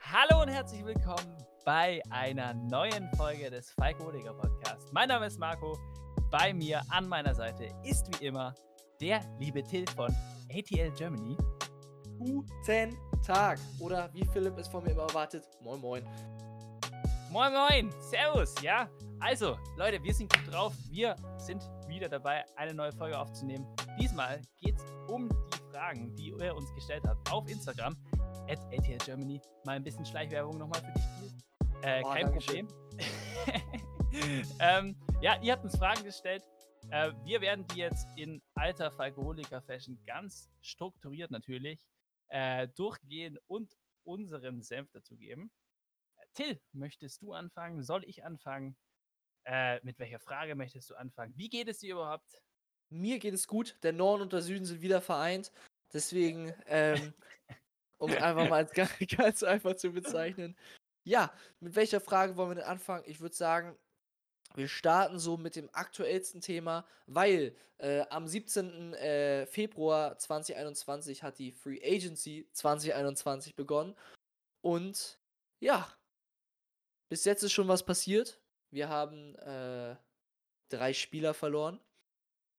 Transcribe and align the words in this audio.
Hallo 0.00 0.42
und 0.42 0.48
herzlich 0.48 0.84
willkommen 0.84 1.38
bei 1.64 2.02
einer 2.10 2.52
neuen 2.52 3.08
Folge 3.16 3.50
des 3.50 3.70
Falk 3.70 3.98
Oediger 4.00 4.34
Podcast. 4.34 4.92
Mein 4.92 5.08
Name 5.08 5.26
ist 5.26 5.38
Marco. 5.38 5.78
Bei 6.30 6.52
mir 6.52 6.82
an 6.90 7.08
meiner 7.08 7.34
Seite 7.34 7.70
ist 7.82 8.06
wie 8.20 8.26
immer 8.26 8.54
der 9.00 9.20
liebe 9.38 9.62
Till 9.62 9.86
von 9.96 10.14
ATL 10.50 10.90
Germany. 10.90 11.34
Guten 12.18 12.94
Tag. 13.24 13.58
Oder 13.80 14.12
wie 14.12 14.26
Philipp 14.26 14.58
es 14.58 14.68
von 14.68 14.84
mir 14.84 14.90
immer 14.90 15.04
erwartet, 15.04 15.48
moin 15.62 15.80
moin. 15.80 16.04
Moin 17.34 17.52
Moin, 17.52 17.90
Servus, 18.00 18.54
ja. 18.62 18.88
Also, 19.18 19.58
Leute, 19.76 20.00
wir 20.04 20.14
sind 20.14 20.32
gut 20.32 20.52
drauf. 20.52 20.72
Wir 20.90 21.16
sind 21.36 21.68
wieder 21.88 22.08
dabei, 22.08 22.44
eine 22.54 22.72
neue 22.74 22.92
Folge 22.92 23.18
aufzunehmen. 23.18 23.66
Diesmal 23.98 24.40
geht 24.60 24.76
es 24.76 24.84
um 25.08 25.28
die 25.28 25.72
Fragen, 25.72 26.14
die 26.14 26.28
ihr 26.28 26.54
uns 26.54 26.72
gestellt 26.74 27.02
habt 27.08 27.32
auf 27.32 27.48
Instagram, 27.48 27.96
at 28.48 28.58
ATL 28.72 28.98
Germany. 28.98 29.40
Mal 29.64 29.76
ein 29.76 29.84
bisschen 29.84 30.04
Schleichwerbung 30.04 30.58
nochmal 30.58 30.80
für 30.80 30.92
dich. 30.92 31.32
Äh, 31.82 32.02
Oh, 32.04 32.10
kein. 32.10 32.30
Problem. 32.32 32.68
ähm, 34.60 34.96
ja, 35.20 35.40
ihr 35.42 35.52
habt 35.52 35.64
uns 35.64 35.76
Fragen 35.76 36.04
gestellt. 36.04 36.42
Äh, 36.90 37.12
wir 37.24 37.40
werden 37.40 37.66
die 37.68 37.78
jetzt 37.78 38.06
in 38.16 38.42
alter 38.54 38.90
Falkoholiker-Fashion 38.90 39.98
ganz 40.06 40.50
strukturiert 40.60 41.30
natürlich 41.30 41.80
äh, 42.28 42.68
durchgehen 42.68 43.38
und 43.46 43.76
unseren 44.04 44.62
Senf 44.62 44.90
dazugeben. 44.92 45.50
Äh, 46.16 46.26
Till, 46.34 46.60
möchtest 46.72 47.22
du 47.22 47.32
anfangen? 47.32 47.82
Soll 47.82 48.04
ich 48.04 48.24
anfangen? 48.24 48.76
Äh, 49.44 49.80
mit 49.84 49.98
welcher 49.98 50.20
Frage 50.20 50.54
möchtest 50.54 50.90
du 50.90 50.94
anfangen? 50.94 51.34
Wie 51.36 51.48
geht 51.48 51.68
es 51.68 51.78
dir 51.78 51.94
überhaupt? 51.94 52.42
Mir 52.90 53.18
geht 53.18 53.34
es 53.34 53.46
gut. 53.46 53.76
Der 53.82 53.92
Norden 53.92 54.22
und 54.22 54.32
der 54.32 54.42
Süden 54.42 54.64
sind 54.64 54.80
wieder 54.80 55.00
vereint. 55.00 55.52
Deswegen, 55.92 56.52
ähm, 56.66 57.12
um 57.98 58.10
es 58.10 58.16
einfach 58.22 58.48
mal 58.48 58.64
als 58.64 58.72
ganz, 59.16 59.42
einfach 59.42 59.76
zu 59.76 59.92
bezeichnen. 59.92 60.56
Ja, 61.06 61.32
mit 61.60 61.74
welcher 61.76 62.00
Frage 62.00 62.36
wollen 62.36 62.50
wir 62.50 62.54
denn 62.56 62.64
anfangen? 62.64 63.04
Ich 63.06 63.20
würde 63.20 63.34
sagen, 63.34 63.76
wir 64.54 64.68
starten 64.68 65.18
so 65.18 65.36
mit 65.36 65.56
dem 65.56 65.68
aktuellsten 65.72 66.40
Thema, 66.40 66.86
weil 67.06 67.56
äh, 67.78 68.02
am 68.08 68.26
17. 68.28 68.94
Äh, 68.94 69.46
Februar 69.46 70.16
2021 70.18 71.22
hat 71.22 71.38
die 71.38 71.52
Free 71.52 71.80
Agency 71.84 72.48
2021 72.52 73.54
begonnen. 73.56 73.96
Und 74.62 75.18
ja, 75.60 75.92
bis 77.10 77.24
jetzt 77.24 77.42
ist 77.42 77.52
schon 77.52 77.68
was 77.68 77.84
passiert. 77.84 78.40
Wir 78.70 78.88
haben 78.88 79.34
äh, 79.36 79.96
drei 80.70 80.92
Spieler 80.94 81.34
verloren. 81.34 81.80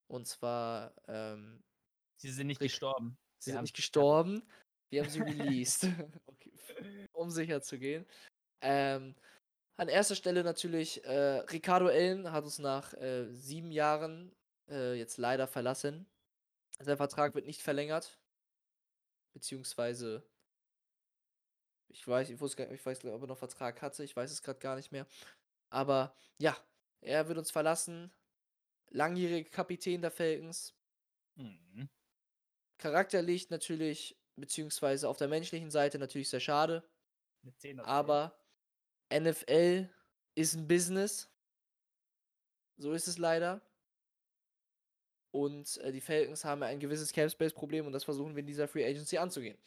Und 0.07 0.27
zwar, 0.27 0.93
ähm, 1.07 1.63
Sie 2.17 2.29
sind 2.29 2.47
nicht 2.47 2.61
Rick- 2.61 2.69
gestorben. 2.71 3.17
sie 3.39 3.51
sind 3.51 3.61
nicht 3.61 3.75
gestorben. 3.75 4.43
Wir 4.89 5.03
haben 5.03 5.09
sie 5.09 5.19
released. 5.21 5.87
okay. 6.27 6.51
Um 7.13 7.29
sicher 7.29 7.61
zu 7.61 7.77
gehen. 7.77 8.05
Ähm, 8.61 9.15
an 9.77 9.89
erster 9.89 10.15
Stelle 10.15 10.43
natürlich, 10.43 11.03
äh, 11.03 11.39
Ricardo 11.51 11.87
Ellen 11.87 12.31
hat 12.31 12.45
uns 12.45 12.59
nach 12.59 12.93
äh, 12.93 13.27
sieben 13.33 13.71
Jahren 13.71 14.33
äh, 14.69 14.93
jetzt 14.93 15.17
leider 15.17 15.47
verlassen. 15.47 16.07
Sein 16.79 16.97
Vertrag 16.97 17.35
wird 17.35 17.45
nicht 17.45 17.61
verlängert. 17.61 18.17
Beziehungsweise, 19.33 20.25
ich 21.89 22.07
weiß, 22.07 22.29
ich, 22.29 22.39
wusste 22.39 22.63
gar, 22.63 22.71
ich 22.73 22.85
weiß, 22.85 23.03
nicht, 23.03 23.13
ob 23.13 23.21
er 23.21 23.27
noch 23.27 23.37
Vertrag 23.37 23.81
hatte. 23.81 24.03
Ich 24.03 24.15
weiß 24.15 24.31
es 24.31 24.43
gerade 24.43 24.59
gar 24.59 24.75
nicht 24.75 24.91
mehr. 24.91 25.07
Aber 25.69 26.15
ja, 26.37 26.57
er 27.01 27.27
wird 27.27 27.37
uns 27.37 27.51
verlassen. 27.51 28.11
Langjähriger 28.89 29.49
Kapitän 29.49 30.01
der 30.01 30.11
Falcons. 30.11 30.73
Mhm. 31.37 31.89
charakterlich 32.77 33.49
natürlich, 33.49 34.17
beziehungsweise 34.35 35.07
auf 35.09 35.17
der 35.17 35.27
menschlichen 35.27 35.71
Seite 35.71 35.99
natürlich 35.99 36.29
sehr 36.29 36.39
schade. 36.39 36.87
Eine 37.43 37.55
10 37.57 37.79
aus 37.79 37.85
10. 37.85 37.93
Aber 37.93 38.39
NFL 39.13 39.89
ist 40.35 40.55
ein 40.55 40.67
Business. 40.67 41.31
So 42.77 42.93
ist 42.93 43.07
es 43.07 43.17
leider. 43.17 43.61
Und 45.31 45.77
äh, 45.77 45.91
die 45.91 46.01
Falcons 46.01 46.45
haben 46.45 46.63
ein 46.63 46.79
gewisses 46.79 47.11
Cap-Space-Problem 47.11 47.85
und 47.85 47.91
das 47.91 48.03
versuchen 48.05 48.35
wir 48.35 48.39
in 48.39 48.47
dieser 48.47 48.67
Free 48.67 48.85
Agency 48.85 49.17
anzugehen. 49.17 49.57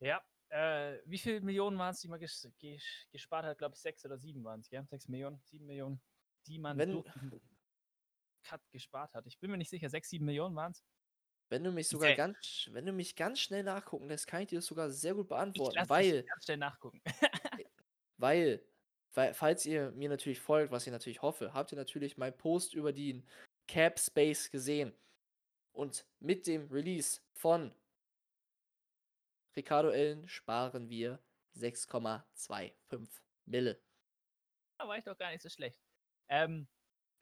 Ja. 0.00 0.22
Äh, 0.50 0.98
wie 1.06 1.18
viele 1.18 1.40
Millionen 1.40 1.78
waren 1.78 1.92
es, 1.92 2.00
die 2.00 2.08
man 2.08 2.18
ges 2.18 2.48
ges 2.58 2.82
gespart 3.12 3.44
hat? 3.44 3.52
Ich 3.52 3.58
glaube, 3.58 3.76
sechs 3.76 4.04
oder 4.04 4.18
sieben 4.18 4.42
waren 4.44 4.60
es, 4.60 4.68
gell? 4.68 4.84
Sechs 4.90 5.08
Millionen, 5.08 5.40
sieben 5.44 5.66
Millionen, 5.66 6.02
die 6.46 6.58
man 6.58 6.76
Wenn- 6.76 6.92
durch 6.92 7.06
Cut 8.42 8.60
gespart 8.72 9.14
hat. 9.14 9.26
Ich 9.26 9.38
bin 9.38 9.50
mir 9.50 9.58
nicht 9.58 9.70
sicher, 9.70 9.88
sechs, 9.88 10.08
sieben 10.08 10.24
Millionen 10.24 10.56
waren 10.56 10.72
es. 10.72 10.82
Wenn 11.50 11.64
du 11.64 11.72
mich 11.72 11.88
sogar 11.88 12.14
ganz, 12.14 12.68
wenn 12.70 12.86
du 12.86 12.92
mich 12.92 13.16
ganz 13.16 13.40
schnell 13.40 13.64
nachgucken 13.64 14.08
lässt, 14.08 14.28
kann 14.28 14.42
ich 14.42 14.48
dir 14.48 14.58
das 14.58 14.66
sogar 14.66 14.88
sehr 14.88 15.14
gut 15.14 15.24
Ich 15.24 15.28
beantworten, 15.30 15.74
lasse 15.74 15.90
weil 15.90 16.22
ganz 16.22 16.44
schnell 16.44 16.56
nachgucken. 16.56 17.02
Weil, 18.16 18.62
weil, 19.14 19.32
falls 19.32 19.64
ihr 19.64 19.92
mir 19.92 20.10
natürlich 20.10 20.40
folgt, 20.40 20.70
was 20.70 20.86
ich 20.86 20.92
natürlich 20.92 21.22
hoffe, 21.22 21.54
habt 21.54 21.72
ihr 21.72 21.76
natürlich 21.76 22.18
meinen 22.18 22.36
Post 22.36 22.74
über 22.74 22.92
den 22.92 23.26
Cap 23.66 23.98
Space 23.98 24.50
gesehen. 24.50 24.94
Und 25.72 26.06
mit 26.18 26.46
dem 26.46 26.68
Release 26.70 27.22
von 27.32 27.74
Ricardo 29.56 29.88
Ellen 29.88 30.28
sparen 30.28 30.90
wir 30.90 31.18
6,25 31.56 33.08
Mille. 33.46 33.80
Da 34.78 34.86
war 34.86 34.98
ich 34.98 35.04
doch 35.04 35.16
gar 35.16 35.30
nicht 35.30 35.42
so 35.42 35.48
schlecht. 35.48 35.80
Ähm, 36.28 36.68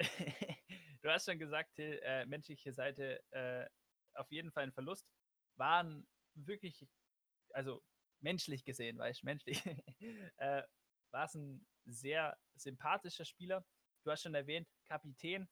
du 1.02 1.08
hast 1.08 1.26
schon 1.26 1.38
gesagt, 1.38 1.76
Till, 1.76 2.00
äh, 2.02 2.26
menschliche 2.26 2.72
Seite 2.72 3.22
äh, 3.30 3.66
auf 4.18 4.30
jeden 4.30 4.52
Fall 4.52 4.64
ein 4.64 4.72
Verlust. 4.72 5.06
Waren 5.56 6.06
wirklich, 6.34 6.86
also 7.52 7.82
menschlich 8.20 8.64
gesehen, 8.64 8.98
weißt 8.98 9.22
du, 9.22 9.26
menschlich, 9.26 9.64
äh, 10.36 10.62
war 11.10 11.24
es 11.24 11.34
ein 11.34 11.66
sehr 11.84 12.36
sympathischer 12.54 13.24
Spieler. 13.24 13.64
Du 14.04 14.10
hast 14.10 14.22
schon 14.22 14.34
erwähnt, 14.34 14.68
Kapitän 14.84 15.48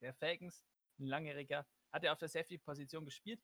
der 0.00 0.14
Falcons, 0.14 0.64
ein 0.98 1.06
langjähriger, 1.06 1.66
hat 1.92 2.04
er 2.04 2.12
auf 2.12 2.18
der 2.18 2.28
Safety-Position 2.28 3.04
gespielt. 3.04 3.40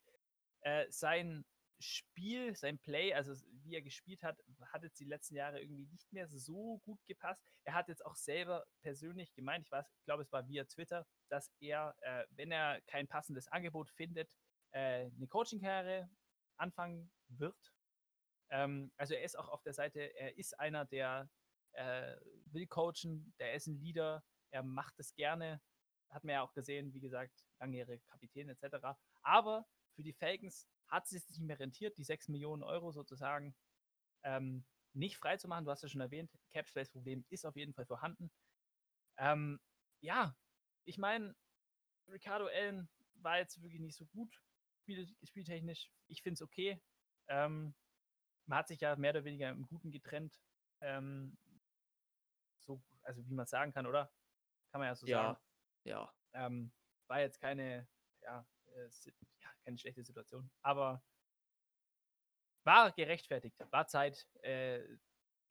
Äh, 0.63 0.87
sein 0.91 1.45
Spiel, 1.81 2.55
sein 2.55 2.79
Play, 2.79 3.15
also 3.15 3.33
wie 3.63 3.75
er 3.75 3.83
gespielt 3.83 4.23
hat, 4.23 4.39
hat 4.73 4.83
jetzt 4.83 5.01
die 5.01 5.07
letzten 5.07 5.35
Jahre 5.35 5.61
irgendwie 5.61 5.87
nicht 5.87 6.13
mehr 6.13 6.29
so 6.29 6.79
gut 6.85 7.01
gepasst. 7.07 7.43
Er 7.65 7.75
hat 7.75 7.89
jetzt 7.89 8.05
auch 8.05 8.15
selber 8.15 8.67
persönlich 8.83 9.33
gemeint, 9.35 9.67
ich 9.67 9.73
ich 9.73 10.05
glaube, 10.05 10.23
es 10.23 10.33
war 10.33 10.47
via 10.47 10.65
Twitter, 10.65 11.07
dass 11.29 11.51
er, 11.61 11.95
äh, 12.01 12.25
wenn 12.31 12.53
er 12.53 12.81
kein 12.83 13.09
passendes 13.09 13.49
Angebot 13.49 13.91
findet, 13.91 14.31
äh, 14.73 15.07
eine 15.07 15.27
Coaching-Karriere 15.29 16.11
anfangen 16.57 17.11
wird. 17.29 17.73
Ähm, 18.51 18.93
also 18.97 19.15
er 19.15 19.23
ist 19.23 19.39
auch 19.39 19.49
auf 19.49 19.63
der 19.63 19.75
Seite, 19.75 20.01
er 20.01 20.37
ist 20.37 20.59
einer, 20.59 20.85
der 20.85 21.31
äh, 21.73 22.17
will 22.47 22.67
coachen, 22.67 23.33
der 23.39 23.55
ist 23.55 23.67
ein 23.67 23.81
Leader, 23.81 24.23
er 24.51 24.63
macht 24.63 24.99
es 24.99 25.15
gerne, 25.15 25.61
hat 26.11 26.25
man 26.25 26.35
ja 26.35 26.43
auch 26.43 26.53
gesehen, 26.53 26.93
wie 26.93 27.01
gesagt, 27.01 27.45
langjährige 27.61 28.03
Kapitän 28.07 28.49
etc. 28.49 28.99
Aber 29.23 29.67
für 29.95 30.03
die 30.03 30.13
Falcons 30.13 30.69
hat 30.91 31.05
es 31.05 31.11
sich 31.11 31.27
nicht 31.29 31.41
mehr 31.41 31.59
rentiert, 31.59 31.97
die 31.99 32.05
6 32.05 32.29
Millionen 32.29 32.63
Euro 32.63 32.91
sozusagen 32.93 33.55
ähm, 34.23 34.65
nicht 34.93 35.17
frei 35.17 35.37
zu 35.37 35.49
machen. 35.49 35.65
Du 35.65 35.71
hast 35.71 35.83
ja 35.83 35.89
schon 35.89 36.01
erwähnt, 36.01 36.31
Cap-Space-Problem 36.51 37.25
ist 37.29 37.47
auf 37.47 37.57
jeden 37.57 37.75
Fall 37.75 37.87
vorhanden. 37.87 38.31
Ähm, 39.19 39.61
ja, 40.01 40.37
ich 40.85 40.99
meine, 40.99 41.37
Ricardo 42.09 42.47
Allen 42.47 42.89
war 43.15 43.39
jetzt 43.39 43.63
wirklich 43.63 43.81
nicht 43.81 43.97
so 43.97 44.07
gut 44.07 44.43
spiel 44.83 45.17
spieltechnisch. 45.23 45.91
Ich 46.09 46.23
finde 46.23 46.35
es 46.35 46.43
okay. 46.43 46.83
Ähm, 47.29 47.75
man 48.47 48.59
hat 48.59 48.69
sich 48.69 48.81
ja 48.81 48.97
mehr 48.97 49.11
oder 49.11 49.25
weniger 49.25 49.51
im 49.51 49.67
Guten 49.67 49.91
getrennt. 49.91 50.41
Ähm, 50.81 51.37
so, 52.59 52.83
also 53.03 53.25
wie 53.27 53.35
man 53.35 53.45
es 53.45 53.51
sagen 53.51 53.73
kann, 53.73 53.87
oder? 53.87 54.13
Kann 54.71 54.81
man 54.81 54.89
ja 54.89 54.95
so 54.95 55.07
sagen. 55.07 55.39
Ja, 55.85 56.13
ja. 56.33 56.47
Ähm, 56.47 56.73
war 57.07 57.21
jetzt 57.21 57.41
keine, 57.41 57.89
ja, 58.23 58.47
äh, 58.67 58.89
ja, 59.41 59.49
keine 59.71 59.79
schlechte 59.79 60.03
Situation, 60.03 60.51
aber 60.63 61.03
war 62.65 62.93
gerechtfertigt, 62.93 63.57
war 63.71 63.87
Zeit, 63.87 64.27
äh, 64.43 64.81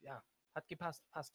ja, 0.01 0.23
hat 0.53 0.67
gepasst, 0.67 1.03
passt. 1.09 1.33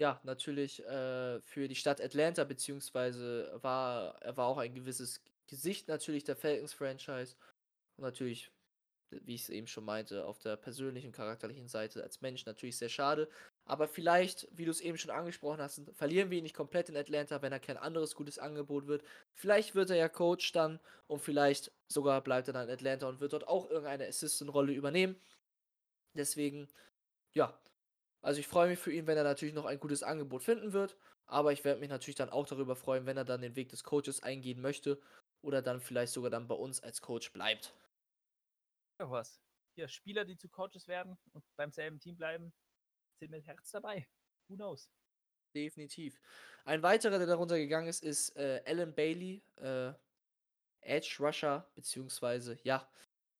Ja, 0.00 0.20
natürlich 0.22 0.80
äh, 0.84 1.40
für 1.40 1.66
die 1.66 1.74
Stadt 1.74 2.00
Atlanta, 2.00 2.44
beziehungsweise 2.44 3.58
war 3.62 4.14
er 4.22 4.36
war 4.36 4.46
auch 4.46 4.58
ein 4.58 4.72
gewisses 4.72 5.20
Gesicht 5.48 5.88
natürlich 5.88 6.22
der 6.24 6.36
Falcons-Franchise. 6.36 7.36
Und 7.96 8.04
natürlich, 8.04 8.52
wie 9.10 9.34
ich 9.34 9.42
es 9.42 9.48
eben 9.48 9.66
schon 9.66 9.84
meinte, 9.84 10.24
auf 10.24 10.38
der 10.38 10.56
persönlichen, 10.56 11.10
charakterlichen 11.10 11.66
Seite 11.66 12.04
als 12.04 12.20
Mensch 12.20 12.46
natürlich 12.46 12.78
sehr 12.78 12.88
schade. 12.88 13.28
Aber 13.68 13.86
vielleicht, 13.86 14.48
wie 14.50 14.64
du 14.64 14.70
es 14.70 14.80
eben 14.80 14.96
schon 14.96 15.10
angesprochen 15.10 15.60
hast, 15.60 15.82
verlieren 15.92 16.30
wir 16.30 16.38
ihn 16.38 16.44
nicht 16.44 16.56
komplett 16.56 16.88
in 16.88 16.96
Atlanta, 16.96 17.42
wenn 17.42 17.52
er 17.52 17.60
kein 17.60 17.76
anderes 17.76 18.14
gutes 18.14 18.38
Angebot 18.38 18.86
wird. 18.86 19.04
Vielleicht 19.34 19.74
wird 19.74 19.90
er 19.90 19.96
ja 19.96 20.08
Coach 20.08 20.52
dann 20.52 20.80
und 21.06 21.20
vielleicht 21.20 21.70
sogar 21.86 22.22
bleibt 22.22 22.48
er 22.48 22.54
dann 22.54 22.66
in 22.66 22.74
Atlanta 22.74 23.06
und 23.06 23.20
wird 23.20 23.34
dort 23.34 23.46
auch 23.46 23.68
irgendeine 23.68 24.06
Assistant-Rolle 24.06 24.72
übernehmen. 24.72 25.20
Deswegen, 26.14 26.66
ja, 27.34 27.60
also 28.22 28.40
ich 28.40 28.48
freue 28.48 28.70
mich 28.70 28.78
für 28.78 28.90
ihn, 28.90 29.06
wenn 29.06 29.18
er 29.18 29.24
natürlich 29.24 29.54
noch 29.54 29.66
ein 29.66 29.78
gutes 29.78 30.02
Angebot 30.02 30.42
finden 30.42 30.72
wird. 30.72 30.96
Aber 31.26 31.52
ich 31.52 31.62
werde 31.62 31.80
mich 31.80 31.90
natürlich 31.90 32.16
dann 32.16 32.30
auch 32.30 32.46
darüber 32.46 32.74
freuen, 32.74 33.04
wenn 33.04 33.18
er 33.18 33.26
dann 33.26 33.42
den 33.42 33.54
Weg 33.54 33.68
des 33.68 33.84
Coaches 33.84 34.22
eingehen 34.22 34.62
möchte 34.62 34.98
oder 35.42 35.60
dann 35.60 35.82
vielleicht 35.82 36.14
sogar 36.14 36.30
dann 36.30 36.48
bei 36.48 36.54
uns 36.54 36.82
als 36.82 37.02
Coach 37.02 37.34
bleibt. 37.34 37.74
Doch 38.96 39.10
was. 39.10 39.42
hier 39.74 39.88
Spieler, 39.88 40.24
die 40.24 40.38
zu 40.38 40.48
Coaches 40.48 40.88
werden 40.88 41.18
und 41.34 41.44
beim 41.56 41.70
selben 41.70 42.00
Team 42.00 42.16
bleiben, 42.16 42.54
sind 43.18 43.30
mit 43.30 43.46
Herz 43.46 43.70
dabei. 43.70 44.06
Who 44.48 44.56
knows? 44.56 44.88
Definitiv. 45.54 46.20
Ein 46.64 46.82
weiterer, 46.82 47.18
der 47.18 47.26
darunter 47.26 47.58
gegangen 47.58 47.88
ist, 47.88 48.02
ist 48.04 48.36
äh, 48.36 48.62
Alan 48.66 48.94
Bailey, 48.94 49.42
äh, 49.56 49.92
Edge 50.80 51.16
Rusher, 51.20 51.66
beziehungsweise, 51.74 52.58
ja, 52.62 52.88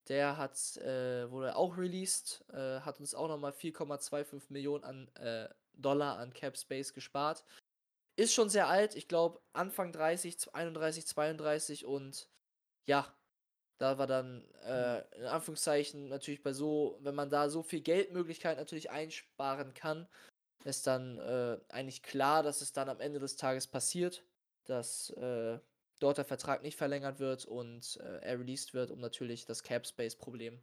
der 0.07 0.37
hat, 0.37 0.77
äh, 0.77 1.29
wurde 1.29 1.55
auch 1.55 1.77
released, 1.77 2.43
äh, 2.51 2.79
hat 2.81 2.99
uns 2.99 3.13
auch 3.13 3.27
nochmal 3.27 3.51
4,25 3.51 4.49
Millionen 4.49 4.83
an 4.83 5.07
äh, 5.15 5.47
Dollar 5.73 6.17
an 6.17 6.33
Cap 6.33 6.57
Space 6.57 6.93
gespart. 6.93 7.43
Ist 8.15 8.33
schon 8.33 8.49
sehr 8.49 8.67
alt, 8.67 8.95
ich 8.95 9.07
glaube 9.07 9.39
Anfang 9.53 9.93
30, 9.93 10.53
31, 10.53 11.07
32 11.07 11.85
und 11.85 12.27
ja, 12.85 13.13
da 13.79 13.97
war 13.97 14.07
dann 14.07 14.43
äh, 14.65 14.99
in 15.17 15.25
Anführungszeichen 15.25 16.09
natürlich 16.09 16.43
bei 16.43 16.51
so, 16.51 16.97
wenn 17.01 17.15
man 17.15 17.29
da 17.29 17.49
so 17.49 17.63
viel 17.63 17.81
Geldmöglichkeit 17.81 18.57
natürlich 18.57 18.91
einsparen 18.91 19.73
kann, 19.73 20.07
ist 20.65 20.85
dann 20.85 21.17
äh, 21.17 21.57
eigentlich 21.69 22.03
klar, 22.03 22.43
dass 22.43 22.59
es 22.61 22.73
dann 22.73 22.89
am 22.89 22.99
Ende 22.99 23.19
des 23.19 23.37
Tages 23.37 23.67
passiert, 23.67 24.25
dass 24.65 25.11
äh, 25.11 25.59
dort 25.99 26.17
der 26.17 26.25
Vertrag 26.25 26.61
nicht 26.61 26.75
verlängert 26.75 27.19
wird 27.19 27.45
und 27.45 27.97
äh, 28.01 28.19
er 28.19 28.39
released 28.39 28.73
wird, 28.73 28.91
um 28.91 28.99
natürlich 28.99 29.45
das 29.45 29.63
Cap 29.63 29.87
Space 29.87 30.17
Problem, 30.17 30.61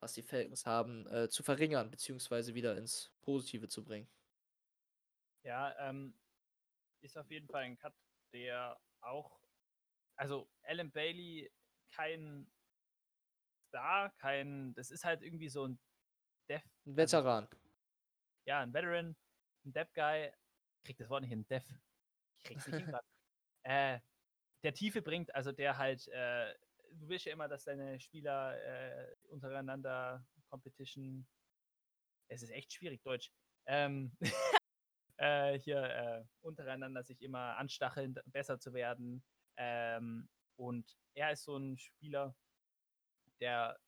was 0.00 0.14
die 0.14 0.22
Falcons 0.22 0.64
haben, 0.64 1.06
äh, 1.08 1.28
zu 1.28 1.42
verringern 1.42 1.90
beziehungsweise 1.90 2.54
wieder 2.54 2.78
ins 2.78 3.12
Positive 3.20 3.68
zu 3.68 3.84
bringen. 3.84 4.08
Ja, 5.42 5.76
ähm, 5.78 6.14
ist 7.02 7.18
auf 7.18 7.30
jeden 7.30 7.48
Fall 7.48 7.64
ein 7.64 7.78
Cut, 7.78 7.94
der 8.32 8.80
auch, 9.02 9.38
also 10.16 10.48
Alan 10.62 10.90
Bailey 10.90 11.50
kein 11.90 12.50
Star, 13.68 14.10
kein, 14.18 14.74
das 14.74 14.90
ist 14.90 15.04
halt 15.04 15.22
irgendwie 15.22 15.48
so 15.48 15.66
ein 15.66 15.78
Dev. 16.48 16.62
Ein 16.86 16.96
Veteran. 16.96 17.44
Also, 17.44 17.56
ja, 18.46 18.60
ein 18.60 18.72
Veteran, 18.72 19.16
ein 19.64 19.72
Dev-Guy. 19.72 20.32
Ich 20.78 20.84
krieg 20.84 20.96
das 20.98 21.08
Wort 21.08 21.22
nicht 21.22 21.30
hin, 21.30 21.46
Dev. 21.48 21.64
Ich 22.38 22.44
krieg's 22.44 22.66
nicht 22.66 22.84
hin 22.84 22.94
äh, 23.64 24.00
der 24.62 24.74
Tiefe 24.74 25.02
bringt, 25.02 25.34
also 25.34 25.52
der 25.52 25.78
halt, 25.78 26.08
äh, 26.08 26.54
du 26.92 27.08
willst 27.08 27.26
ja 27.26 27.32
immer, 27.32 27.48
dass 27.48 27.64
deine 27.64 28.00
Spieler 28.00 28.56
äh, 28.62 29.14
untereinander 29.28 30.24
Competition, 30.48 31.26
es 32.28 32.42
ist 32.42 32.50
echt 32.50 32.72
schwierig, 32.72 33.02
Deutsch, 33.02 33.30
ähm, 33.66 34.16
äh, 35.18 35.58
hier 35.58 35.82
äh, 35.82 36.24
untereinander 36.40 37.02
sich 37.02 37.22
immer 37.22 37.56
anstacheln, 37.56 38.14
besser 38.26 38.58
zu 38.58 38.72
werden. 38.72 39.24
Ähm, 39.56 40.28
und 40.56 40.96
er 41.14 41.32
ist 41.32 41.44
so 41.44 41.56
ein 41.56 41.78
Spieler, 41.78 42.34
der 43.40 43.78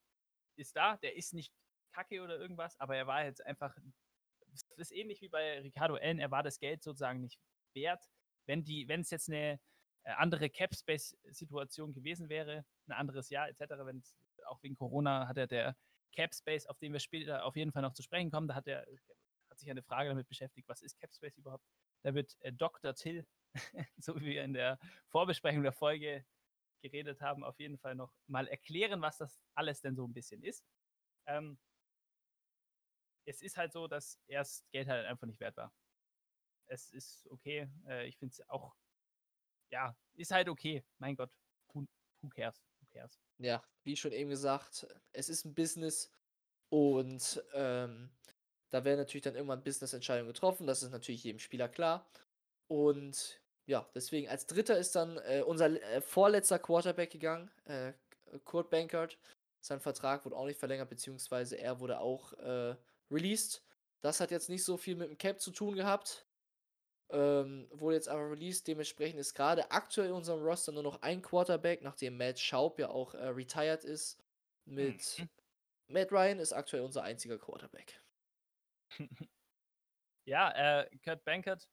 ist 0.55 0.75
da, 0.75 0.97
der 0.97 1.15
ist 1.15 1.33
nicht 1.33 1.53
kacke 1.91 2.21
oder 2.21 2.37
irgendwas, 2.37 2.79
aber 2.79 2.95
er 2.95 3.07
war 3.07 3.23
jetzt 3.25 3.45
einfach, 3.45 3.75
das 4.51 4.65
ist 4.77 4.91
ähnlich 4.91 5.21
wie 5.21 5.29
bei 5.29 5.59
Ricardo 5.61 5.95
Allen, 5.95 6.19
er 6.19 6.31
war 6.31 6.43
das 6.43 6.59
Geld 6.59 6.83
sozusagen 6.83 7.21
nicht 7.21 7.39
wert. 7.73 8.09
Wenn 8.45 8.63
die, 8.63 8.87
wenn 8.87 9.01
es 9.01 9.09
jetzt 9.09 9.29
eine 9.29 9.59
äh, 10.03 10.11
andere 10.11 10.49
Cap-Space-Situation 10.49 11.93
gewesen 11.93 12.29
wäre, 12.29 12.65
ein 12.87 12.93
anderes 12.93 13.29
Jahr 13.29 13.49
etc., 13.49 13.59
wenn 13.83 14.03
auch 14.45 14.61
wegen 14.63 14.75
Corona 14.75 15.27
hat 15.27 15.37
er 15.37 15.47
der 15.47 15.75
Cap-Space, 16.13 16.65
auf 16.65 16.79
den 16.79 16.93
wir 16.93 16.99
später 16.99 17.45
auf 17.45 17.55
jeden 17.55 17.71
Fall 17.71 17.81
noch 17.81 17.93
zu 17.93 18.01
sprechen 18.01 18.31
kommen, 18.31 18.47
da 18.47 18.55
hat 18.55 18.67
er 18.67 18.85
hat 19.49 19.59
sich 19.59 19.69
eine 19.69 19.83
Frage 19.83 20.09
damit 20.09 20.27
beschäftigt, 20.27 20.67
was 20.67 20.81
ist 20.81 20.97
Cap-Space 20.99 21.37
überhaupt? 21.37 21.65
Da 22.03 22.13
wird 22.13 22.35
äh, 22.41 22.53
Dr. 22.53 22.93
Till, 22.95 23.25
so 23.97 24.15
wie 24.19 24.25
wir 24.25 24.43
in 24.43 24.53
der 24.53 24.79
Vorbesprechung 25.07 25.63
der 25.63 25.71
Folge 25.71 26.25
geredet 26.81 27.21
haben, 27.21 27.43
auf 27.43 27.59
jeden 27.59 27.77
Fall 27.77 27.95
noch 27.95 28.13
mal 28.27 28.47
erklären, 28.47 29.01
was 29.01 29.17
das 29.17 29.39
alles 29.55 29.81
denn 29.81 29.95
so 29.95 30.05
ein 30.07 30.13
bisschen 30.13 30.43
ist. 30.43 30.65
Ähm, 31.27 31.57
es 33.25 33.41
ist 33.41 33.57
halt 33.57 33.71
so, 33.71 33.87
dass 33.87 34.19
erst 34.27 34.69
Geld 34.71 34.87
halt 34.87 35.05
einfach 35.05 35.27
nicht 35.27 35.39
wert 35.39 35.57
war. 35.57 35.73
Es 36.67 36.91
ist 36.91 37.27
okay. 37.29 37.69
Äh, 37.87 38.07
ich 38.07 38.17
finde 38.17 38.33
es 38.33 38.49
auch, 38.49 38.75
ja, 39.71 39.95
ist 40.15 40.31
halt 40.31 40.49
okay. 40.49 40.83
Mein 40.97 41.15
Gott, 41.15 41.31
who, 41.73 41.85
who 42.21 42.29
cares? 42.29 42.61
Ja, 43.37 43.63
wie 43.83 43.95
schon 43.95 44.11
eben 44.11 44.29
gesagt, 44.29 44.87
es 45.13 45.29
ist 45.29 45.45
ein 45.45 45.53
Business 45.53 46.11
und 46.69 47.43
ähm, 47.53 48.11
da 48.69 48.83
werden 48.83 48.99
natürlich 48.99 49.23
dann 49.23 49.35
irgendwann 49.35 49.63
Business-Entscheidungen 49.63 50.33
getroffen. 50.33 50.67
Das 50.67 50.83
ist 50.83 50.91
natürlich 50.91 51.23
jedem 51.23 51.39
Spieler 51.39 51.69
klar. 51.69 52.09
Und 52.67 53.41
ja, 53.69 53.87
deswegen 53.93 54.27
als 54.27 54.47
dritter 54.47 54.79
ist 54.79 54.95
dann 54.95 55.17
äh, 55.19 55.43
unser 55.45 55.69
äh, 55.69 56.01
vorletzter 56.01 56.57
Quarterback 56.57 57.11
gegangen, 57.11 57.51
äh, 57.65 57.93
Kurt 58.43 58.71
Bankert. 58.71 59.19
Sein 59.59 59.79
Vertrag 59.79 60.25
wurde 60.25 60.35
auch 60.35 60.47
nicht 60.47 60.59
verlängert, 60.59 60.89
beziehungsweise 60.89 61.55
er 61.55 61.79
wurde 61.79 61.99
auch 61.99 62.33
äh, 62.33 62.75
released. 63.11 63.61
Das 64.01 64.19
hat 64.21 64.31
jetzt 64.31 64.49
nicht 64.49 64.63
so 64.63 64.75
viel 64.75 64.95
mit 64.95 65.09
dem 65.09 65.17
Cap 65.19 65.39
zu 65.39 65.51
tun 65.51 65.75
gehabt. 65.75 66.25
Ähm, 67.11 67.67
wurde 67.71 67.95
jetzt 67.95 68.09
aber 68.09 68.31
released. 68.31 68.67
Dementsprechend 68.67 69.19
ist 69.19 69.35
gerade 69.35 69.69
aktuell 69.69 70.07
in 70.07 70.13
unserem 70.15 70.41
Roster 70.41 70.71
nur 70.71 70.83
noch 70.83 71.03
ein 71.03 71.21
Quarterback, 71.21 71.83
nachdem 71.83 72.17
Matt 72.17 72.39
Schaub 72.39 72.79
ja 72.79 72.89
auch 72.89 73.13
äh, 73.13 73.27
retired 73.27 73.83
ist. 73.83 74.17
Mit 74.65 75.19
mhm. 75.19 75.29
Matt 75.89 76.11
Ryan 76.11 76.39
ist 76.39 76.53
aktuell 76.53 76.81
unser 76.81 77.03
einziger 77.03 77.37
Quarterback. 77.37 78.01
ja, 80.25 80.81
äh, 80.81 80.89
Kurt 81.03 81.23
Bankert 81.23 81.67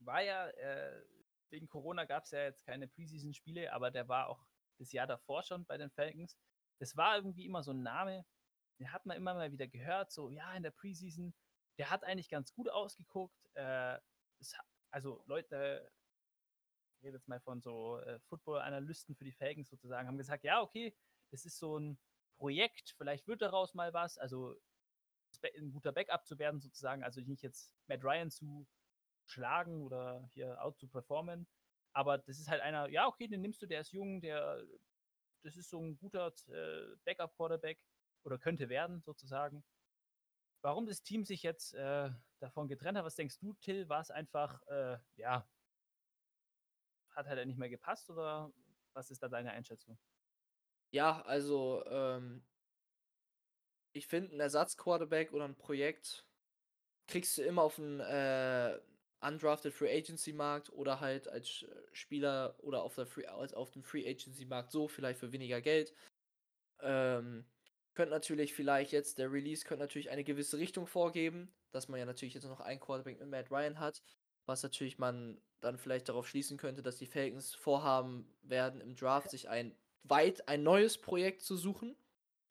war 0.00 0.22
ja, 0.22 0.48
äh, 0.48 1.04
wegen 1.50 1.68
Corona 1.68 2.04
gab 2.04 2.24
es 2.24 2.30
ja 2.30 2.42
jetzt 2.42 2.64
keine 2.64 2.88
Preseason-Spiele, 2.88 3.72
aber 3.72 3.90
der 3.90 4.08
war 4.08 4.28
auch 4.28 4.44
das 4.78 4.92
Jahr 4.92 5.06
davor 5.06 5.42
schon 5.42 5.64
bei 5.64 5.78
den 5.78 5.90
Falcons. 5.90 6.36
Das 6.78 6.96
war 6.96 7.16
irgendwie 7.16 7.46
immer 7.46 7.62
so 7.62 7.72
ein 7.72 7.82
Name, 7.82 8.26
den 8.78 8.92
hat 8.92 9.06
man 9.06 9.16
immer 9.16 9.34
mal 9.34 9.52
wieder 9.52 9.66
gehört, 9.66 10.12
so, 10.12 10.30
ja, 10.30 10.52
in 10.54 10.62
der 10.62 10.70
Preseason, 10.70 11.34
der 11.78 11.90
hat 11.90 12.04
eigentlich 12.04 12.28
ganz 12.28 12.52
gut 12.52 12.68
ausgeguckt. 12.68 13.46
Äh, 13.54 13.98
das, 14.38 14.54
also 14.90 15.22
Leute, 15.26 15.90
ich 16.96 17.04
rede 17.04 17.16
jetzt 17.16 17.28
mal 17.28 17.40
von 17.40 17.60
so 17.62 17.98
äh, 18.00 18.18
Football-Analysten 18.20 19.14
für 19.14 19.24
die 19.24 19.32
Falcons 19.32 19.68
sozusagen, 19.68 20.08
haben 20.08 20.18
gesagt, 20.18 20.44
ja, 20.44 20.60
okay, 20.60 20.94
das 21.30 21.44
ist 21.44 21.58
so 21.58 21.78
ein 21.78 21.98
Projekt, 22.38 22.94
vielleicht 22.98 23.26
wird 23.26 23.42
daraus 23.42 23.74
mal 23.74 23.92
was, 23.92 24.18
also 24.18 24.56
ein 25.58 25.72
guter 25.72 25.92
Backup 25.92 26.26
zu 26.26 26.38
werden 26.38 26.60
sozusagen, 26.60 27.02
also 27.02 27.20
nicht 27.20 27.42
jetzt 27.42 27.74
Matt 27.88 28.02
Ryan 28.02 28.30
zu 28.30 28.66
schlagen 29.26 29.82
oder 29.82 30.28
hier 30.32 30.62
out 30.62 30.78
zu 30.78 30.88
performen. 30.88 31.46
Aber 31.92 32.18
das 32.18 32.38
ist 32.38 32.48
halt 32.48 32.60
einer, 32.60 32.88
ja, 32.88 33.06
okay, 33.06 33.26
den 33.26 33.40
nimmst 33.40 33.62
du, 33.62 33.66
der 33.66 33.80
ist 33.80 33.92
jung, 33.92 34.20
der, 34.20 34.62
das 35.42 35.56
ist 35.56 35.70
so 35.70 35.80
ein 35.80 35.96
guter 35.96 36.32
äh, 36.48 36.96
Backup-Quarterback 37.04 37.78
oder 38.24 38.38
könnte 38.38 38.68
werden, 38.68 39.02
sozusagen. 39.02 39.64
Warum 40.62 40.86
das 40.86 41.02
Team 41.02 41.24
sich 41.24 41.42
jetzt 41.42 41.74
äh, 41.74 42.10
davon 42.40 42.68
getrennt 42.68 42.98
hat, 42.98 43.04
was 43.04 43.14
denkst 43.14 43.38
du, 43.38 43.54
Till? 43.54 43.88
War 43.88 44.00
es 44.00 44.10
einfach, 44.10 44.60
äh, 44.66 44.98
ja, 45.16 45.48
hat 47.10 47.26
halt 47.26 47.46
nicht 47.46 47.58
mehr 47.58 47.70
gepasst 47.70 48.10
oder 48.10 48.52
was 48.92 49.10
ist 49.10 49.22
da 49.22 49.28
deine 49.28 49.52
Einschätzung? 49.52 49.98
Ja, 50.90 51.22
also, 51.22 51.84
ähm, 51.86 52.44
ich 53.92 54.06
finde, 54.06 54.36
ein 54.36 54.40
Ersatzquarterback 54.40 55.32
oder 55.32 55.46
ein 55.46 55.56
Projekt 55.56 56.26
kriegst 57.06 57.38
du 57.38 57.42
immer 57.42 57.62
auf 57.62 57.78
einen 57.78 58.00
äh, 58.00 58.78
undrafted 59.20 59.72
Free 59.72 59.96
Agency 59.96 60.32
Markt 60.32 60.70
oder 60.72 61.00
halt 61.00 61.28
als 61.28 61.62
äh, 61.62 61.74
Spieler 61.92 62.56
oder 62.58 62.82
auf, 62.82 62.94
der 62.94 63.06
Free, 63.06 63.26
als 63.26 63.54
auf 63.54 63.70
dem 63.70 63.82
Free 63.82 64.08
Agency 64.08 64.44
Markt 64.44 64.72
so, 64.72 64.88
vielleicht 64.88 65.20
für 65.20 65.32
weniger 65.32 65.60
Geld. 65.60 65.94
Ähm, 66.80 67.46
könnte 67.94 68.12
natürlich 68.12 68.52
vielleicht 68.52 68.92
jetzt, 68.92 69.18
der 69.18 69.32
Release 69.32 69.64
könnte 69.64 69.82
natürlich 69.82 70.10
eine 70.10 70.24
gewisse 70.24 70.58
Richtung 70.58 70.86
vorgeben, 70.86 71.54
dass 71.72 71.88
man 71.88 71.98
ja 71.98 72.06
natürlich 72.06 72.34
jetzt 72.34 72.44
noch 72.44 72.60
einen 72.60 72.80
Quarterback 72.80 73.18
mit 73.18 73.28
Matt 73.28 73.50
Ryan 73.50 73.80
hat, 73.80 74.02
was 74.44 74.62
natürlich 74.62 74.98
man 74.98 75.40
dann 75.60 75.78
vielleicht 75.78 76.08
darauf 76.08 76.28
schließen 76.28 76.58
könnte, 76.58 76.82
dass 76.82 76.98
die 76.98 77.06
Falcons 77.06 77.54
vorhaben 77.54 78.36
werden, 78.42 78.80
im 78.80 78.94
Draft 78.94 79.30
sich 79.30 79.48
ein 79.48 79.74
weit 80.04 80.46
ein 80.48 80.62
neues 80.62 80.98
Projekt 80.98 81.42
zu 81.42 81.56
suchen. 81.56 81.96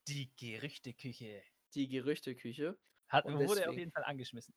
Die 0.08 0.36
Gerüchteküche. 0.36 1.42
Die 1.74 1.88
Gerüchteküche. 1.88 2.78
Hat, 3.08 3.26
wurde 3.26 3.40
deswegen, 3.40 3.70
auf 3.70 3.78
jeden 3.78 3.92
Fall 3.92 4.04
angeschmissen. 4.04 4.54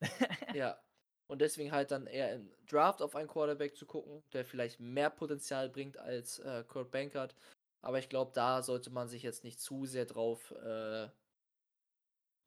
ja, 0.55 0.81
und 1.29 1.41
deswegen 1.41 1.73
halt 1.73 1.91
dann 1.91 2.07
eher 2.07 2.35
im 2.35 2.51
Draft 2.67 3.03
auf 3.03 3.15
einen 3.15 3.29
Quarterback 3.29 3.77
zu 3.77 3.87
gucken, 3.87 4.23
der 4.33 4.45
vielleicht 4.45 4.81
mehr 4.81 5.11
Potenzial 5.11 5.69
bringt 5.69 5.99
als 5.99 6.39
äh, 6.41 6.65
Kurt 6.67 6.91
Bankert. 6.91 7.37
Aber 7.83 7.99
ich 7.99 8.09
glaube, 8.09 8.33
da 8.35 8.63
sollte 8.63 8.91
man 8.91 9.09
sich 9.09 9.23
jetzt 9.23 9.45
nicht 9.45 9.61
zu 9.61 9.87
sehr 9.87 10.07
drauf, 10.07 10.53
äh, 10.53 11.05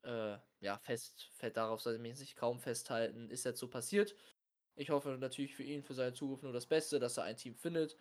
äh, 0.02 0.38
ja, 0.60 0.78
fest, 0.78 1.30
fest 1.32 1.56
darauf 1.56 1.80
sollte 1.80 2.02
man 2.02 2.14
sich 2.14 2.34
kaum 2.34 2.58
festhalten. 2.58 3.30
Ist 3.30 3.44
jetzt 3.44 3.60
so 3.60 3.68
passiert. 3.68 4.16
Ich 4.74 4.90
hoffe 4.90 5.10
natürlich 5.10 5.54
für 5.54 5.62
ihn, 5.62 5.82
für 5.84 5.94
seine 5.94 6.14
Zukunft 6.14 6.42
nur 6.42 6.52
das 6.52 6.66
Beste, 6.66 6.98
dass 6.98 7.16
er 7.16 7.24
ein 7.24 7.36
Team 7.36 7.54
findet, 7.54 7.96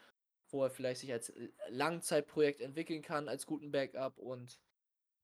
wo 0.50 0.64
er 0.64 0.72
vielleicht 0.72 1.02
sich 1.02 1.12
als 1.12 1.32
Langzeitprojekt 1.70 2.60
entwickeln 2.60 3.04
kann, 3.04 3.30
als 3.30 3.46
guten 3.46 3.72
Backup 3.72 4.18
und 4.18 4.60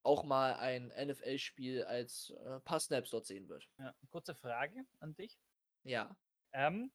auch 0.04 0.24
mal 0.24 0.54
ein 0.56 0.94
NFL-Spiel 0.96 1.84
als 1.84 2.34
äh, 2.46 2.60
paar 2.62 2.80
Snaps 2.80 3.10
dort 3.10 3.26
sehen 3.26 3.50
wird. 3.50 3.68
Ja, 3.80 3.94
kurze 4.10 4.36
Frage 4.36 4.86
an 5.00 5.16
dich. 5.16 5.38
Ja. 5.88 6.16
Ähm, 6.54 6.92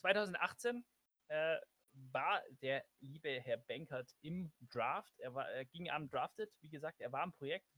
2018 0.00 0.84
äh, 1.28 1.56
war 2.12 2.42
der 2.62 2.84
liebe 3.00 3.40
Herr 3.40 3.58
Bankert 3.58 4.12
im 4.22 4.52
Draft. 4.60 5.18
Er, 5.20 5.34
war, 5.34 5.48
er 5.48 5.64
ging 5.64 5.88
am 5.88 6.08
Drafted, 6.10 6.52
wie 6.60 6.68
gesagt, 6.68 7.00
er 7.00 7.12
war 7.12 7.22
im 7.22 7.32
Projekt. 7.32 7.68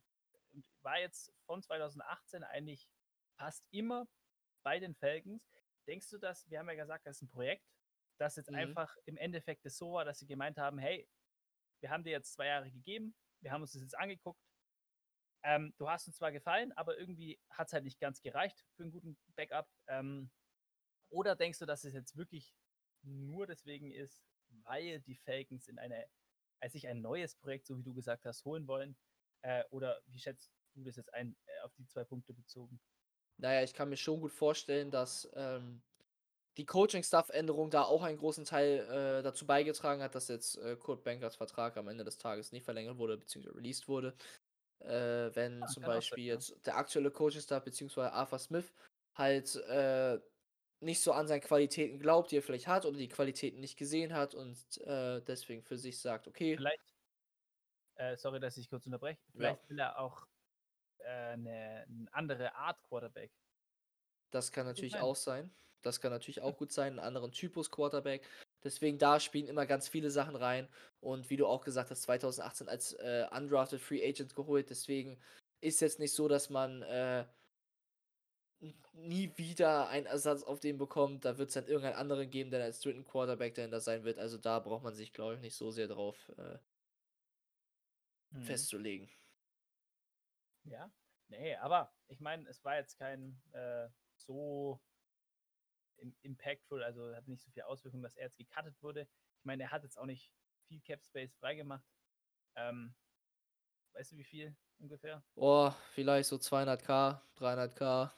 und 0.52 0.66
war 0.82 0.98
jetzt 0.98 1.32
von 1.44 1.62
2018 1.62 2.42
eigentlich 2.42 2.88
fast 3.38 3.66
immer 3.70 4.08
bei 4.62 4.80
den 4.80 4.94
Falcons. 4.94 5.46
Denkst 5.86 6.08
du, 6.08 6.18
dass, 6.18 6.48
wir 6.48 6.58
haben 6.58 6.68
ja 6.68 6.75
gesagt, 6.75 7.06
das 7.06 7.16
ist 7.16 7.22
ein 7.22 7.28
Projekt, 7.28 7.66
das 8.18 8.36
jetzt 8.36 8.50
mhm. 8.50 8.56
einfach 8.56 8.96
im 9.04 9.18
Endeffekt 9.18 9.66
das 9.66 9.76
so 9.76 9.92
war, 9.92 10.04
dass 10.06 10.18
sie 10.18 10.26
gemeint 10.26 10.56
haben, 10.56 10.78
hey, 10.78 11.06
wir 11.80 11.90
haben 11.90 12.02
dir 12.02 12.10
jetzt 12.10 12.32
zwei 12.32 12.46
Jahre 12.46 12.70
gegeben, 12.70 13.14
wir 13.42 13.52
haben 13.52 13.60
uns 13.60 13.72
das 13.72 13.82
jetzt 13.82 13.96
angeguckt, 13.98 14.40
ähm, 15.44 15.75
du 15.78 15.88
hast 15.88 16.08
uns 16.08 16.16
zwar 16.16 16.32
gefallen, 16.32 16.72
aber 16.72 16.98
irgendwie 16.98 17.38
hat 17.50 17.68
es 17.68 17.72
halt 17.72 17.84
nicht 17.84 18.00
ganz 18.00 18.20
gereicht 18.20 18.64
für 18.75 18.82
einen 18.82 18.90
guten 18.90 19.16
Backup. 19.36 19.68
Ähm, 19.86 20.30
oder 21.10 21.36
denkst 21.36 21.58
du, 21.58 21.66
dass 21.66 21.84
es 21.84 21.94
jetzt 21.94 22.16
wirklich 22.16 22.54
nur 23.02 23.46
deswegen 23.46 23.90
ist, 23.90 24.25
weil 24.64 25.00
die 25.00 25.16
Falcons 25.16 25.68
in 25.68 25.78
eine, 25.78 26.06
als 26.60 26.72
sich 26.72 26.88
ein 26.88 27.00
neues 27.00 27.34
Projekt, 27.34 27.66
so 27.66 27.78
wie 27.78 27.82
du 27.82 27.94
gesagt 27.94 28.25
hast, 28.25 28.44
holen 28.44 28.66
wollen? 28.66 28.96
Äh, 29.42 29.64
oder 29.70 30.00
wie 30.06 30.18
schätzt 30.18 30.50
du 30.75 30.84
das 30.84 30.96
jetzt 30.96 31.12
ein, 31.14 31.36
äh, 31.46 31.60
auf 31.64 31.72
die 31.75 31.86
zwei 31.86 32.04
Punkte 32.04 32.32
bezogen? 32.32 32.80
Naja, 33.38 33.62
ich 33.62 33.75
kann 33.75 33.88
mir 33.88 33.96
schon 33.96 34.20
gut 34.20 34.32
vorstellen, 34.32 34.90
dass 34.90 35.28
ähm, 35.34 35.82
die 36.56 36.64
Coaching-Staff-Änderung 36.64 37.70
da 37.70 37.82
auch 37.82 38.02
einen 38.02 38.16
großen 38.16 38.44
Teil 38.44 38.78
äh, 38.88 39.22
dazu 39.22 39.46
beigetragen 39.46 40.02
hat, 40.02 40.14
dass 40.14 40.28
jetzt 40.28 40.56
äh, 40.58 40.76
Kurt 40.76 41.04
Bankers 41.04 41.36
Vertrag 41.36 41.76
am 41.76 41.88
Ende 41.88 42.04
des 42.04 42.16
Tages 42.18 42.52
nicht 42.52 42.64
verlängert 42.64 42.96
wurde, 42.96 43.18
beziehungsweise 43.18 43.56
released 43.56 43.88
wurde. 43.88 44.14
Äh, 44.80 45.34
wenn 45.34 45.62
ah, 45.62 45.66
zum 45.66 45.82
Beispiel 45.82 46.25
sein, 46.25 46.34
jetzt 46.34 46.66
der 46.66 46.76
aktuelle 46.76 47.10
Coaching-Staff, 47.10 47.64
beziehungsweise 47.64 48.12
Arthur 48.12 48.38
Smith, 48.38 48.72
halt 49.14 49.54
äh, 49.56 50.18
nicht 50.80 51.00
so 51.00 51.12
an 51.12 51.26
seine 51.26 51.40
Qualitäten 51.40 51.99
glaubt, 51.99 52.30
die 52.30 52.37
er 52.37 52.42
vielleicht 52.42 52.66
hat, 52.66 52.85
oder 52.85 52.99
die 52.99 53.09
Qualitäten 53.09 53.61
nicht 53.61 53.78
gesehen 53.78 54.12
hat 54.12 54.35
und 54.35 54.56
äh, 54.83 55.21
deswegen 55.23 55.62
für 55.62 55.78
sich 55.78 56.00
sagt, 56.00 56.28
okay. 56.28 56.56
Vielleicht, 56.56 56.95
äh, 57.97 58.16
sorry, 58.16 58.40
dass 58.40 58.56
ich 58.56 58.68
kurz 58.68 58.87
unterbreche, 58.87 59.21
vielleicht 59.33 59.62
ja. 59.62 59.68
will 59.71 59.78
er 59.78 59.99
auch 59.99 60.26
eine, 61.06 61.87
eine 61.88 62.06
andere 62.12 62.54
Art 62.54 62.83
Quarterback. 62.83 63.33
Das 64.30 64.52
kann 64.52 64.66
natürlich 64.66 64.97
auch 64.97 65.16
sein. 65.16 65.54
Das 65.83 66.00
kann 66.00 66.11
natürlich 66.11 66.40
auch 66.40 66.56
gut 66.56 66.73
sein, 66.73 66.95
einen 66.95 66.99
anderen 66.99 67.30
Typus 67.30 67.71
Quarterback. 67.71 68.28
Deswegen 68.64 68.99
da 68.99 69.21
spielen 69.21 69.47
immer 69.47 69.66
ganz 69.66 69.88
viele 69.88 70.11
Sachen 70.11 70.35
rein. 70.35 70.68
Und 71.00 71.30
wie 71.30 71.37
du 71.37 71.47
auch 71.47 71.64
gesagt 71.64 71.90
hast, 71.90 72.02
2018 72.02 72.68
als 72.68 72.95
äh, 72.95 73.26
undrafted 73.30 73.80
Free 73.80 74.06
Agent 74.06 74.35
geholt. 74.35 74.68
Deswegen 74.68 75.21
ist 75.61 75.80
jetzt 75.80 76.00
nicht 76.00 76.12
so, 76.12 76.26
dass 76.26 76.50
man 76.50 76.83
äh, 76.83 77.25
nie 78.92 79.32
wieder 79.37 79.88
einen 79.88 80.06
Ersatz 80.06 80.42
auf 80.42 80.61
den 80.61 80.78
bekommt. 80.78 81.25
Da 81.25 81.38
wird 81.38 81.49
es 81.49 81.54
dann 81.54 81.66
irgendeinen 81.66 81.96
anderen 81.96 82.30
geben, 82.30 82.50
der 82.50 82.62
als 82.64 82.80
dritten 82.80 83.04
Quarterback 83.04 83.54
dahinter 83.54 83.80
sein 83.80 84.04
wird. 84.04 84.18
Also 84.18 84.38
da 84.38 84.58
braucht 84.58 84.82
man 84.82 84.94
sich, 84.94 85.12
glaube 85.12 85.35
ich, 85.35 85.40
nicht 85.40 85.56
so 85.56 85.70
sehr 85.70 85.88
drauf 85.88 86.16
äh, 86.38 86.58
mhm. 88.30 88.42
festzulegen. 88.42 89.11
Ja, 90.64 90.90
nee, 91.28 91.54
aber 91.56 91.92
ich 92.08 92.20
meine, 92.20 92.49
es 92.49 92.64
war 92.64 92.76
jetzt 92.76 92.99
kein 92.99 93.40
äh, 93.52 93.88
so 94.16 94.80
impactful, 96.23 96.82
also 96.82 97.14
hat 97.14 97.26
nicht 97.28 97.42
so 97.42 97.50
viel 97.50 97.62
Auswirkungen, 97.62 98.02
dass 98.02 98.16
er 98.16 98.25
jetzt 98.25 98.37
gecuttet 98.37 98.80
wurde. 98.82 99.08
Ich 99.38 99.44
meine, 99.44 99.64
er 99.64 99.70
hat 99.70 99.82
jetzt 99.82 99.99
auch 99.99 100.06
nicht 100.06 100.30
viel 100.66 100.80
Cap 100.80 101.02
Space 101.02 101.35
freigemacht. 101.37 101.87
Ähm, 102.56 102.94
weißt 103.92 104.12
du, 104.12 104.16
wie 104.16 104.25
viel 104.25 104.56
ungefähr? 104.78 105.23
Oh, 105.35 105.70
vielleicht 105.92 106.28
so 106.28 106.37
200k, 106.37 107.20
300k. 107.38 108.11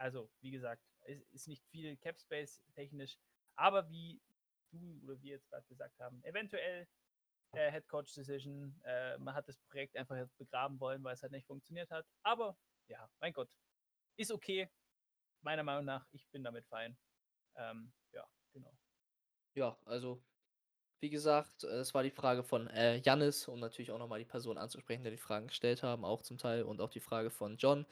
Also, 0.00 0.30
wie 0.40 0.50
gesagt, 0.50 0.82
ist, 1.04 1.22
ist 1.32 1.48
nicht 1.48 1.64
viel 1.66 1.96
Cap 1.98 2.18
Space 2.18 2.62
technisch, 2.74 3.18
aber 3.56 3.88
wie 3.90 4.20
du 4.72 5.00
oder 5.04 5.20
wir 5.20 5.32
jetzt 5.32 5.48
gerade 5.50 5.66
gesagt 5.66 5.98
haben, 6.00 6.24
eventuell 6.24 6.88
äh, 7.52 7.70
Head 7.70 7.86
Coach 7.88 8.14
Decision, 8.14 8.80
äh, 8.84 9.18
man 9.18 9.34
hat 9.34 9.46
das 9.46 9.58
Projekt 9.68 9.96
einfach 9.96 10.16
jetzt 10.16 10.38
begraben 10.38 10.80
wollen, 10.80 11.04
weil 11.04 11.14
es 11.14 11.22
halt 11.22 11.32
nicht 11.32 11.46
funktioniert 11.46 11.90
hat. 11.90 12.06
Aber 12.22 12.56
ja, 12.88 13.10
mein 13.20 13.34
Gott, 13.34 13.50
ist 14.16 14.32
okay 14.32 14.70
meiner 15.42 15.62
Meinung 15.62 15.84
nach, 15.84 16.06
ich 16.12 16.26
bin 16.30 16.44
damit 16.44 16.66
fein. 16.66 16.96
Ähm, 17.56 17.92
ja, 18.12 18.26
genau. 18.52 18.72
Ja, 19.54 19.76
also, 19.84 20.22
wie 21.00 21.10
gesagt, 21.10 21.64
es 21.64 21.92
war 21.92 22.02
die 22.02 22.10
Frage 22.10 22.42
von 22.42 22.68
äh, 22.68 22.96
Jannis, 22.98 23.48
um 23.48 23.60
natürlich 23.60 23.90
auch 23.90 23.98
nochmal 23.98 24.18
die 24.18 24.24
Person 24.24 24.58
anzusprechen, 24.58 25.04
die 25.04 25.10
die 25.10 25.18
Fragen 25.18 25.48
gestellt 25.48 25.82
haben, 25.82 26.04
auch 26.04 26.22
zum 26.22 26.38
Teil, 26.38 26.62
und 26.62 26.80
auch 26.80 26.90
die 26.90 27.00
Frage 27.00 27.30
von 27.30 27.56
John. 27.56 27.86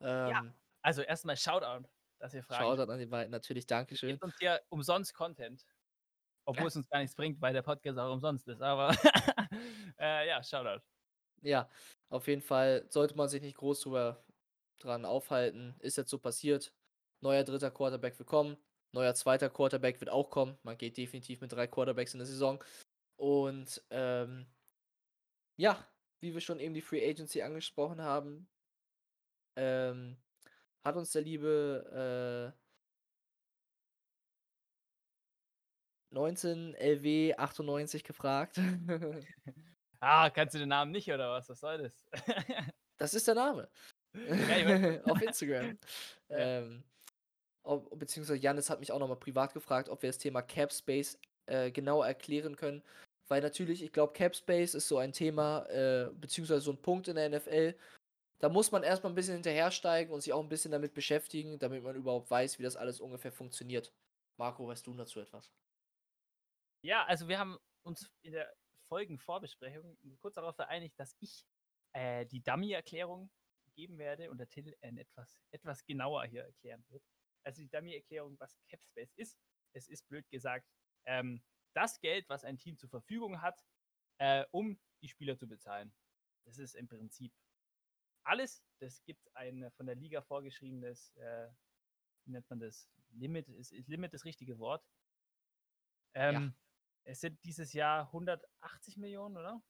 Ähm, 0.00 0.30
ja, 0.30 0.54
also 0.82 1.02
erstmal 1.02 1.36
Shoutout, 1.36 1.88
dass 2.18 2.34
ihr 2.34 2.42
fragt. 2.42 2.62
Shoutout 2.62 2.90
an 2.90 2.98
die 2.98 3.06
beiden, 3.06 3.30
natürlich, 3.30 3.66
Dankeschön. 3.66 4.10
Gebt 4.10 4.22
uns 4.22 4.34
hier 4.38 4.60
umsonst 4.68 5.14
Content. 5.14 5.64
Obwohl 6.44 6.64
ja. 6.64 6.68
es 6.68 6.76
uns 6.76 6.88
gar 6.88 7.00
nichts 7.00 7.14
bringt, 7.14 7.40
weil 7.40 7.52
der 7.52 7.62
Podcast 7.62 7.98
auch 7.98 8.12
umsonst 8.12 8.48
ist, 8.48 8.62
aber 8.62 8.90
äh, 9.98 10.28
ja, 10.28 10.42
Shoutout. 10.42 10.82
Ja, 11.42 11.70
auf 12.08 12.26
jeden 12.28 12.42
Fall 12.42 12.86
sollte 12.88 13.16
man 13.16 13.28
sich 13.28 13.42
nicht 13.42 13.56
groß 13.56 13.80
drüber 13.80 14.24
dran 14.78 15.04
aufhalten. 15.04 15.74
Ist 15.80 15.96
jetzt 15.96 16.10
so 16.10 16.18
passiert. 16.18 16.72
Neuer 17.20 17.44
dritter 17.44 17.70
Quarterback 17.70 18.18
wird 18.18 18.28
kommen. 18.28 18.56
Neuer 18.92 19.14
zweiter 19.14 19.48
Quarterback 19.48 20.00
wird 20.00 20.10
auch 20.10 20.30
kommen. 20.30 20.58
Man 20.62 20.76
geht 20.76 20.96
definitiv 20.96 21.40
mit 21.40 21.52
drei 21.52 21.66
Quarterbacks 21.66 22.14
in 22.14 22.18
der 22.18 22.26
Saison. 22.26 22.62
Und 23.16 23.82
ähm, 23.90 24.46
ja, 25.56 25.86
wie 26.20 26.34
wir 26.34 26.40
schon 26.40 26.60
eben 26.60 26.74
die 26.74 26.82
Free 26.82 27.06
Agency 27.08 27.42
angesprochen 27.42 28.02
haben, 28.02 28.48
ähm, 29.56 30.16
hat 30.84 30.96
uns 30.96 31.12
der 31.12 31.22
liebe 31.22 32.52
äh, 32.54 32.60
19 36.12 36.74
LW 36.74 37.34
98 37.36 38.04
gefragt. 38.04 38.58
ah, 40.00 40.30
kannst 40.30 40.54
du 40.54 40.58
den 40.58 40.68
Namen 40.68 40.90
nicht 40.90 41.08
oder 41.08 41.30
was? 41.30 41.48
Was 41.48 41.60
soll 41.60 41.78
das? 41.78 42.06
das 42.98 43.14
ist 43.14 43.28
der 43.28 43.36
Name. 43.36 43.68
Ja, 44.14 45.04
Auf 45.04 45.22
Instagram. 45.22 45.78
Ja. 46.28 46.36
Ähm, 46.36 46.82
ob, 47.62 47.96
beziehungsweise 47.98 48.40
Janis 48.40 48.70
hat 48.70 48.80
mich 48.80 48.90
auch 48.90 48.98
nochmal 48.98 49.18
privat 49.18 49.52
gefragt, 49.52 49.88
ob 49.88 50.02
wir 50.02 50.08
das 50.08 50.18
Thema 50.18 50.42
Cap 50.42 50.72
Space 50.72 51.18
äh, 51.46 51.70
genau 51.70 52.02
erklären 52.02 52.56
können. 52.56 52.82
Weil 53.28 53.42
natürlich, 53.42 53.82
ich 53.82 53.92
glaube, 53.92 54.12
Cap 54.12 54.34
Space 54.34 54.74
ist 54.74 54.88
so 54.88 54.98
ein 54.98 55.12
Thema, 55.12 55.64
äh, 55.66 56.10
beziehungsweise 56.14 56.62
so 56.62 56.72
ein 56.72 56.82
Punkt 56.82 57.06
in 57.06 57.14
der 57.14 57.28
NFL. 57.28 57.74
Da 58.40 58.48
muss 58.48 58.72
man 58.72 58.82
erstmal 58.82 59.12
ein 59.12 59.14
bisschen 59.14 59.34
hinterhersteigen 59.34 60.12
und 60.12 60.22
sich 60.22 60.32
auch 60.32 60.42
ein 60.42 60.48
bisschen 60.48 60.72
damit 60.72 60.94
beschäftigen, 60.94 61.58
damit 61.58 61.82
man 61.82 61.94
überhaupt 61.94 62.30
weiß, 62.30 62.58
wie 62.58 62.62
das 62.62 62.76
alles 62.76 63.00
ungefähr 63.00 63.32
funktioniert. 63.32 63.92
Marco, 64.36 64.66
weißt 64.66 64.86
du 64.86 64.94
dazu 64.94 65.20
etwas? 65.20 65.52
Ja, 66.82 67.04
also 67.04 67.28
wir 67.28 67.38
haben 67.38 67.58
uns 67.82 68.10
in 68.22 68.32
der 68.32 68.52
Folgenvorbesprechung 68.88 69.98
kurz 70.20 70.34
darauf 70.34 70.56
vereinigt, 70.56 70.98
dass 70.98 71.14
ich 71.20 71.46
äh, 71.92 72.24
die 72.26 72.42
Dummy-Erklärung 72.42 73.30
geben 73.74 73.98
werde 73.98 74.30
und 74.30 74.38
der 74.38 74.48
Till 74.48 74.74
äh, 74.80 74.92
etwas, 74.96 75.38
etwas 75.50 75.84
genauer 75.84 76.24
hier 76.24 76.44
erklären 76.44 76.84
wird 76.88 77.04
also 77.44 77.62
die 77.62 77.68
Dummy-Erklärung, 77.68 78.38
was 78.38 78.56
Capspace 78.68 79.12
ist. 79.16 79.38
Es 79.72 79.88
ist 79.88 80.08
blöd 80.08 80.28
gesagt, 80.30 80.66
ähm, 81.06 81.42
das 81.74 82.00
Geld, 82.00 82.28
was 82.28 82.44
ein 82.44 82.58
Team 82.58 82.76
zur 82.78 82.88
Verfügung 82.88 83.40
hat, 83.40 83.64
äh, 84.18 84.44
um 84.50 84.78
die 85.02 85.08
Spieler 85.08 85.36
zu 85.36 85.46
bezahlen. 85.46 85.92
Das 86.44 86.58
ist 86.58 86.74
im 86.74 86.88
Prinzip 86.88 87.32
alles. 88.24 88.62
Das 88.78 89.02
gibt 89.04 89.34
ein 89.34 89.70
von 89.72 89.86
der 89.86 89.94
Liga 89.94 90.22
vorgeschriebenes, 90.22 91.14
äh, 91.16 91.48
wie 92.24 92.32
nennt 92.32 92.48
man 92.48 92.60
das? 92.60 92.88
Limit 93.12 93.48
ist, 93.48 93.72
ist 93.72 93.88
Limit 93.88 94.14
das 94.14 94.24
richtige 94.24 94.58
Wort. 94.58 94.86
Ähm, 96.14 96.34
ja. 96.34 96.52
Es 97.04 97.20
sind 97.20 97.42
dieses 97.44 97.72
Jahr 97.72 98.06
180 98.06 98.96
Millionen, 98.96 99.36
oder? 99.36 99.62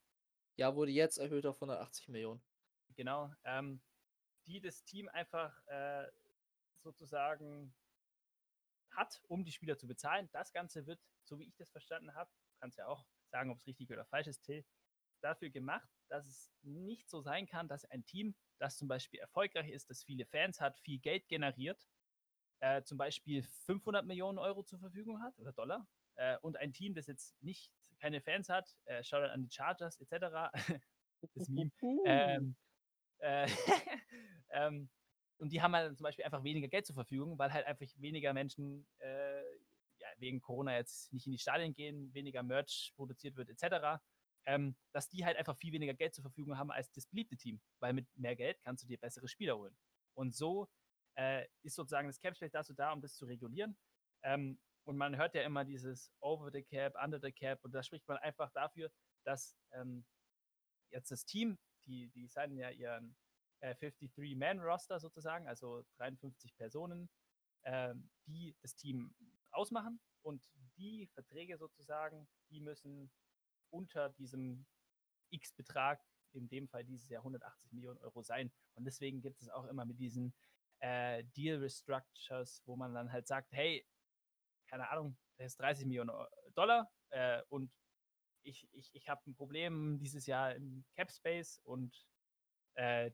Ja, 0.56 0.74
wurde 0.74 0.90
jetzt 0.90 1.18
erhöht 1.18 1.46
auf 1.46 1.56
180 1.56 2.08
Millionen. 2.08 2.42
Genau. 2.96 3.32
Ähm, 3.44 3.80
die 4.46 4.60
das 4.60 4.84
Team 4.84 5.08
einfach 5.08 5.56
äh, 5.66 6.10
sozusagen 6.82 7.74
hat, 8.90 9.20
um 9.28 9.44
die 9.44 9.52
Spieler 9.52 9.78
zu 9.78 9.86
bezahlen. 9.86 10.28
Das 10.32 10.52
Ganze 10.52 10.86
wird, 10.86 11.00
so 11.24 11.38
wie 11.38 11.44
ich 11.44 11.56
das 11.56 11.70
verstanden 11.70 12.14
habe, 12.14 12.30
kannst 12.58 12.78
ja 12.78 12.86
auch 12.86 13.06
sagen, 13.30 13.50
ob 13.50 13.58
es 13.58 13.66
richtig 13.66 13.90
oder 13.90 14.04
falsch 14.04 14.26
ist, 14.26 14.42
Till, 14.42 14.64
dafür 15.20 15.50
gemacht, 15.50 15.88
dass 16.08 16.26
es 16.26 16.52
nicht 16.62 17.08
so 17.08 17.20
sein 17.20 17.46
kann, 17.46 17.68
dass 17.68 17.84
ein 17.84 18.04
Team, 18.04 18.34
das 18.58 18.76
zum 18.76 18.88
Beispiel 18.88 19.20
erfolgreich 19.20 19.70
ist, 19.70 19.90
das 19.90 20.02
viele 20.02 20.26
Fans 20.26 20.60
hat, 20.60 20.78
viel 20.78 20.98
Geld 20.98 21.28
generiert, 21.28 21.88
äh, 22.60 22.82
zum 22.82 22.98
Beispiel 22.98 23.42
500 23.42 24.04
Millionen 24.04 24.38
Euro 24.38 24.62
zur 24.62 24.78
Verfügung 24.78 25.22
hat 25.22 25.38
oder 25.38 25.52
Dollar, 25.52 25.86
äh, 26.16 26.36
und 26.38 26.56
ein 26.56 26.72
Team, 26.72 26.94
das 26.94 27.06
jetzt 27.06 27.40
nicht 27.42 27.72
keine 27.98 28.20
Fans 28.20 28.48
hat, 28.48 28.76
äh, 28.86 29.02
schaut 29.02 29.22
an 29.24 29.42
die 29.42 29.50
Chargers 29.50 30.00
etc. 30.00 30.52
das 31.34 31.48
Meme. 31.48 31.70
Ähm, 32.04 32.56
äh, 33.18 33.46
ähm, 34.50 34.88
und 35.38 35.52
die 35.52 35.62
haben 35.62 35.74
halt 35.74 35.96
zum 35.96 36.04
Beispiel 36.04 36.24
einfach 36.24 36.44
weniger 36.44 36.68
Geld 36.68 36.86
zur 36.86 36.94
Verfügung, 36.94 37.38
weil 37.38 37.52
halt 37.52 37.66
einfach 37.66 37.86
weniger 37.96 38.32
Menschen 38.32 38.86
äh, 38.98 39.40
ja, 39.98 40.08
wegen 40.18 40.40
Corona 40.40 40.76
jetzt 40.76 41.12
nicht 41.12 41.26
in 41.26 41.32
die 41.32 41.38
Stadien 41.38 41.74
gehen, 41.74 42.12
weniger 42.12 42.42
Merch 42.42 42.92
produziert 42.96 43.36
wird, 43.36 43.48
etc. 43.48 44.02
Ähm, 44.50 44.74
dass 44.90 45.08
die 45.08 45.24
halt 45.24 45.36
einfach 45.36 45.56
viel 45.56 45.72
weniger 45.72 45.94
Geld 45.94 46.12
zur 46.12 46.22
Verfügung 46.22 46.58
haben 46.58 46.72
als 46.72 46.90
das 46.90 47.06
beliebte 47.06 47.36
Team. 47.36 47.60
Weil 47.78 47.92
mit 47.92 48.08
mehr 48.16 48.34
Geld 48.34 48.60
kannst 48.62 48.82
du 48.82 48.88
dir 48.88 48.98
bessere 48.98 49.28
Spieler 49.28 49.56
holen. 49.56 49.76
Und 50.14 50.34
so 50.34 50.68
äh, 51.16 51.46
ist 51.62 51.76
sozusagen 51.76 52.08
das 52.08 52.18
Cap 52.18 52.34
Space 52.34 52.50
dazu 52.50 52.74
da, 52.74 52.92
um 52.92 53.00
das 53.00 53.14
zu 53.14 53.26
regulieren. 53.26 53.78
Ähm, 54.24 54.58
und 54.82 54.96
man 54.96 55.16
hört 55.16 55.36
ja 55.36 55.42
immer 55.42 55.64
dieses 55.64 56.10
Over 56.18 56.50
the 56.52 56.64
Cap, 56.64 56.96
Under 57.00 57.20
the 57.22 57.30
Cap. 57.30 57.62
Und 57.62 57.70
da 57.72 57.84
spricht 57.84 58.08
man 58.08 58.16
einfach 58.18 58.50
dafür, 58.50 58.90
dass 59.24 59.56
ähm, 59.70 60.04
jetzt 60.90 61.12
das 61.12 61.24
Team, 61.24 61.56
die, 61.86 62.08
die 62.08 62.26
signen 62.26 62.58
ja 62.58 62.70
ihren 62.70 63.16
äh, 63.60 63.76
53-Man-Roster 63.76 64.98
sozusagen, 64.98 65.46
also 65.46 65.84
53 65.98 66.56
Personen, 66.56 67.08
äh, 67.62 67.94
die 68.26 68.56
das 68.62 68.74
Team 68.74 69.14
ausmachen. 69.52 70.00
Und 70.22 70.42
die 70.76 71.06
Verträge 71.14 71.56
sozusagen, 71.56 72.26
die 72.50 72.60
müssen 72.60 73.12
unter 73.70 74.10
diesem 74.10 74.66
X-Betrag, 75.30 76.02
in 76.32 76.48
dem 76.48 76.68
Fall 76.68 76.84
dieses 76.84 77.08
Jahr 77.08 77.22
180 77.22 77.72
Millionen 77.72 77.98
Euro 77.98 78.22
sein. 78.22 78.52
Und 78.74 78.84
deswegen 78.84 79.20
gibt 79.20 79.40
es 79.42 79.48
auch 79.48 79.64
immer 79.64 79.84
mit 79.84 79.98
diesen 79.98 80.34
äh, 80.80 81.24
Deal 81.36 81.58
Restructures, 81.58 82.62
wo 82.66 82.76
man 82.76 82.94
dann 82.94 83.12
halt 83.12 83.26
sagt, 83.26 83.52
hey, 83.52 83.86
keine 84.68 84.88
Ahnung, 84.90 85.16
das 85.36 85.52
ist 85.52 85.60
30 85.60 85.86
Millionen 85.86 86.10
Dollar 86.54 86.90
äh, 87.10 87.42
und 87.48 87.72
ich, 88.42 88.68
ich, 88.72 88.94
ich 88.94 89.08
habe 89.08 89.20
ein 89.26 89.34
Problem 89.34 89.98
dieses 89.98 90.26
Jahr 90.26 90.54
im 90.54 90.84
Cap 90.94 91.10
Space 91.10 91.60
und 91.64 92.06
äh, 92.74 93.10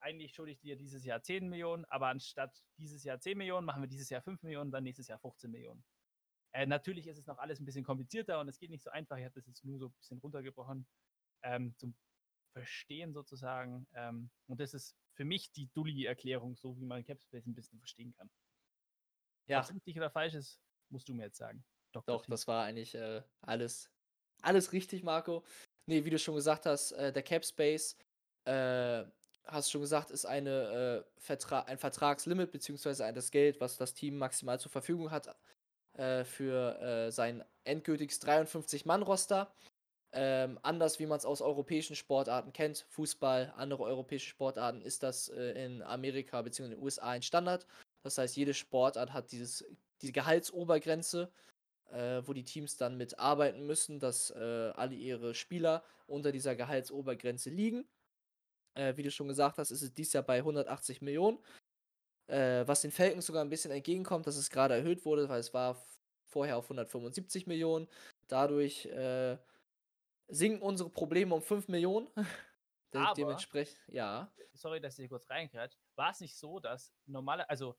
eigentlich 0.00 0.34
schulde 0.34 0.52
ich 0.52 0.60
dir 0.60 0.76
dieses 0.76 1.04
Jahr 1.04 1.22
10 1.22 1.48
Millionen, 1.48 1.84
aber 1.86 2.08
anstatt 2.08 2.62
dieses 2.76 3.04
Jahr 3.04 3.20
10 3.20 3.38
Millionen 3.38 3.64
machen 3.64 3.82
wir 3.82 3.88
dieses 3.88 4.10
Jahr 4.10 4.22
5 4.22 4.42
Millionen, 4.42 4.70
dann 4.70 4.84
nächstes 4.84 5.08
Jahr 5.08 5.18
15 5.18 5.50
Millionen. 5.50 5.84
Äh, 6.54 6.66
natürlich 6.66 7.08
ist 7.08 7.18
es 7.18 7.26
noch 7.26 7.38
alles 7.38 7.60
ein 7.60 7.64
bisschen 7.64 7.84
komplizierter 7.84 8.38
und 8.38 8.48
es 8.48 8.58
geht 8.58 8.70
nicht 8.70 8.84
so 8.84 8.90
einfach. 8.90 9.16
Ich 9.18 9.24
habe 9.24 9.34
das 9.34 9.46
jetzt 9.46 9.64
nur 9.64 9.78
so 9.78 9.86
ein 9.86 9.92
bisschen 9.92 10.18
runtergebrochen 10.18 10.86
ähm, 11.42 11.74
zum 11.76 11.94
Verstehen 12.52 13.12
sozusagen. 13.12 13.88
Ähm, 13.94 14.30
und 14.46 14.60
das 14.60 14.72
ist 14.72 14.96
für 15.14 15.24
mich 15.24 15.50
die 15.50 15.68
Dulli-Erklärung, 15.74 16.56
so 16.56 16.78
wie 16.78 16.84
man 16.84 17.04
Capspace 17.04 17.46
ein 17.46 17.54
bisschen 17.54 17.80
verstehen 17.80 18.14
kann. 18.16 18.30
Ja. 19.48 19.58
Ob 19.58 19.64
es 19.64 19.74
richtig 19.74 19.96
oder 19.96 20.10
falsch 20.10 20.34
ist, 20.34 20.60
musst 20.90 21.08
du 21.08 21.14
mir 21.14 21.24
jetzt 21.24 21.38
sagen. 21.38 21.64
Dr. 21.92 22.18
Doch, 22.18 22.26
das 22.26 22.46
war 22.46 22.64
eigentlich 22.64 22.94
äh, 22.94 23.22
alles, 23.40 23.90
alles 24.42 24.72
richtig, 24.72 25.02
Marco. 25.02 25.44
Nee, 25.86 26.04
wie 26.04 26.10
du 26.10 26.18
schon 26.20 26.36
gesagt 26.36 26.66
hast, 26.66 26.92
äh, 26.92 27.12
der 27.12 27.24
Capspace, 27.24 27.96
äh, 28.44 29.04
hast 29.44 29.72
schon 29.72 29.80
gesagt, 29.80 30.12
ist 30.12 30.24
eine, 30.24 31.04
äh, 31.04 31.20
Vertra 31.20 31.62
ein 31.62 31.78
Vertragslimit, 31.78 32.52
beziehungsweise 32.52 33.12
das 33.12 33.32
Geld, 33.32 33.60
was 33.60 33.76
das 33.76 33.92
Team 33.92 34.16
maximal 34.16 34.58
zur 34.60 34.70
Verfügung 34.70 35.10
hat, 35.10 35.36
äh, 35.94 36.24
für 36.24 36.80
äh, 36.80 37.10
sein 37.12 37.44
endgültiges 37.64 38.20
53-Mann-Roster. 38.22 39.52
Ähm, 40.16 40.60
anders 40.62 41.00
wie 41.00 41.06
man 41.06 41.18
es 41.18 41.24
aus 41.24 41.42
europäischen 41.42 41.96
Sportarten 41.96 42.52
kennt, 42.52 42.86
Fußball, 42.90 43.52
andere 43.56 43.82
europäische 43.82 44.28
Sportarten, 44.28 44.80
ist 44.80 45.02
das 45.02 45.28
äh, 45.28 45.64
in 45.64 45.82
Amerika 45.82 46.40
bzw. 46.40 46.64
in 46.66 46.70
den 46.70 46.82
USA 46.82 47.10
ein 47.10 47.22
Standard. 47.22 47.66
Das 48.04 48.18
heißt, 48.18 48.36
jede 48.36 48.54
Sportart 48.54 49.12
hat 49.12 49.32
dieses, 49.32 49.64
diese 50.02 50.12
Gehaltsobergrenze, 50.12 51.32
äh, 51.90 52.22
wo 52.24 52.32
die 52.32 52.44
Teams 52.44 52.76
dann 52.76 52.96
mit 52.96 53.18
arbeiten 53.18 53.66
müssen, 53.66 53.98
dass 53.98 54.30
äh, 54.30 54.72
alle 54.76 54.94
ihre 54.94 55.34
Spieler 55.34 55.82
unter 56.06 56.30
dieser 56.30 56.54
Gehaltsobergrenze 56.54 57.50
liegen. 57.50 57.84
Äh, 58.74 58.96
wie 58.96 59.02
du 59.02 59.10
schon 59.10 59.28
gesagt 59.28 59.58
hast, 59.58 59.70
ist 59.72 59.82
es 59.82 59.92
dieses 59.92 60.12
Jahr 60.12 60.22
bei 60.22 60.38
180 60.38 61.02
Millionen. 61.02 61.38
Äh, 62.26 62.66
was 62.66 62.80
den 62.80 62.90
Falcons 62.90 63.26
sogar 63.26 63.44
ein 63.44 63.50
bisschen 63.50 63.70
entgegenkommt, 63.70 64.26
dass 64.26 64.36
es 64.36 64.50
gerade 64.50 64.74
erhöht 64.74 65.04
wurde, 65.04 65.28
weil 65.28 65.40
es 65.40 65.52
war 65.52 65.84
vorher 66.26 66.56
auf 66.56 66.64
175 66.64 67.46
Millionen. 67.46 67.88
Dadurch 68.28 68.86
äh, 68.86 69.36
sinken 70.28 70.62
unsere 70.62 70.90
Probleme 70.90 71.34
um 71.34 71.42
5 71.42 71.68
Millionen. 71.68 72.08
Aber, 72.94 73.14
dementsprechend, 73.14 73.78
ja. 73.88 74.32
Sorry, 74.52 74.80
dass 74.80 74.94
ich 74.94 75.02
hier 75.02 75.08
kurz 75.08 75.28
reingrätscht. 75.28 75.78
War 75.96 76.10
es 76.10 76.20
nicht 76.20 76.36
so, 76.36 76.60
dass 76.60 76.94
normale, 77.06 77.48
also 77.50 77.76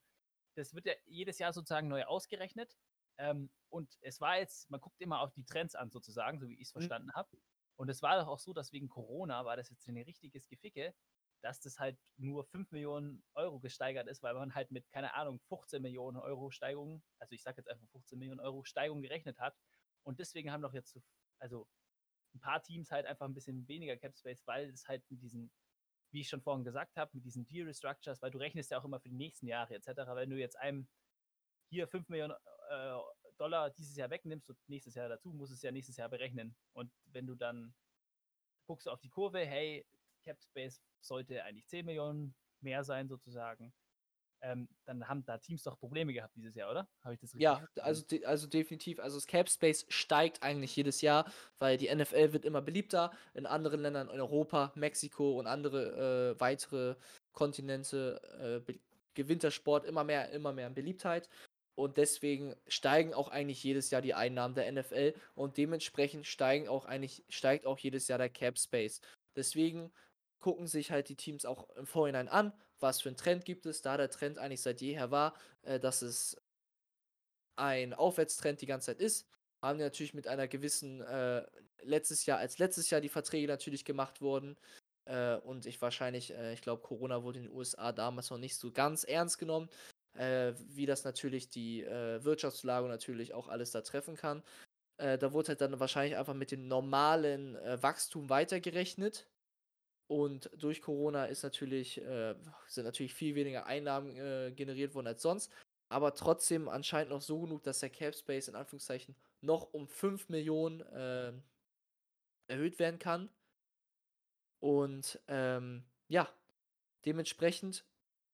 das 0.56 0.74
wird 0.74 0.86
ja 0.86 0.94
jedes 1.06 1.40
Jahr 1.40 1.54
sozusagen 1.54 1.88
neu 1.88 2.04
ausgerechnet. 2.04 2.76
Ähm, 3.18 3.50
und 3.70 3.98
es 4.02 4.20
war 4.20 4.38
jetzt, 4.38 4.70
man 4.70 4.82
guckt 4.82 5.00
immer 5.00 5.22
auf 5.22 5.32
die 5.32 5.46
Trends 5.46 5.74
an, 5.76 5.90
sozusagen, 5.90 6.40
so 6.40 6.50
wie 6.50 6.56
ich 6.56 6.68
es 6.68 6.76
mhm. 6.76 6.80
verstanden 6.80 7.08
mhm. 7.08 7.14
habe. 7.14 7.30
Und 7.78 7.90
es 7.90 8.02
war 8.02 8.20
doch 8.20 8.28
auch 8.28 8.40
so, 8.40 8.54
dass 8.54 8.72
wegen 8.72 8.90
Corona 8.90 9.46
war 9.46 9.58
das 9.58 9.70
jetzt 9.70 9.88
ein 9.88 9.98
richtiges 9.98 10.48
Geficke, 10.48 10.94
dass 11.42 11.62
das 11.62 11.80
halt 11.80 11.98
nur 12.18 12.44
5 12.46 12.72
Millionen 12.72 13.24
Euro 13.34 13.60
gesteigert 13.60 14.08
ist, 14.08 14.24
weil 14.24 14.34
man 14.34 14.56
halt 14.56 14.72
mit, 14.72 14.90
keine 14.90 15.14
Ahnung, 15.14 15.40
15 15.48 15.82
Millionen 15.82 16.18
Euro 16.18 16.50
Steigung, 16.52 17.04
also 17.20 17.34
ich 17.34 17.44
sage 17.44 17.58
jetzt 17.58 17.70
einfach 17.70 17.88
15 17.92 18.18
Millionen 18.18 18.40
Euro 18.40 18.64
Steigung 18.64 19.02
gerechnet 19.02 19.40
hat. 19.40 19.56
Und 20.04 20.20
deswegen 20.20 20.52
haben 20.52 20.62
doch 20.62 20.74
jetzt, 20.74 21.00
also 21.40 21.68
ein 22.34 22.40
paar 22.40 22.62
Teams 22.62 22.92
halt 22.92 23.06
einfach 23.06 23.26
ein 23.26 23.34
bisschen 23.34 23.68
weniger 23.68 23.98
Cap 23.98 24.16
Space, 24.18 24.46
weil 24.46 24.70
es 24.70 24.88
halt 24.88 25.04
mit 25.10 25.22
diesen, 25.22 25.52
wie 26.12 26.22
ich 26.22 26.30
schon 26.30 26.42
vorhin 26.42 26.64
gesagt 26.64 26.98
habe, 26.98 27.12
mit 27.14 27.26
diesen 27.26 27.46
Deal 27.48 27.68
Restructures, 27.68 28.22
weil 28.22 28.32
du 28.32 28.38
rechnest 28.38 28.72
ja 28.72 28.80
auch 28.80 28.86
immer 28.86 29.00
für 29.00 29.10
die 29.10 29.16
nächsten 29.16 29.48
Jahre 29.48 29.76
etc. 29.76 29.88
Wenn 30.16 30.30
du 30.30 30.38
jetzt 30.38 30.58
einem 30.58 30.88
hier 31.70 31.88
5 31.88 32.10
Millionen 32.10 32.36
äh, 32.70 32.98
Dollar 33.38 33.70
dieses 33.72 33.96
Jahr 33.96 34.10
wegnimmst 34.10 34.50
und 34.50 34.58
nächstes 34.68 34.96
Jahr 34.96 35.10
dazu, 35.10 35.34
musst 35.34 35.52
du 35.52 35.56
es 35.56 35.62
ja 35.62 35.72
nächstes 35.72 35.98
Jahr 35.98 36.10
berechnen. 36.10 36.56
Und 36.74 36.92
wenn 37.06 37.28
du 37.28 37.36
dann 37.36 37.74
guckst 38.66 38.86
du 38.88 38.92
auf 38.92 39.00
die 39.00 39.10
Kurve, 39.10 39.46
hey, 39.46 39.86
Cap 40.26 40.42
Space 40.42 40.82
sollte 41.02 41.44
eigentlich 41.44 41.68
10 41.68 41.86
Millionen 41.86 42.36
mehr 42.62 42.84
sein 42.84 43.08
sozusagen 43.08 43.74
ähm, 44.46 44.68
dann 44.86 45.08
haben 45.08 45.26
da 45.26 45.38
Teams 45.38 45.64
doch 45.64 45.80
Probleme 45.80 46.14
gehabt 46.14 46.36
dieses 46.36 46.56
Jahr, 46.56 46.70
oder? 46.70 46.88
Habe 47.04 47.16
ich 47.16 47.20
das 47.20 47.34
richtig 47.34 47.42
Ja, 47.42 47.68
also, 47.82 48.04
de 48.04 48.26
also 48.26 48.48
definitiv. 48.48 49.00
Also 49.00 49.18
das 49.18 49.26
Cap 49.26 49.50
Space 49.50 49.86
steigt 49.90 50.44
eigentlich 50.44 50.76
jedes 50.76 51.02
Jahr, 51.02 51.32
weil 51.58 51.78
die 51.78 51.94
NFL 51.94 52.34
wird 52.34 52.46
immer 52.46 52.62
beliebter. 52.62 53.12
In 53.34 53.46
anderen 53.46 53.82
Ländern, 53.82 54.10
in 54.10 54.20
Europa, 54.20 54.72
Mexiko 54.76 55.40
und 55.40 55.48
andere 55.48 56.36
äh, 56.36 56.40
weitere 56.40 56.96
Kontinente 57.34 58.64
äh, 58.68 58.74
gewinnt 59.16 59.44
der 59.44 59.52
Sport 59.52 59.86
immer 59.86 60.04
mehr, 60.04 60.30
immer 60.32 60.54
mehr 60.54 60.68
an 60.68 60.76
Beliebtheit. 60.76 61.30
Und 61.76 61.98
deswegen 61.98 62.56
steigen 62.68 63.14
auch 63.14 63.30
eigentlich 63.30 63.62
jedes 63.64 63.90
Jahr 63.90 64.02
die 64.02 64.14
Einnahmen 64.14 64.56
der 64.56 64.72
NFL 64.72 65.14
und 65.34 65.58
dementsprechend 65.58 66.26
steigen 66.26 66.70
auch 66.70 66.86
eigentlich, 66.86 67.26
steigt 67.30 67.66
auch 67.66 67.80
jedes 67.80 68.08
Jahr 68.08 68.18
der 68.18 68.30
Cap 68.30 68.58
Space. 68.58 69.02
Deswegen 69.36 69.92
gucken 70.46 70.68
sich 70.68 70.92
halt 70.92 71.10
die 71.10 71.16
Teams 71.16 71.44
auch 71.44 71.68
im 71.76 71.88
Vorhinein 71.88 72.28
an, 72.28 72.54
was 72.80 73.02
für 73.02 73.10
einen 73.10 73.18
Trend 73.18 73.46
gibt 73.46 73.66
es, 73.66 73.82
da 73.82 73.98
der 73.98 74.12
Trend 74.12 74.38
eigentlich 74.38 74.62
seit 74.62 74.80
jeher 74.80 75.10
war, 75.10 75.34
äh, 75.64 75.80
dass 75.80 76.04
es 76.04 76.40
ein 77.56 77.96
Aufwärtstrend 77.96 78.62
die 78.62 78.68
ganze 78.68 78.92
Zeit 78.92 79.00
ist, 79.00 79.28
haben 79.64 79.80
die 79.80 79.84
natürlich 79.84 80.14
mit 80.14 80.28
einer 80.28 80.48
gewissen, 80.48 81.02
äh, 81.02 81.44
letztes 81.82 82.28
Jahr, 82.28 82.38
als 82.38 82.60
letztes 82.60 82.92
Jahr 82.92 83.02
die 83.02 83.10
Verträge 83.10 83.48
natürlich 83.48 83.86
gemacht 83.86 84.22
wurden, 84.22 84.56
äh, 85.06 85.38
und 85.38 85.66
ich 85.66 85.82
wahrscheinlich, 85.82 86.32
äh, 86.32 86.54
ich 86.54 86.62
glaube, 86.62 86.84
Corona 86.84 87.24
wurde 87.24 87.40
in 87.40 87.46
den 87.46 87.54
USA 87.56 87.92
damals 87.92 88.30
noch 88.30 88.38
nicht 88.38 88.56
so 88.56 88.72
ganz 88.72 89.04
ernst 89.04 89.40
genommen, 89.40 89.68
äh, 90.14 90.54
wie 90.60 90.86
das 90.86 91.06
natürlich 91.06 91.50
die 91.50 91.82
äh, 91.82 92.24
Wirtschaftslage 92.24 92.88
natürlich 92.88 93.34
auch 93.34 93.48
alles 93.48 93.72
da 93.72 93.82
treffen 93.82 94.16
kann. 94.16 94.44
da 94.98 95.34
wurde 95.34 95.50
halt 95.50 95.62
dann 95.62 95.80
wahrscheinlich 95.82 96.16
einfach 96.16 96.36
mit 96.36 96.52
dem 96.52 96.70
normalen 96.70 97.56
Wachstum 97.82 98.30
weitergerechnet 98.30 99.28
und 100.08 100.50
durch 100.56 100.82
Corona 100.82 101.26
ist 101.26 101.44
natürlich, 101.44 102.00
äh, 102.00 102.36
sind 102.68 102.86
natürlich 102.86 103.14
viel 103.14 103.36
weniger 103.36 103.66
Einnahmen 103.66 104.16
äh, 104.16 104.52
generiert 104.52 104.94
worden 104.94 105.08
als 105.08 105.22
sonst. 105.22 105.52
Aber 105.90 106.14
trotzdem 106.14 106.68
anscheinend 106.68 107.12
noch 107.12 107.22
so 107.22 107.42
genug, 107.42 107.64
dass 107.64 107.80
der 107.80 107.90
Cap 107.90 108.16
Space 108.16 108.48
in 108.48 108.56
Anführungszeichen 108.56 109.16
noch 109.42 109.74
um 109.74 109.88
5 109.88 110.30
Millionen 110.30 110.82
äh, 110.82 111.34
erhöht 112.48 112.80
werden 112.80 113.00
kann. 113.00 113.30
Und 114.60 115.20
ähm, 115.28 115.84
ja, 116.08 116.30
dementsprechend 117.06 117.86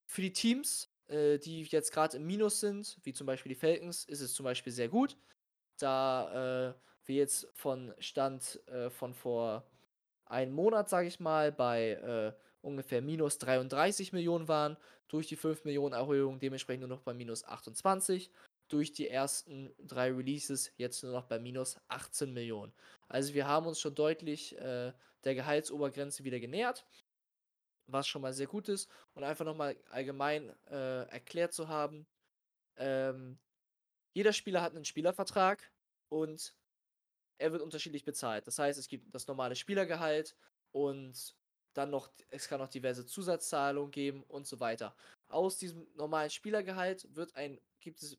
für 0.06 0.22
die 0.22 0.34
Teams, 0.34 0.94
äh, 1.08 1.40
die 1.40 1.64
jetzt 1.64 1.92
gerade 1.92 2.18
im 2.18 2.26
Minus 2.26 2.60
sind, 2.60 3.00
wie 3.04 3.14
zum 3.14 3.28
Beispiel 3.28 3.50
die 3.50 3.60
Falcons, 3.60 4.06
ist 4.06 4.22
es 4.22 4.34
zum 4.34 4.44
Beispiel 4.44 4.74
sehr 4.74 4.90
gut. 4.90 5.18
Da 5.78 6.70
äh, 6.70 6.74
wir 7.06 7.16
jetzt 7.16 7.48
von 7.54 7.94
Stand 8.00 8.62
äh, 8.68 8.90
von 8.90 9.14
vor 9.14 9.71
einen 10.32 10.54
Monat, 10.54 10.90
sage 10.90 11.08
ich 11.08 11.20
mal, 11.20 11.52
bei 11.52 11.92
äh, 11.92 12.34
ungefähr 12.62 13.02
minus 13.02 13.38
33 13.38 14.14
Millionen 14.14 14.48
waren, 14.48 14.78
durch 15.08 15.28
die 15.28 15.36
5 15.36 15.66
Millionen 15.66 15.94
Erhöhung 15.94 16.40
dementsprechend 16.40 16.82
nur 16.82 16.90
noch 16.90 17.02
bei 17.02 17.14
minus 17.14 17.44
28, 17.44 18.32
durch 18.70 18.94
die 18.94 19.10
ersten 19.10 19.74
drei 19.80 20.12
Releases 20.12 20.72
jetzt 20.78 21.04
nur 21.04 21.12
noch 21.12 21.26
bei 21.26 21.38
minus 21.38 21.76
18 21.90 22.34
Millionen. 22.34 22.72
Also 23.10 23.34
wir 23.34 23.46
haben 23.46 23.68
uns 23.68 23.82
schon 23.82 23.94
deutlich 23.94 24.58
äh, 24.58 24.94
der 25.26 25.36
Gehaltsobergrenze 25.36 26.24
wieder 26.24 26.40
genähert, 26.40 26.86
was 27.88 28.08
schon 28.08 28.22
mal 28.22 28.34
sehr 28.34 28.48
gut 28.48 28.70
ist. 28.70 28.90
Und 29.14 29.26
einfach 29.26 29.44
nochmal 29.44 29.76
allgemein 29.90 30.56
äh, 30.70 31.04
erklärt 31.10 31.52
zu 31.52 31.68
haben, 31.68 32.08
ähm, 32.78 33.38
jeder 34.14 34.32
Spieler 34.32 34.62
hat 34.62 34.74
einen 34.74 34.86
Spielervertrag 34.86 35.72
und 36.08 36.54
er 37.42 37.52
wird 37.52 37.62
unterschiedlich 37.62 38.06
bezahlt. 38.06 38.46
Das 38.48 38.60
heißt, 38.60 38.80
es 38.80 38.88
gibt 38.88 39.14
das 39.14 39.28
normale 39.28 39.56
Spielergehalt 39.56 40.36
und 40.72 41.36
dann 41.74 41.90
noch, 41.90 42.12
es 42.30 42.48
kann 42.48 42.60
noch 42.60 42.68
diverse 42.68 43.06
Zusatzzahlungen 43.06 43.92
geben 43.92 44.24
und 44.24 44.46
so 44.46 44.60
weiter. 44.60 44.96
Aus 45.28 45.58
diesem 45.58 45.88
normalen 45.96 46.30
Spielergehalt 46.30 47.08
wird 47.16 47.36
ein, 47.36 47.60
gibt 47.80 48.02
es, 48.04 48.18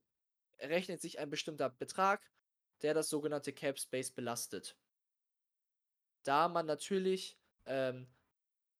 errechnet 0.57 1.01
sich 1.01 1.19
ein 1.19 1.31
bestimmter 1.31 1.71
Betrag, 1.71 2.31
der 2.83 2.95
das 2.95 3.09
sogenannte 3.09 3.53
Cap 3.53 3.79
Space 3.79 4.11
belastet. 4.11 4.77
Da 6.25 6.49
man 6.49 6.67
natürlich 6.67 7.39
ähm, 7.67 8.09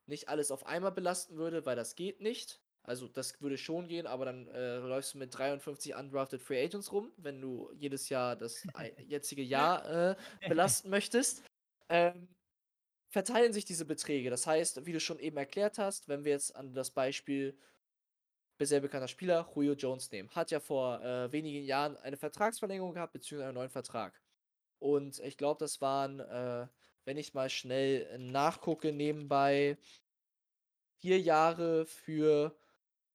nicht 0.07 0.29
alles 0.29 0.51
auf 0.51 0.67
einmal 0.67 0.93
belasten 0.93 1.37
würde, 1.37 1.67
weil 1.67 1.77
das 1.77 1.95
geht 1.95 2.21
nicht, 2.21 2.62
also 2.85 3.07
das 3.09 3.41
würde 3.41 3.57
schon 3.57 3.87
gehen, 3.87 4.07
aber 4.07 4.25
dann 4.25 4.49
äh, 4.49 4.79
läufst 4.79 5.15
du 5.15 5.19
mit 5.19 5.37
53 5.37 5.95
undrafted 5.95 6.43
Free 6.43 6.65
Agents 6.65 6.91
rum, 6.93 7.13
wenn 7.17 7.41
du 7.41 7.71
jedes 7.75 8.09
Jahr 8.09 8.35
das 8.37 8.63
jetzige 9.07 9.43
Jahr 9.43 10.11
äh, 10.11 10.17
belasten 10.49 10.91
möchtest. 10.91 11.43
Ähm, 11.89 12.29
verteilen 13.09 13.53
sich 13.53 13.65
diese 13.65 13.85
Beträge. 13.85 14.31
Das 14.31 14.47
heißt, 14.47 14.87
wie 14.87 14.93
du 14.93 15.01
schon 15.01 15.19
eben 15.19 15.37
erklärt 15.37 15.79
hast, 15.79 16.09
wenn 16.09 16.25
wir 16.25 16.33
jetzt 16.33 16.57
an 16.57 16.75
das 16.75 16.91
Beispiel 16.91 17.57
sehr 18.65 18.81
bekannter 18.81 19.09
Spieler, 19.09 19.49
Julio 19.55 19.75
Jones 19.75 20.11
nehmen, 20.11 20.31
hat 20.31 20.51
ja 20.51 20.61
vor 20.61 21.03
äh, 21.03 21.33
wenigen 21.33 21.65
Jahren 21.65 21.97
eine 21.99 22.17
Vertragsverlängerung 22.17 22.95
gehabt, 22.95 23.13
beziehungsweise 23.13 23.49
einen 23.49 23.57
neuen 23.57 23.71
Vertrag. 23.71 24.21
Und 24.79 25.19
ich 25.21 25.37
glaube, 25.37 25.59
das 25.59 25.81
waren, 25.81 26.21
äh, 26.21 26.67
wenn 27.05 27.17
ich 27.17 27.35
mal 27.35 27.51
schnell 27.51 28.19
nachgucke, 28.19 28.93
nebenbei 28.93 29.77
vier 31.01 31.21
Jahre 31.21 31.87
für, 31.87 32.57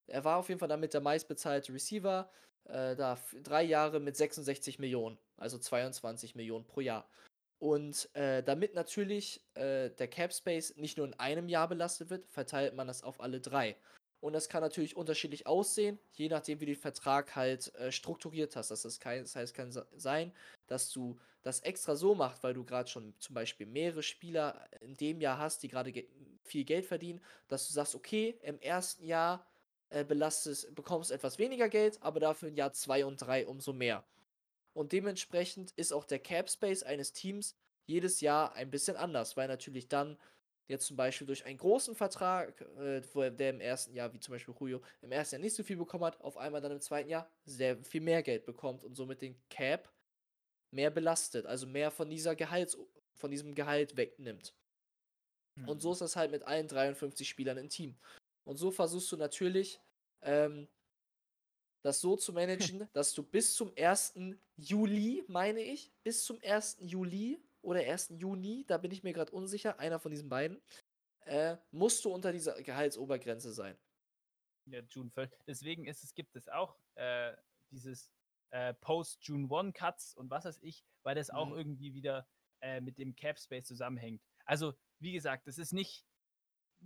er 0.07 0.23
war 0.23 0.37
auf 0.37 0.49
jeden 0.49 0.59
Fall 0.59 0.69
damit 0.69 0.93
der 0.93 1.01
meistbezahlte 1.01 1.73
Receiver, 1.73 2.29
äh, 2.65 2.95
da 2.95 3.17
drei 3.43 3.63
Jahre 3.63 3.99
mit 3.99 4.15
66 4.15 4.79
Millionen, 4.79 5.17
also 5.37 5.57
22 5.57 6.35
Millionen 6.35 6.65
pro 6.65 6.81
Jahr. 6.81 7.07
Und 7.59 8.13
äh, 8.15 8.43
damit 8.43 8.75
natürlich 8.75 9.41
äh, 9.55 9.89
der 9.89 10.07
Cap 10.07 10.31
Space 10.31 10.75
nicht 10.75 10.97
nur 10.97 11.07
in 11.07 11.13
einem 11.15 11.49
Jahr 11.49 11.67
belastet 11.67 12.09
wird, 12.09 12.27
verteilt 12.29 12.75
man 12.75 12.87
das 12.87 13.03
auf 13.03 13.19
alle 13.19 13.41
drei. 13.41 13.75
Und 14.19 14.33
das 14.33 14.49
kann 14.49 14.61
natürlich 14.61 14.95
unterschiedlich 14.97 15.45
aussehen, 15.45 15.99
je 16.13 16.27
nachdem, 16.27 16.59
wie 16.59 16.65
du 16.65 16.73
den 16.73 16.81
Vertrag 16.81 17.35
halt 17.35 17.73
äh, 17.75 17.91
strukturiert 17.91 18.55
hast. 18.55 18.71
Das, 18.71 18.83
ist 18.83 18.99
kein, 18.99 19.21
das 19.21 19.35
heißt, 19.35 19.53
kann 19.53 19.71
sein, 19.95 20.33
dass 20.67 20.91
du 20.91 21.19
das 21.43 21.59
extra 21.61 21.95
so 21.95 22.15
machst, 22.15 22.43
weil 22.43 22.53
du 22.53 22.63
gerade 22.63 22.89
schon 22.89 23.13
zum 23.19 23.35
Beispiel 23.35 23.67
mehrere 23.67 24.03
Spieler 24.03 24.67
in 24.81 24.95
dem 24.97 25.21
Jahr 25.21 25.37
hast, 25.37 25.63
die 25.63 25.67
gerade 25.67 25.91
ge 25.91 26.07
viel 26.43 26.63
Geld 26.63 26.85
verdienen, 26.85 27.21
dass 27.49 27.67
du 27.67 27.73
sagst, 27.73 27.93
okay, 27.93 28.39
im 28.41 28.59
ersten 28.61 29.05
Jahr 29.05 29.45
äh, 29.89 30.03
belastest, 30.03 30.73
bekommst 30.75 31.11
etwas 31.11 31.37
weniger 31.37 31.69
Geld, 31.69 32.01
aber 32.01 32.19
dafür 32.19 32.49
in 32.49 32.55
Jahr 32.55 32.73
2 32.73 33.05
und 33.05 33.17
3 33.17 33.47
umso 33.47 33.73
mehr. 33.73 34.05
Und 34.73 34.91
dementsprechend 34.91 35.71
ist 35.71 35.91
auch 35.91 36.05
der 36.05 36.19
Cap 36.19 36.49
Space 36.49 36.83
eines 36.83 37.13
Teams 37.13 37.55
jedes 37.87 38.21
Jahr 38.21 38.53
ein 38.53 38.69
bisschen 38.69 38.97
anders, 38.97 39.37
weil 39.37 39.47
natürlich 39.47 39.87
dann 39.87 40.17
jetzt 40.67 40.85
zum 40.85 40.97
Beispiel 40.97 41.25
durch 41.25 41.45
einen 41.45 41.57
großen 41.57 41.95
Vertrag, 41.95 42.61
äh, 42.77 43.01
wo 43.13 43.21
er, 43.21 43.31
der 43.31 43.51
im 43.51 43.61
ersten 43.61 43.93
Jahr, 43.93 44.13
wie 44.13 44.19
zum 44.19 44.33
Beispiel 44.33 44.53
Julio, 44.59 44.81
im 45.01 45.11
ersten 45.11 45.35
Jahr 45.35 45.41
nicht 45.41 45.55
so 45.55 45.63
viel 45.63 45.77
bekommen 45.77 46.03
hat, 46.03 46.19
auf 46.21 46.37
einmal 46.37 46.61
dann 46.61 46.73
im 46.73 46.81
zweiten 46.81 47.09
Jahr 47.09 47.29
sehr 47.45 47.77
viel 47.83 48.01
mehr 48.01 48.21
Geld 48.21 48.45
bekommt 48.45 48.83
und 48.83 48.95
somit 48.95 49.21
den 49.21 49.35
Cap 49.49 49.89
mehr 50.71 50.89
belastet, 50.89 51.45
also 51.45 51.65
mehr 51.65 51.89
von 51.89 52.09
dieser 52.09 52.35
Gehalts, 52.35 52.77
von 53.15 53.31
diesem 53.31 53.55
Gehalt 53.55 53.95
wegnimmt. 53.95 54.53
Mhm. 55.55 55.69
Und 55.69 55.81
so 55.81 55.93
ist 55.93 56.01
das 56.01 56.15
halt 56.15 56.31
mit 56.31 56.43
allen 56.43 56.67
53 56.67 57.27
Spielern 57.27 57.57
im 57.57 57.69
Team. 57.69 57.97
Und 58.47 58.55
so 58.55 58.71
versuchst 58.71 59.11
du 59.11 59.17
natürlich, 59.17 59.81
ähm, 60.21 60.69
das 61.81 61.99
so 61.99 62.15
zu 62.15 62.31
managen, 62.31 62.87
dass 62.93 63.13
du 63.13 63.21
bis 63.21 63.53
zum 63.53 63.73
1. 63.77 64.17
Juli, 64.55 65.25
meine 65.27 65.59
ich, 65.59 65.91
bis 66.01 66.23
zum 66.23 66.39
1. 66.41 66.77
Juli 66.79 67.43
oder 67.61 67.81
1. 67.81 68.13
Juni, 68.17 68.63
da 68.65 68.77
bin 68.77 68.91
ich 68.91 69.03
mir 69.03 69.11
gerade 69.11 69.33
unsicher, 69.33 69.79
einer 69.79 69.99
von 69.99 70.11
diesen 70.11 70.29
beiden, 70.29 70.61
äh, 71.25 71.57
musst 71.71 72.05
du 72.05 72.09
unter 72.09 72.31
dieser 72.31 72.61
Gehaltsobergrenze 72.63 73.51
sein. 73.51 73.77
Ja, 74.65 74.79
June 74.89 75.11
12. 75.11 75.29
Deswegen 75.45 75.85
ist 75.85 76.05
es, 76.05 76.13
gibt 76.13 76.33
es 76.37 76.47
auch 76.47 76.77
äh, 76.95 77.35
dieses 77.69 78.09
äh, 78.51 78.73
Post-June 78.75 79.53
1 79.53 79.73
Cuts 79.73 80.13
und 80.15 80.29
was 80.29 80.45
weiß 80.45 80.59
ich, 80.61 80.85
weil 81.03 81.15
das 81.15 81.31
auch 81.31 81.49
mhm. 81.49 81.57
irgendwie 81.57 81.93
wieder 81.93 82.25
äh, 82.61 82.79
mit 82.79 82.97
dem 82.97 83.13
Cap 83.13 83.39
Space 83.39 83.65
zusammenhängt. 83.65 84.21
Also, 84.45 84.73
wie 84.99 85.11
gesagt, 85.11 85.47
das 85.47 85.57
ist 85.57 85.73
nicht, 85.73 86.06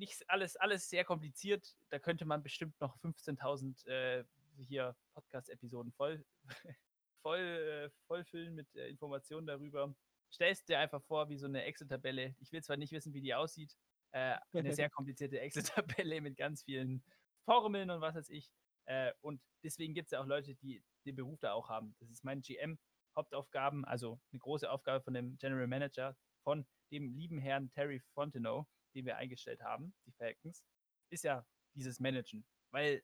nicht 0.02 0.30
alles, 0.30 0.58
alles 0.58 0.90
sehr 0.90 1.06
kompliziert. 1.06 1.78
Da 1.90 2.00
könnte 2.00 2.26
man 2.26 2.42
bestimmt 2.42 2.78
noch 2.82 2.98
15.000 2.98 3.88
äh, 3.88 4.26
hier 4.58 4.96
Podcast-Episoden 5.14 5.92
voll, 5.94 6.26
voll, 7.22 7.40
äh, 7.40 7.90
vollfüllen 8.08 8.56
mit 8.56 8.76
äh, 8.76 8.90
Informationen 8.90 9.46
darüber. 9.46 9.94
Stellst 10.32 10.68
dir 10.68 10.80
einfach 10.80 11.04
vor, 11.04 11.30
wie 11.30 11.38
so 11.38 11.46
eine 11.46 11.64
Excel-Tabelle. 11.64 12.36
Ich 12.40 12.52
will 12.52 12.64
zwar 12.64 12.78
nicht 12.78 12.92
wissen, 12.92 13.14
wie 13.14 13.22
die 13.22 13.36
aussieht. 13.36 13.78
Äh, 14.12 14.38
eine 14.54 14.74
sehr 14.76 14.90
komplizierte 14.90 15.40
Excel-Tabelle 15.40 16.20
mit 16.20 16.36
ganz 16.36 16.64
vielen 16.64 17.04
Formeln 17.46 17.92
und 17.92 18.02
was 18.02 18.16
weiß 18.16 18.30
ich. 18.30 18.52
Äh, 18.86 19.14
und 19.22 19.40
deswegen 19.64 19.94
gibt 19.94 20.08
es 20.08 20.12
ja 20.12 20.22
auch 20.22 20.26
Leute, 20.26 20.56
die 20.56 20.84
den 21.06 21.16
Beruf 21.16 21.40
da 21.40 21.54
auch 21.54 21.70
haben. 21.70 21.96
Das 22.00 22.10
ist 22.10 22.24
mein 22.24 22.42
GM. 22.42 22.80
Hauptaufgaben, 23.16 23.86
also 23.86 24.20
eine 24.32 24.40
große 24.40 24.72
Aufgabe 24.72 25.04
von 25.04 25.14
dem 25.14 25.38
General 25.38 25.68
Manager, 25.68 26.16
von 26.44 26.66
dem 26.92 27.10
lieben 27.10 27.38
Herrn 27.40 27.70
Terry 27.72 28.00
Fontenot, 28.14 28.66
den 28.94 29.06
wir 29.06 29.18
eingestellt 29.18 29.62
haben, 29.62 29.94
die 30.06 30.12
Falcons, 30.12 30.64
ist 31.10 31.24
ja 31.24 31.46
dieses 31.74 32.00
Managen. 32.00 32.46
Weil 32.72 33.04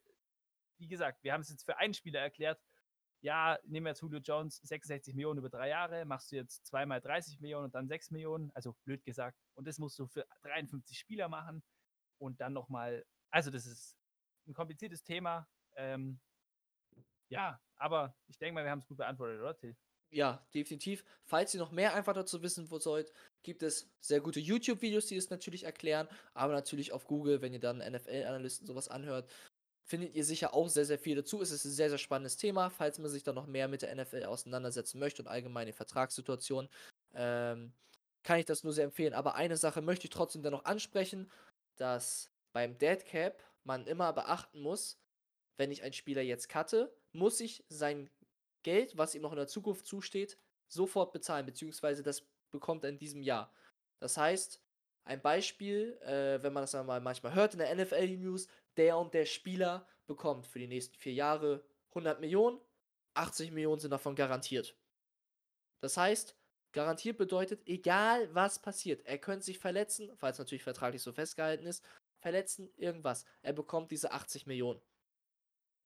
wie 0.80 0.88
gesagt, 0.88 1.24
wir 1.24 1.34
haben 1.34 1.42
es 1.42 1.50
jetzt 1.50 1.66
für 1.66 1.78
einen 1.78 1.94
Spieler 1.94 2.22
erklärt. 2.22 2.62
Ja, 3.22 3.58
nehmen 3.64 3.86
wir 3.86 3.92
jetzt 3.92 4.02
Julio 4.02 4.20
Jones 4.20 4.58
66 4.64 5.16
Millionen 5.16 5.40
über 5.40 5.50
drei 5.50 5.70
Jahre, 5.70 6.06
machst 6.06 6.32
du 6.32 6.36
jetzt 6.36 6.66
zweimal 6.68 7.02
30 7.02 7.40
Millionen 7.40 7.66
und 7.66 7.76
dann 7.76 7.88
6 7.88 8.12
Millionen, 8.12 8.52
also 8.54 8.76
blöd 8.86 9.04
gesagt. 9.04 9.40
Und 9.56 9.68
das 9.68 9.80
musst 9.80 9.98
du 9.98 10.08
für 10.08 10.26
53 10.44 10.98
Spieler 10.98 11.28
machen 11.28 11.64
und 12.20 12.40
dann 12.40 12.54
nochmal, 12.54 13.04
also 13.32 13.50
das 13.50 13.66
ist 13.66 13.98
ein 14.48 14.54
kompliziertes 14.54 15.04
Thema. 15.04 15.48
Ähm, 15.76 16.20
ja, 17.30 17.60
aber 17.76 18.16
ich 18.28 18.38
denke 18.38 18.54
mal, 18.54 18.64
wir 18.64 18.72
haben 18.72 18.80
es 18.80 18.88
gut 18.88 18.98
beantwortet, 18.98 19.42
oder 19.42 19.58
Till? 19.58 19.76
Ja, 20.10 20.46
definitiv. 20.54 21.04
Falls 21.26 21.54
ihr 21.54 21.60
noch 21.60 21.72
mehr 21.72 21.94
einfach 21.94 22.14
dazu 22.14 22.42
wissen 22.42 22.70
wollt, 22.72 23.12
gibt 23.44 23.62
es 23.62 23.90
sehr 24.00 24.22
gute 24.22 24.40
YouTube-Videos, 24.40 25.08
die 25.08 25.18
es 25.18 25.30
natürlich 25.30 25.64
erklären, 25.64 26.08
aber 26.34 26.54
natürlich 26.54 26.94
auf 26.94 27.08
Google, 27.08 27.42
wenn 27.42 27.54
ihr 27.54 27.60
dann 27.60 27.80
NFL-Analysten 27.80 28.66
sowas 28.66 28.88
anhört, 28.88 29.30
findet 29.84 30.16
ihr 30.16 30.24
sicher 30.24 30.54
auch 30.54 30.70
sehr, 30.70 30.86
sehr 30.86 31.00
viel 31.00 31.16
dazu. 31.16 31.42
Es 31.42 31.52
ist 31.52 31.66
ein 31.66 31.72
sehr, 31.72 31.90
sehr 31.90 31.98
spannendes 31.98 32.38
Thema, 32.38 32.70
falls 32.70 33.00
man 33.00 33.10
sich 33.10 33.24
da 33.24 33.34
noch 33.34 33.48
mehr 33.48 33.68
mit 33.68 33.82
der 33.82 33.96
NFL 33.96 34.24
auseinandersetzen 34.26 35.00
möchte 35.00 35.22
und 35.22 35.28
allgemein 35.28 35.68
die 35.68 35.74
Vertragssituation. 35.74 36.70
Ähm, 37.14 37.74
kann 38.24 38.40
ich 38.40 38.46
das 38.46 38.64
nur 38.64 38.74
sehr 38.74 38.84
empfehlen. 38.84 39.14
Aber 39.14 39.36
eine 39.36 39.56
Sache 39.56 39.82
möchte 39.82 40.06
ich 40.06 40.10
trotzdem 40.10 40.44
dann 40.44 40.52
noch 40.52 40.66
ansprechen, 40.66 41.32
dass 41.78 42.30
beim 42.52 42.78
Dead 42.78 43.04
Cap 43.06 43.42
man 43.64 43.88
immer 43.88 44.12
beachten 44.12 44.62
muss, 44.62 44.98
wenn 45.56 45.72
ich 45.72 45.84
einen 45.84 45.94
Spieler 45.94 46.22
jetzt 46.22 46.50
cutte, 46.50 46.94
muss 47.14 47.40
ich 47.40 47.64
sein 47.70 48.10
Geld, 48.64 48.98
was 48.98 49.16
ihm 49.16 49.22
noch 49.22 49.32
in 49.32 49.38
der 49.38 49.48
Zukunft 49.48 49.86
zusteht, 49.86 50.38
sofort 50.68 51.12
bezahlen, 51.12 51.46
beziehungsweise 51.46 52.04
das 52.04 52.28
bekommt 52.52 52.84
er 52.84 52.90
in 52.90 52.98
diesem 52.98 53.22
Jahr. 53.22 53.54
Das 54.00 54.18
heißt, 54.18 54.62
ein 55.06 55.22
Beispiel, 55.22 55.98
äh, 56.02 56.42
wenn 56.44 56.54
man 56.54 56.64
das 56.64 56.74
mal 56.74 57.00
manchmal 57.02 57.34
hört 57.34 57.54
in 57.54 57.60
der 57.60 57.74
NFL-News, 57.74 58.48
der 58.76 58.98
und 58.98 59.14
der 59.14 59.26
Spieler 59.26 59.88
bekommt 60.06 60.46
für 60.46 60.60
die 60.60 60.68
nächsten 60.68 60.96
vier 60.96 61.14
Jahre 61.14 61.64
100 61.90 62.20
Millionen, 62.20 62.60
80 63.14 63.52
Millionen 63.52 63.80
sind 63.80 63.92
davon 63.92 64.16
garantiert. 64.16 64.76
Das 65.82 65.98
heißt, 65.98 66.36
garantiert 66.74 67.18
bedeutet, 67.18 67.62
egal 67.66 68.34
was 68.34 68.62
passiert, 68.62 69.06
er 69.06 69.18
könnte 69.18 69.46
sich 69.46 69.60
verletzen, 69.60 70.12
falls 70.16 70.40
natürlich 70.40 70.64
vertraglich 70.64 71.02
so 71.02 71.12
festgehalten 71.12 71.66
ist, 71.66 71.84
verletzen, 72.20 72.70
irgendwas. 72.76 73.26
Er 73.42 73.54
bekommt 73.54 73.92
diese 73.92 74.12
80 74.12 74.46
Millionen. 74.46 74.82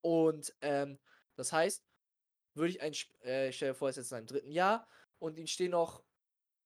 Und 0.02 0.54
ähm, 0.62 0.98
das 1.36 1.54
heißt, 1.54 1.86
würde 2.54 2.70
ich 2.70 2.82
ein, 2.82 2.94
äh, 3.24 3.50
ich 3.50 3.56
stelle 3.56 3.74
vor, 3.74 3.88
er 3.88 3.92
ist 3.92 3.98
jetzt 3.98 4.08
in 4.08 4.18
seinem 4.18 4.28
dritten 4.28 4.52
Jahr 4.52 4.88
und 5.20 5.38
ihm 5.38 5.48
stehen 5.48 5.72
noch 5.72 6.04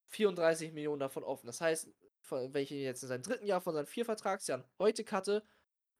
34 0.08 0.74
Millionen 0.74 1.00
davon 1.00 1.24
offen. 1.24 1.48
Das 1.48 1.62
heißt, 1.62 1.90
von, 2.22 2.54
wenn 2.54 2.64
ich 2.64 2.72
ihn 2.72 2.82
jetzt 2.82 3.04
in 3.04 3.10
seinem 3.10 3.24
dritten 3.24 3.46
Jahr 3.46 3.62
von 3.62 3.74
seinen 3.74 3.86
vier 3.86 4.06
Vertragsjahren 4.06 4.66
heute 4.80 5.04
cutte, 5.04 5.44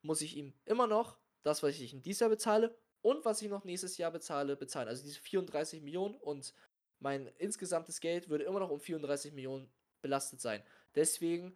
muss 0.02 0.22
ich 0.22 0.38
ihm 0.38 0.54
immer 0.66 0.88
noch 0.88 1.18
das, 1.44 1.64
was 1.64 1.80
ich 1.80 1.94
ihm 1.94 2.02
dieses 2.02 2.22
Jahr 2.22 2.30
bezahle 2.30 2.76
und 3.02 3.24
was 3.26 3.42
ich 3.42 3.50
noch 3.50 3.64
nächstes 3.64 3.98
Jahr 3.98 4.12
bezahle, 4.12 4.56
bezahlen. 4.56 4.88
Also 4.88 5.04
diese 5.04 5.20
34 5.20 5.82
Millionen 5.82 6.16
und 6.16 6.54
mein 7.00 7.28
insgesamtes 7.38 8.00
Geld 8.00 8.30
würde 8.30 8.46
immer 8.46 8.60
noch 8.60 8.72
um 8.72 8.80
34 8.80 9.34
Millionen 9.34 9.72
belastet 10.02 10.42
sein. 10.42 10.64
Deswegen 10.96 11.56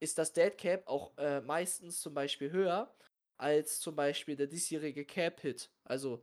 ist 0.00 0.18
das 0.18 0.32
Dead 0.32 0.56
Cap 0.56 0.86
auch 0.86 1.16
äh, 1.18 1.40
meistens 1.40 2.00
zum 2.00 2.14
Beispiel 2.14 2.50
höher 2.50 2.94
als 3.36 3.80
zum 3.80 3.96
Beispiel 3.96 4.36
der 4.36 4.46
diesjährige 4.46 5.04
Cap 5.04 5.40
Hit. 5.40 5.70
Also, 5.84 6.22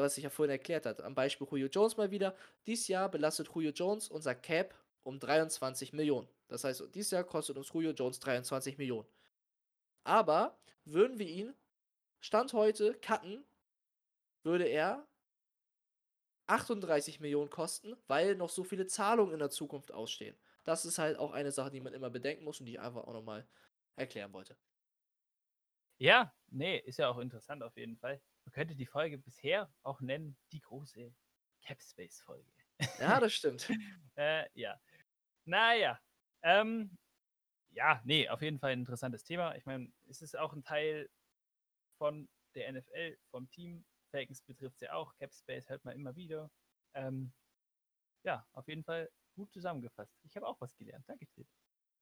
was 0.00 0.16
ich 0.16 0.24
ja 0.24 0.30
vorhin 0.30 0.50
erklärt 0.50 0.86
habe. 0.86 1.04
Am 1.04 1.14
Beispiel 1.14 1.46
Julio 1.50 1.68
Jones 1.68 1.96
mal 1.96 2.10
wieder. 2.10 2.34
Dieses 2.66 2.88
Jahr 2.88 3.08
belastet 3.10 3.48
Julio 3.54 3.70
Jones 3.70 4.08
unser 4.08 4.34
Cap 4.34 4.74
um 5.02 5.18
23 5.18 5.92
Millionen. 5.92 6.28
Das 6.48 6.64
heißt, 6.64 6.82
dieses 6.94 7.10
Jahr 7.10 7.24
kostet 7.24 7.56
uns 7.56 7.72
Julio 7.72 7.92
Jones 7.92 8.20
23 8.20 8.78
Millionen. 8.78 9.08
Aber 10.04 10.58
würden 10.84 11.18
wir 11.18 11.28
ihn 11.28 11.54
Stand 12.20 12.52
heute 12.52 12.94
cutten, 12.94 13.44
würde 14.44 14.64
er 14.64 15.06
38 16.46 17.20
Millionen 17.20 17.50
kosten, 17.50 17.96
weil 18.06 18.36
noch 18.36 18.50
so 18.50 18.62
viele 18.64 18.86
Zahlungen 18.86 19.32
in 19.32 19.38
der 19.40 19.50
Zukunft 19.50 19.92
ausstehen. 19.92 20.36
Das 20.64 20.84
ist 20.84 20.98
halt 20.98 21.18
auch 21.18 21.32
eine 21.32 21.50
Sache, 21.50 21.70
die 21.70 21.80
man 21.80 21.94
immer 21.94 22.10
bedenken 22.10 22.44
muss 22.44 22.60
und 22.60 22.66
die 22.66 22.72
ich 22.72 22.80
einfach 22.80 23.04
auch 23.04 23.12
nochmal 23.12 23.46
erklären 23.96 24.32
wollte. 24.32 24.56
Ja, 25.98 26.32
nee, 26.50 26.78
ist 26.78 26.98
ja 26.98 27.08
auch 27.08 27.18
interessant 27.18 27.62
auf 27.62 27.76
jeden 27.76 27.96
Fall. 27.96 28.20
Man 28.44 28.52
könnte 28.52 28.74
die 28.74 28.86
Folge 28.86 29.18
bisher 29.18 29.72
auch 29.82 30.00
nennen, 30.00 30.36
die 30.52 30.60
große 30.60 31.14
Capspace-Folge. 31.62 32.50
Ja, 32.98 33.20
das 33.20 33.32
stimmt. 33.32 33.68
äh, 34.16 34.46
ja. 34.54 34.80
Naja, 35.44 36.00
ähm, 36.42 36.96
ja, 37.70 38.00
nee, 38.04 38.28
auf 38.28 38.42
jeden 38.42 38.58
Fall 38.58 38.72
ein 38.72 38.80
interessantes 38.80 39.24
Thema. 39.24 39.54
Ich 39.56 39.64
meine, 39.64 39.90
es 40.08 40.22
ist 40.22 40.36
auch 40.36 40.52
ein 40.52 40.64
Teil 40.64 41.08
von 41.98 42.28
der 42.54 42.72
NFL, 42.72 43.16
vom 43.30 43.48
Team. 43.50 43.84
Falcons 44.10 44.42
betrifft 44.42 44.74
es 44.76 44.80
ja 44.80 44.92
auch. 44.92 45.14
Capspace 45.16 45.68
hört 45.68 45.84
man 45.84 45.94
immer 45.94 46.14
wieder. 46.16 46.50
Ähm, 46.94 47.32
ja, 48.24 48.46
auf 48.52 48.68
jeden 48.68 48.84
Fall 48.84 49.10
gut 49.34 49.50
zusammengefasst. 49.52 50.14
Ich 50.24 50.36
habe 50.36 50.46
auch 50.46 50.60
was 50.60 50.76
gelernt. 50.76 51.04
Danke 51.08 51.26
dir. 51.36 51.46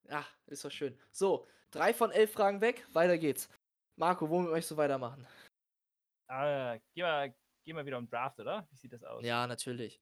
Ja, 0.09 0.26
ist 0.46 0.64
doch 0.64 0.70
schön. 0.70 0.98
So, 1.12 1.46
drei 1.70 1.94
von 1.94 2.11
elf 2.11 2.33
Fragen 2.33 2.61
weg, 2.61 2.85
weiter 2.92 3.18
geht's. 3.18 3.48
Marco, 3.96 4.29
womit 4.29 4.50
möchtest 4.50 4.72
du 4.72 4.76
weitermachen? 4.76 5.26
Äh, 6.31 6.79
geh, 6.95 7.03
mal, 7.03 7.35
geh 7.64 7.73
mal 7.73 7.85
wieder 7.85 7.99
um 7.99 8.09
Draft, 8.09 8.38
oder? 8.38 8.66
Wie 8.71 8.77
sieht 8.77 8.93
das 8.93 9.03
aus? 9.03 9.25
Ja, 9.25 9.47
natürlich. 9.49 10.01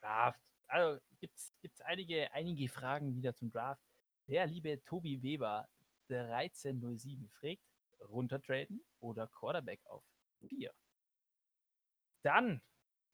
Draft. 0.00 0.40
Also 0.66 1.00
gibt 1.20 1.34
es 1.36 1.80
einige, 1.80 2.30
einige 2.32 2.68
Fragen 2.68 3.14
wieder 3.14 3.34
zum 3.34 3.50
Draft. 3.50 3.82
Der 4.26 4.46
liebe 4.46 4.82
Tobi 4.84 5.22
Weber 5.22 5.66
1307 6.10 7.30
fragt, 7.30 7.62
runtertraden 8.00 8.84
oder 9.00 9.26
Quarterback 9.28 9.80
auf 9.86 10.04
4? 10.48 10.70
Dann 12.22 12.60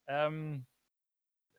ähm, 0.09 0.67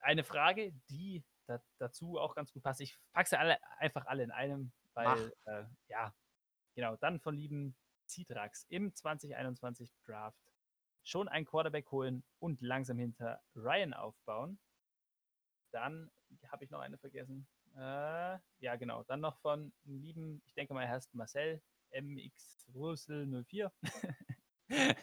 eine 0.02 0.26
Frage, 0.26 0.74
die 0.90 1.24
da, 1.48 1.62
dazu 1.78 2.18
auch 2.18 2.36
ganz 2.36 2.52
gut 2.52 2.64
passt. 2.64 2.82
Ich 2.82 2.98
packe 3.14 3.30
sie 3.30 3.40
alle, 3.40 3.58
einfach 3.78 4.06
alle 4.08 4.24
in 4.24 4.32
einem, 4.32 4.74
weil, 4.94 5.34
äh, 5.46 5.64
ja, 5.88 6.14
genau, 6.76 6.98
dann 6.98 7.22
von 7.22 7.36
lieben 7.36 7.78
Citrax 8.08 8.66
im 8.70 8.94
2021 8.94 9.90
Draft 10.06 10.51
schon 11.04 11.28
ein 11.28 11.46
Quarterback 11.46 11.92
holen 11.92 12.24
und 12.40 12.62
langsam 12.62 12.98
hinter 12.98 13.42
Ryan 13.56 13.94
aufbauen. 13.94 14.60
Dann 15.72 16.12
habe 16.48 16.64
ich 16.64 16.72
noch 16.72 16.80
eine 16.80 16.98
vergessen. 16.98 17.48
Äh, 17.76 18.38
ja, 18.60 18.76
genau. 18.78 19.04
Dann 19.04 19.22
noch 19.22 19.38
von 19.40 19.74
lieben, 19.84 20.42
ich 20.46 20.54
denke 20.54 20.74
mal, 20.74 20.84
er 20.84 20.90
heißt 20.90 21.14
Marcel 21.14 21.62
MX 21.92 22.68
Russell 22.74 23.26
04. 23.46 23.72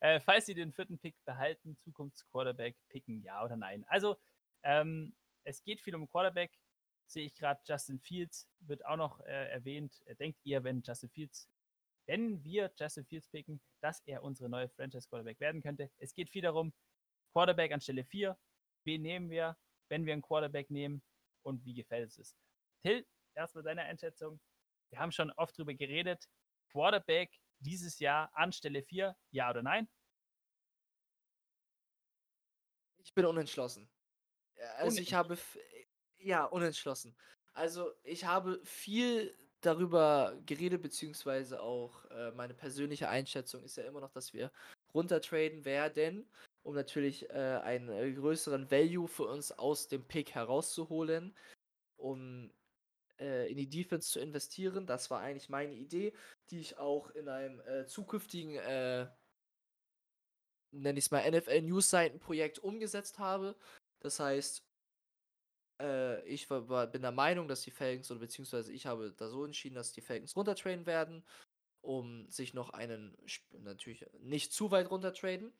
äh, 0.00 0.20
falls 0.20 0.46
Sie 0.46 0.54
den 0.54 0.72
vierten 0.72 0.98
Pick 0.98 1.16
behalten, 1.24 1.76
Zukunftsquarterback 1.78 2.76
picken, 2.88 3.22
ja 3.22 3.44
oder 3.44 3.56
nein. 3.56 3.84
Also, 3.88 4.16
ähm, 4.62 5.14
es 5.44 5.62
geht 5.62 5.80
viel 5.80 5.94
um 5.94 6.08
Quarterback. 6.08 6.58
Sehe 7.06 7.26
ich 7.26 7.34
gerade, 7.34 7.60
Justin 7.64 8.00
Fields 8.00 8.48
wird 8.60 8.86
auch 8.86 8.96
noch 8.96 9.20
äh, 9.20 9.50
erwähnt. 9.50 10.02
Denkt 10.18 10.40
ihr, 10.44 10.64
wenn 10.64 10.82
Justin 10.82 11.10
Fields, 11.10 11.50
wenn 12.12 12.44
wir 12.44 12.70
Justin 12.78 13.06
Fields 13.06 13.26
picken, 13.30 13.58
dass 13.80 14.02
er 14.04 14.22
unsere 14.22 14.50
neue 14.50 14.68
Franchise-Quarterback 14.68 15.40
werden 15.40 15.62
könnte? 15.62 15.90
Es 15.96 16.12
geht 16.12 16.28
viel 16.28 16.42
darum, 16.42 16.74
Quarterback 17.32 17.72
an 17.72 17.80
Stelle 17.80 18.04
4. 18.04 18.38
Wen 18.84 19.00
nehmen 19.00 19.30
wir, 19.30 19.56
wenn 19.88 20.04
wir 20.04 20.12
einen 20.12 20.20
Quarterback 20.20 20.70
nehmen 20.70 21.02
und 21.42 21.64
wie 21.64 21.72
gefällt 21.72 22.10
es 22.10 22.18
uns? 22.18 22.36
Till, 22.82 23.06
erstmal 23.34 23.64
deine 23.64 23.84
Einschätzung. 23.84 24.38
Wir 24.90 24.98
haben 24.98 25.10
schon 25.10 25.30
oft 25.38 25.56
drüber 25.56 25.72
geredet. 25.72 26.28
Quarterback 26.70 27.34
dieses 27.60 27.98
Jahr 27.98 28.30
an 28.34 28.52
Stelle 28.52 28.82
4, 28.82 29.16
ja 29.30 29.48
oder 29.48 29.62
nein? 29.62 29.88
Ich 32.98 33.14
bin 33.14 33.24
unentschlossen. 33.24 33.90
Also 34.76 35.00
ich 35.00 35.14
habe, 35.14 35.38
ja, 36.18 36.44
unentschlossen. 36.44 37.16
Also 37.54 37.90
ich 38.02 38.26
habe 38.26 38.60
viel 38.64 39.34
darüber 39.62 40.36
geredet, 40.46 40.82
beziehungsweise 40.82 41.62
auch 41.62 42.04
äh, 42.10 42.30
meine 42.32 42.54
persönliche 42.54 43.08
Einschätzung 43.08 43.62
ist 43.64 43.76
ja 43.76 43.84
immer 43.84 44.00
noch, 44.00 44.12
dass 44.12 44.32
wir 44.32 44.50
runtertraden 44.94 45.64
werden, 45.64 46.28
um 46.62 46.74
natürlich 46.74 47.28
äh, 47.30 47.60
einen 47.62 47.88
äh, 47.88 48.12
größeren 48.12 48.70
Value 48.70 49.08
für 49.08 49.24
uns 49.24 49.52
aus 49.52 49.88
dem 49.88 50.04
Pick 50.04 50.34
herauszuholen, 50.34 51.34
um 51.96 52.50
äh, 53.18 53.50
in 53.50 53.56
die 53.56 53.68
Defense 53.68 54.10
zu 54.10 54.20
investieren. 54.20 54.86
Das 54.86 55.10
war 55.10 55.20
eigentlich 55.20 55.48
meine 55.48 55.74
Idee, 55.74 56.12
die 56.50 56.60
ich 56.60 56.78
auch 56.78 57.10
in 57.10 57.28
einem 57.28 57.60
äh, 57.60 57.86
zukünftigen, 57.86 58.56
äh, 58.56 59.06
nenne 60.72 60.98
ich 60.98 61.06
es 61.06 61.10
mal, 61.10 61.28
NFL 61.30 61.62
News 61.62 61.90
Seiten 61.90 62.18
Projekt 62.18 62.58
umgesetzt 62.58 63.18
habe. 63.18 63.56
Das 64.00 64.18
heißt, 64.18 64.64
äh, 65.80 66.24
ich 66.26 66.48
war, 66.50 66.68
war, 66.68 66.86
bin 66.86 67.02
der 67.02 67.12
Meinung, 67.12 67.48
dass 67.48 67.62
die 67.62 67.70
Falcons, 67.70 68.10
oder 68.10 68.20
beziehungsweise 68.20 68.72
ich 68.72 68.86
habe 68.86 69.12
da 69.16 69.28
so 69.28 69.44
entschieden, 69.44 69.74
dass 69.74 69.92
die 69.92 70.00
Falcons 70.00 70.36
runtertraden 70.36 70.86
werden, 70.86 71.24
um 71.80 72.28
sich 72.30 72.54
noch 72.54 72.70
einen, 72.70 73.16
natürlich 73.52 74.06
nicht 74.20 74.52
zu 74.52 74.70
weit 74.70 74.90
runtertraden, 74.90 75.52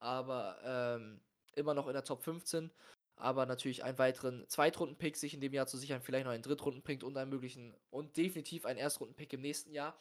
aber 0.00 0.58
ähm, 0.64 1.20
immer 1.54 1.74
noch 1.74 1.86
in 1.86 1.92
der 1.92 2.04
Top 2.04 2.22
15, 2.22 2.70
aber 3.16 3.46
natürlich 3.46 3.84
einen 3.84 3.98
weiteren 3.98 4.48
Zweitrunden-Pick 4.48 5.16
sich 5.16 5.34
in 5.34 5.40
dem 5.40 5.52
Jahr 5.52 5.66
zu 5.66 5.76
sichern, 5.76 6.02
vielleicht 6.02 6.24
noch 6.24 6.32
einen 6.32 6.42
Drittrunden-Pick 6.42 7.02
und 7.02 7.16
einen 7.16 7.30
möglichen 7.30 7.74
und 7.90 8.16
definitiv 8.16 8.64
einen 8.64 8.78
Erstrunden-Pick 8.78 9.32
im 9.32 9.40
nächsten 9.40 9.72
Jahr, 9.72 10.00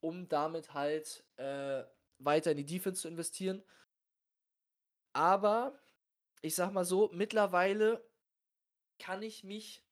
um 0.00 0.28
damit 0.28 0.74
halt 0.74 1.24
äh, 1.36 1.84
weiter 2.18 2.52
in 2.52 2.58
die 2.58 2.66
Defense 2.66 3.02
zu 3.02 3.08
investieren. 3.08 3.62
Aber 5.12 5.78
ich 6.42 6.54
sag 6.54 6.72
mal 6.72 6.84
so, 6.84 7.10
mittlerweile 7.12 8.04
kann 8.98 9.22
ich 9.22 9.44
mich 9.44 9.82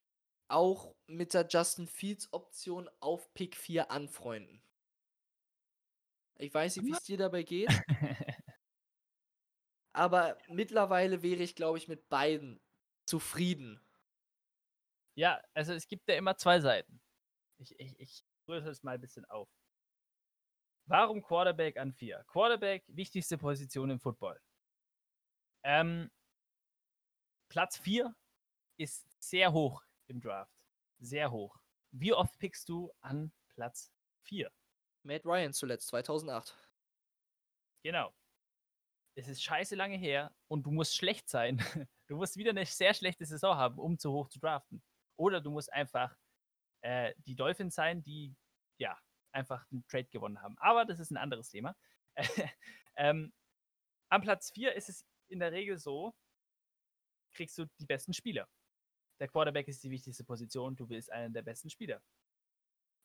auch 0.48 0.94
mit 1.06 1.34
der 1.34 1.46
Justin 1.48 1.86
Fields 1.86 2.32
Option 2.32 2.88
auf 3.00 3.32
Pick 3.34 3.56
4 3.56 3.90
anfreunden. 3.90 4.62
Ich 6.36 6.52
weiß 6.52 6.76
nicht, 6.76 6.86
wie 6.86 6.92
es 6.92 7.04
dir 7.04 7.16
dabei 7.16 7.42
geht. 7.42 7.68
aber 9.92 10.38
mittlerweile 10.48 11.22
wäre 11.22 11.42
ich, 11.42 11.54
glaube 11.54 11.78
ich, 11.78 11.88
mit 11.88 12.08
beiden 12.08 12.60
zufrieden. 13.06 13.80
Ja, 15.14 15.42
also 15.54 15.72
es 15.72 15.86
gibt 15.86 16.08
ja 16.08 16.16
immer 16.16 16.36
zwei 16.36 16.60
Seiten. 16.60 17.00
Ich, 17.58 17.78
ich, 17.78 17.98
ich 18.00 18.24
größere 18.46 18.70
es 18.70 18.82
mal 18.82 18.94
ein 18.94 19.00
bisschen 19.00 19.24
auf. 19.26 19.48
Warum 20.86 21.22
Quarterback 21.22 21.76
an 21.76 21.92
4? 21.92 22.24
Quarterback, 22.26 22.84
wichtigste 22.88 23.38
Position 23.38 23.90
im 23.90 24.00
Football. 24.00 24.40
Ähm, 25.64 26.10
Platz 27.48 27.78
4 27.78 28.14
ist 28.82 29.06
sehr 29.20 29.52
hoch 29.52 29.82
im 30.08 30.20
Draft. 30.20 30.52
Sehr 30.98 31.30
hoch. 31.30 31.56
Wie 31.92 32.12
oft 32.12 32.36
pickst 32.38 32.68
du 32.68 32.92
an 33.00 33.32
Platz 33.48 33.92
4? 34.24 34.50
Matt 35.04 35.24
Ryan 35.24 35.52
zuletzt, 35.52 35.88
2008. 35.88 36.56
Genau. 37.84 38.14
Es 39.14 39.28
ist 39.28 39.42
scheiße 39.42 39.74
lange 39.74 39.96
her 39.96 40.34
und 40.48 40.64
du 40.64 40.70
musst 40.70 40.96
schlecht 40.96 41.28
sein. 41.28 41.58
Du 42.08 42.18
musst 42.18 42.36
wieder 42.36 42.50
eine 42.50 42.66
sehr 42.66 42.92
schlechte 42.92 43.24
Saison 43.24 43.56
haben, 43.56 43.78
um 43.78 43.98
zu 43.98 44.12
hoch 44.12 44.28
zu 44.28 44.38
draften. 44.38 44.82
Oder 45.16 45.40
du 45.40 45.50
musst 45.50 45.72
einfach 45.72 46.14
äh, 46.82 47.14
die 47.24 47.34
Dolphins 47.34 47.74
sein, 47.74 48.02
die 48.02 48.36
ja 48.76 48.98
einfach 49.30 49.64
einen 49.70 49.86
Trade 49.86 50.10
gewonnen 50.10 50.42
haben. 50.42 50.58
Aber 50.58 50.84
das 50.84 51.00
ist 51.00 51.10
ein 51.10 51.16
anderes 51.16 51.48
Thema. 51.48 51.74
ähm, 52.96 53.32
am 54.10 54.20
Platz 54.20 54.50
4 54.50 54.74
ist 54.74 54.90
es 54.90 55.06
in 55.28 55.38
der 55.38 55.52
Regel 55.52 55.78
so, 55.78 56.14
kriegst 57.32 57.56
du 57.56 57.64
die 57.80 57.86
besten 57.86 58.12
Spieler. 58.12 58.46
Der 59.22 59.28
Quarterback 59.28 59.68
ist 59.68 59.84
die 59.84 59.90
wichtigste 59.92 60.24
Position, 60.24 60.74
du 60.74 60.88
willst 60.88 61.12
einen 61.12 61.32
der 61.32 61.42
besten 61.42 61.70
Spieler. 61.70 62.02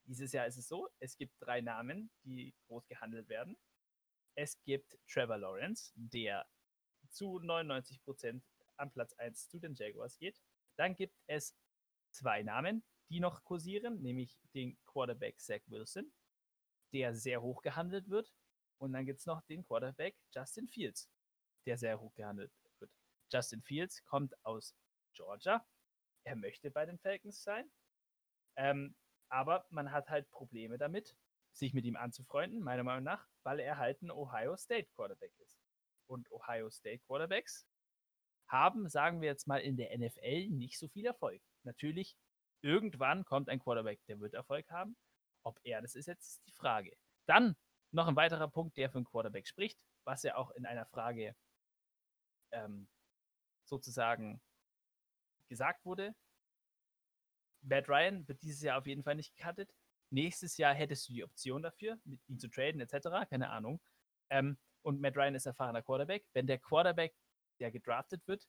Dieses 0.04 0.32
Jahr 0.32 0.48
ist 0.48 0.56
es 0.56 0.66
so, 0.66 0.88
es 0.98 1.16
gibt 1.16 1.32
drei 1.38 1.60
Namen, 1.60 2.10
die 2.24 2.52
groß 2.66 2.88
gehandelt 2.88 3.28
werden. 3.28 3.56
Es 4.34 4.60
gibt 4.64 4.98
Trevor 5.06 5.38
Lawrence, 5.38 5.92
der 5.94 6.44
zu 7.08 7.38
99% 7.38 8.42
am 8.78 8.90
Platz 8.90 9.12
1 9.12 9.48
zu 9.48 9.60
den 9.60 9.76
Jaguars 9.76 10.18
geht. 10.18 10.42
Dann 10.74 10.96
gibt 10.96 11.14
es 11.28 11.54
zwei 12.10 12.42
Namen, 12.42 12.82
die 13.10 13.20
noch 13.20 13.44
kursieren, 13.44 14.02
nämlich 14.02 14.40
den 14.54 14.76
Quarterback 14.86 15.38
Zach 15.38 15.60
Wilson, 15.68 16.12
der 16.92 17.14
sehr 17.14 17.42
hoch 17.42 17.62
gehandelt 17.62 18.08
wird. 18.08 18.34
Und 18.78 18.92
dann 18.92 19.06
gibt 19.06 19.20
es 19.20 19.26
noch 19.26 19.40
den 19.42 19.64
Quarterback 19.64 20.16
Justin 20.34 20.66
Fields, 20.66 21.08
der 21.64 21.78
sehr 21.78 22.00
hoch 22.00 22.12
gehandelt 22.16 22.50
wird. 22.80 22.90
Justin 23.32 23.62
Fields 23.62 24.04
kommt 24.04 24.34
aus 24.44 24.74
Georgia. 25.12 25.64
Er 26.24 26.36
möchte 26.36 26.70
bei 26.70 26.86
den 26.86 26.98
Falcons 26.98 27.42
sein. 27.42 27.70
Ähm, 28.56 28.94
aber 29.28 29.66
man 29.70 29.92
hat 29.92 30.08
halt 30.08 30.30
Probleme 30.30 30.78
damit, 30.78 31.16
sich 31.52 31.74
mit 31.74 31.84
ihm 31.84 31.96
anzufreunden, 31.96 32.60
meiner 32.60 32.84
Meinung 32.84 33.04
nach, 33.04 33.26
weil 33.42 33.60
er 33.60 33.78
halt 33.78 34.02
ein 34.02 34.10
Ohio 34.10 34.56
State 34.56 34.88
Quarterback 34.94 35.32
ist. 35.38 35.60
Und 36.06 36.30
Ohio 36.30 36.70
State 36.70 37.00
Quarterbacks 37.06 37.66
haben, 38.48 38.88
sagen 38.88 39.20
wir 39.20 39.28
jetzt 39.28 39.46
mal, 39.46 39.60
in 39.60 39.76
der 39.76 39.96
NFL 39.96 40.48
nicht 40.48 40.78
so 40.78 40.88
viel 40.88 41.06
Erfolg. 41.06 41.42
Natürlich, 41.64 42.16
irgendwann 42.62 43.24
kommt 43.24 43.48
ein 43.48 43.58
Quarterback, 43.58 44.00
der 44.06 44.20
wird 44.20 44.34
Erfolg 44.34 44.68
haben. 44.70 44.96
Ob 45.44 45.58
er 45.62 45.82
das 45.82 45.94
ist, 45.94 46.06
jetzt 46.06 46.44
die 46.46 46.52
Frage. 46.52 46.96
Dann 47.26 47.56
noch 47.92 48.08
ein 48.08 48.16
weiterer 48.16 48.48
Punkt, 48.48 48.76
der 48.76 48.90
für 48.90 48.98
einen 48.98 49.06
Quarterback 49.06 49.46
spricht, 49.46 49.78
was 50.04 50.22
ja 50.22 50.36
auch 50.36 50.50
in 50.52 50.66
einer 50.66 50.86
Frage 50.86 51.36
ähm, 52.52 52.88
sozusagen 53.64 54.40
gesagt 55.48 55.84
wurde. 55.84 56.14
Matt 57.62 57.88
Ryan 57.88 58.26
wird 58.28 58.42
dieses 58.42 58.62
Jahr 58.62 58.78
auf 58.78 58.86
jeden 58.86 59.02
Fall 59.02 59.14
nicht 59.16 59.36
gecuttet. 59.36 59.74
Nächstes 60.10 60.56
Jahr 60.56 60.74
hättest 60.74 61.08
du 61.08 61.12
die 61.12 61.24
Option 61.24 61.62
dafür, 61.62 61.98
mit 62.04 62.20
ihm 62.28 62.38
zu 62.38 62.48
traden, 62.48 62.80
etc. 62.80 63.28
Keine 63.28 63.50
Ahnung. 63.50 63.80
Ähm, 64.30 64.58
und 64.82 65.00
Matt 65.00 65.16
Ryan 65.16 65.34
ist 65.34 65.46
erfahrener 65.46 65.82
Quarterback. 65.82 66.24
Wenn 66.32 66.46
der 66.46 66.58
Quarterback, 66.58 67.14
der 67.60 67.70
gedraftet 67.70 68.26
wird, 68.26 68.48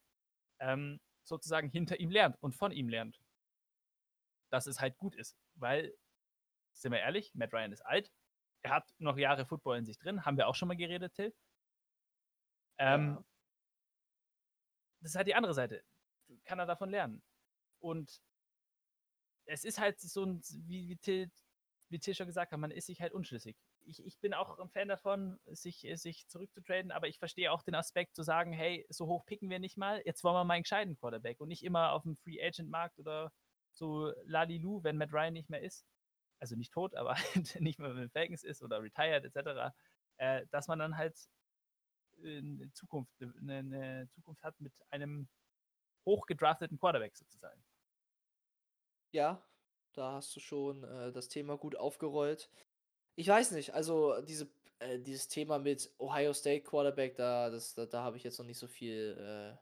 ähm, 0.59 0.99
sozusagen 1.23 1.69
hinter 1.69 1.99
ihm 1.99 2.11
lernt 2.11 2.37
und 2.41 2.55
von 2.55 2.71
ihm 2.71 2.87
lernt, 2.87 3.19
dass 4.51 4.67
es 4.67 4.79
halt 4.79 4.97
gut 4.97 5.15
ist. 5.15 5.37
Weil, 5.55 5.93
sind 6.73 6.91
wir 6.91 6.99
ehrlich, 6.99 7.33
Matt 7.35 7.53
Ryan 7.53 7.71
ist 7.71 7.85
alt. 7.85 8.11
Er 8.61 8.71
hat 8.71 8.93
noch 8.99 9.17
Jahre 9.17 9.45
Football 9.45 9.77
in 9.79 9.85
sich 9.85 9.97
drin. 9.97 10.25
Haben 10.25 10.37
wir 10.37 10.47
auch 10.47 10.55
schon 10.55 10.67
mal 10.67 10.77
geredet, 10.77 11.13
Till. 11.13 11.33
Ähm, 12.77 13.15
ja. 13.15 13.23
Das 15.01 15.11
ist 15.11 15.15
halt 15.15 15.27
die 15.27 15.35
andere 15.35 15.53
Seite. 15.53 15.83
Kann 16.49 16.57
er 16.57 16.65
davon 16.65 16.89
lernen. 16.89 17.21
Und 17.79 18.23
es 19.45 19.63
ist 19.63 19.77
halt 19.79 19.99
so 19.99 20.25
ein, 20.25 20.41
wie, 20.65 20.89
wie, 20.89 20.97
Till, 20.97 21.29
wie 21.89 21.99
Till 21.99 22.15
schon 22.15 22.25
gesagt 22.25 22.51
hat, 22.51 22.59
man 22.59 22.71
ist 22.71 22.87
sich 22.87 23.01
halt 23.01 23.13
unschlüssig. 23.13 23.55
Ich, 23.85 24.03
ich 24.03 24.19
bin 24.19 24.33
auch 24.33 24.57
ein 24.57 24.71
Fan 24.71 24.87
davon, 24.87 25.39
sich, 25.45 25.87
sich 25.93 26.27
zurückzutraden, 26.27 26.89
aber 26.91 27.07
ich 27.07 27.19
verstehe 27.19 27.51
auch 27.51 27.61
den 27.61 27.75
Aspekt 27.75 28.15
zu 28.15 28.23
sagen, 28.23 28.51
hey, 28.51 28.83
so 28.89 29.05
hoch 29.05 29.27
picken 29.27 29.51
wir 29.51 29.59
nicht 29.59 29.77
mal, 29.77 30.01
jetzt 30.05 30.23
wollen 30.23 30.33
wir 30.33 30.43
mal 30.43 30.55
einen 30.55 30.63
gescheiten 30.63 30.97
Quarterback 30.97 31.39
und 31.39 31.49
nicht 31.49 31.63
immer 31.63 31.91
auf 31.91 32.01
dem 32.01 32.17
Free 32.17 32.43
Agent 32.43 32.71
Markt 32.71 32.97
oder 32.97 33.31
so 33.71 34.11
Lalilu, 34.25 34.83
wenn 34.83 34.97
Matt 34.97 35.13
Ryan 35.13 35.33
nicht 35.33 35.51
mehr 35.51 35.61
ist, 35.61 35.85
also 36.39 36.55
nicht 36.55 36.73
tot, 36.73 36.95
aber 36.95 37.15
nicht 37.59 37.77
mehr 37.77 37.93
mit 37.93 38.11
Falcons 38.11 38.43
ist 38.43 38.63
oder 38.63 38.81
retired 38.81 39.23
etc., 39.23 39.71
äh, 40.17 40.47
dass 40.49 40.67
man 40.67 40.79
dann 40.79 40.97
halt 40.97 41.15
eine 42.23 42.71
Zukunft, 42.73 43.13
eine, 43.21 43.59
eine 43.59 44.09
Zukunft 44.09 44.43
hat 44.43 44.59
mit 44.59 44.73
einem 44.89 45.29
hochgedrafteten 46.05 46.77
Quarterback 46.77 47.15
sozusagen. 47.15 47.61
Ja, 49.11 49.43
da 49.93 50.13
hast 50.13 50.35
du 50.35 50.39
schon 50.39 50.83
äh, 50.83 51.11
das 51.11 51.27
Thema 51.29 51.57
gut 51.57 51.75
aufgerollt. 51.75 52.49
Ich 53.15 53.27
weiß 53.27 53.51
nicht, 53.51 53.73
also 53.73 54.21
diese, 54.21 54.47
äh, 54.79 54.99
dieses 54.99 55.27
Thema 55.27 55.59
mit 55.59 55.91
Ohio 55.97 56.33
State 56.33 56.63
Quarterback, 56.63 57.15
da, 57.15 57.49
da, 57.49 57.85
da 57.85 58.03
habe 58.03 58.17
ich 58.17 58.23
jetzt 58.23 58.37
noch 58.37 58.45
nicht 58.45 58.59
so 58.59 58.67
viel 58.67 59.17
äh, 59.19 59.57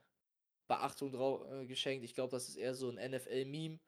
Beachtung 0.67 1.11
drauf 1.11 1.49
äh, 1.51 1.65
geschenkt. 1.65 2.03
Ich 2.03 2.13
glaube, 2.13 2.31
das 2.31 2.49
ist 2.49 2.57
eher 2.57 2.75
so 2.75 2.89
ein 2.89 3.11
NFL-Meme, 3.11 3.79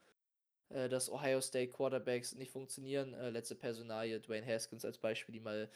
äh, 0.70 0.90
dass 0.90 1.10
Ohio 1.10 1.42
State 1.42 1.72
Quarterbacks 1.72 2.36
nicht 2.36 2.52
funktionieren. 2.52 3.14
Äh, 3.14 3.30
letzte 3.30 3.56
Personalie, 3.56 4.20
Dwayne 4.20 4.48
Haskins 4.48 4.86
als 4.86 4.98
Beispiel, 4.98 5.34
die 5.34 5.40
mal, 5.42 5.70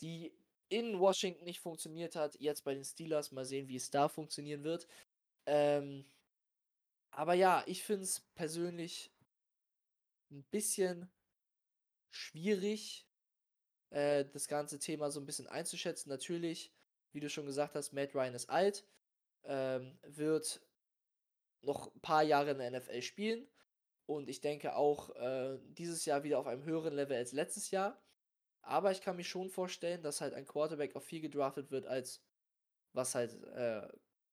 die 0.00 0.34
in 0.68 0.98
Washington 0.98 1.44
nicht 1.44 1.60
funktioniert 1.60 2.16
hat, 2.16 2.34
jetzt 2.40 2.64
bei 2.64 2.74
den 2.74 2.84
Steelers. 2.84 3.30
Mal 3.30 3.44
sehen, 3.44 3.68
wie 3.68 3.76
es 3.76 3.90
da 3.90 4.08
funktionieren 4.08 4.64
wird. 4.64 4.86
Ähm, 5.46 6.04
aber 7.10 7.34
ja, 7.34 7.62
ich 7.66 7.82
finde 7.84 8.04
es 8.04 8.20
persönlich 8.34 9.12
ein 10.30 10.44
bisschen 10.44 11.10
schwierig, 12.10 13.06
äh, 13.90 14.24
das 14.24 14.48
ganze 14.48 14.78
Thema 14.78 15.10
so 15.10 15.20
ein 15.20 15.26
bisschen 15.26 15.46
einzuschätzen. 15.46 16.08
Natürlich, 16.08 16.72
wie 17.12 17.20
du 17.20 17.28
schon 17.28 17.46
gesagt 17.46 17.74
hast, 17.74 17.92
Matt 17.92 18.14
Ryan 18.14 18.34
ist 18.34 18.48
alt, 18.48 18.86
ähm, 19.44 19.98
wird 20.02 20.62
noch 21.62 21.94
ein 21.94 22.00
paar 22.00 22.22
Jahre 22.22 22.52
in 22.52 22.58
der 22.58 22.70
NFL 22.70 23.02
spielen 23.02 23.46
und 24.06 24.28
ich 24.28 24.40
denke 24.40 24.74
auch 24.74 25.14
äh, 25.16 25.58
dieses 25.64 26.04
Jahr 26.04 26.24
wieder 26.24 26.38
auf 26.38 26.46
einem 26.46 26.64
höheren 26.64 26.94
Level 26.94 27.16
als 27.16 27.32
letztes 27.32 27.70
Jahr. 27.70 28.00
Aber 28.62 28.92
ich 28.92 29.00
kann 29.00 29.16
mir 29.16 29.24
schon 29.24 29.50
vorstellen, 29.50 30.02
dass 30.02 30.20
halt 30.20 30.34
ein 30.34 30.46
Quarterback 30.46 30.94
auch 30.96 31.02
viel 31.02 31.20
gedraftet 31.20 31.70
wird, 31.70 31.86
als 31.86 32.22
was 32.92 33.14
halt 33.14 33.42
äh, 33.44 33.88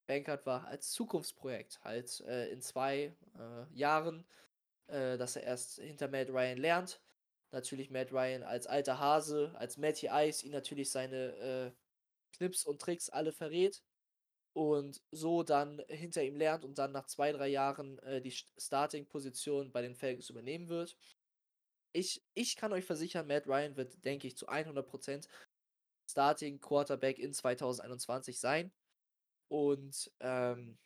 Bankert 0.09 0.45
war, 0.45 0.65
als 0.67 0.91
Zukunftsprojekt. 0.91 1.79
Halt 1.83 2.19
äh, 2.21 2.49
in 2.49 2.61
zwei 2.61 3.15
äh, 3.37 3.73
Jahren 3.73 4.25
äh, 4.89 5.17
dass 5.17 5.35
er 5.35 5.43
erst 5.43 5.79
hinter 5.79 6.07
Matt 6.07 6.29
Ryan 6.29 6.57
lernt. 6.57 7.01
Natürlich 7.51 7.89
Matt 7.89 8.11
Ryan 8.11 8.43
als 8.43 8.67
alter 8.67 8.99
Hase, 8.99 9.53
als 9.55 9.77
Matty 9.77 10.09
Ice 10.11 10.45
ihn 10.45 10.51
natürlich 10.51 10.91
seine 10.91 11.35
äh, 11.37 11.71
Knips 12.35 12.65
und 12.65 12.81
Tricks 12.81 13.09
alle 13.09 13.31
verrät 13.31 13.83
und 14.53 15.01
so 15.11 15.43
dann 15.43 15.81
hinter 15.89 16.23
ihm 16.23 16.35
lernt 16.35 16.65
und 16.65 16.77
dann 16.77 16.91
nach 16.91 17.05
zwei, 17.05 17.31
drei 17.31 17.47
Jahren 17.47 17.99
äh, 17.99 18.21
die 18.21 18.31
Starting-Position 18.31 19.71
bei 19.71 19.81
den 19.81 19.95
Falcons 19.95 20.29
übernehmen 20.29 20.69
wird. 20.69 20.95
Ich, 21.91 22.23
ich 22.35 22.55
kann 22.55 22.73
euch 22.73 22.85
versichern, 22.85 23.27
Matt 23.27 23.47
Ryan 23.47 23.75
wird, 23.75 24.03
denke 24.05 24.27
ich, 24.27 24.37
zu 24.37 24.47
100% 24.47 25.27
Starting 26.07 26.59
Quarterback 26.59 27.19
in 27.19 27.33
2021 27.33 28.39
sein. 28.39 28.71
Und 29.49 30.11
ähm, 30.21 30.77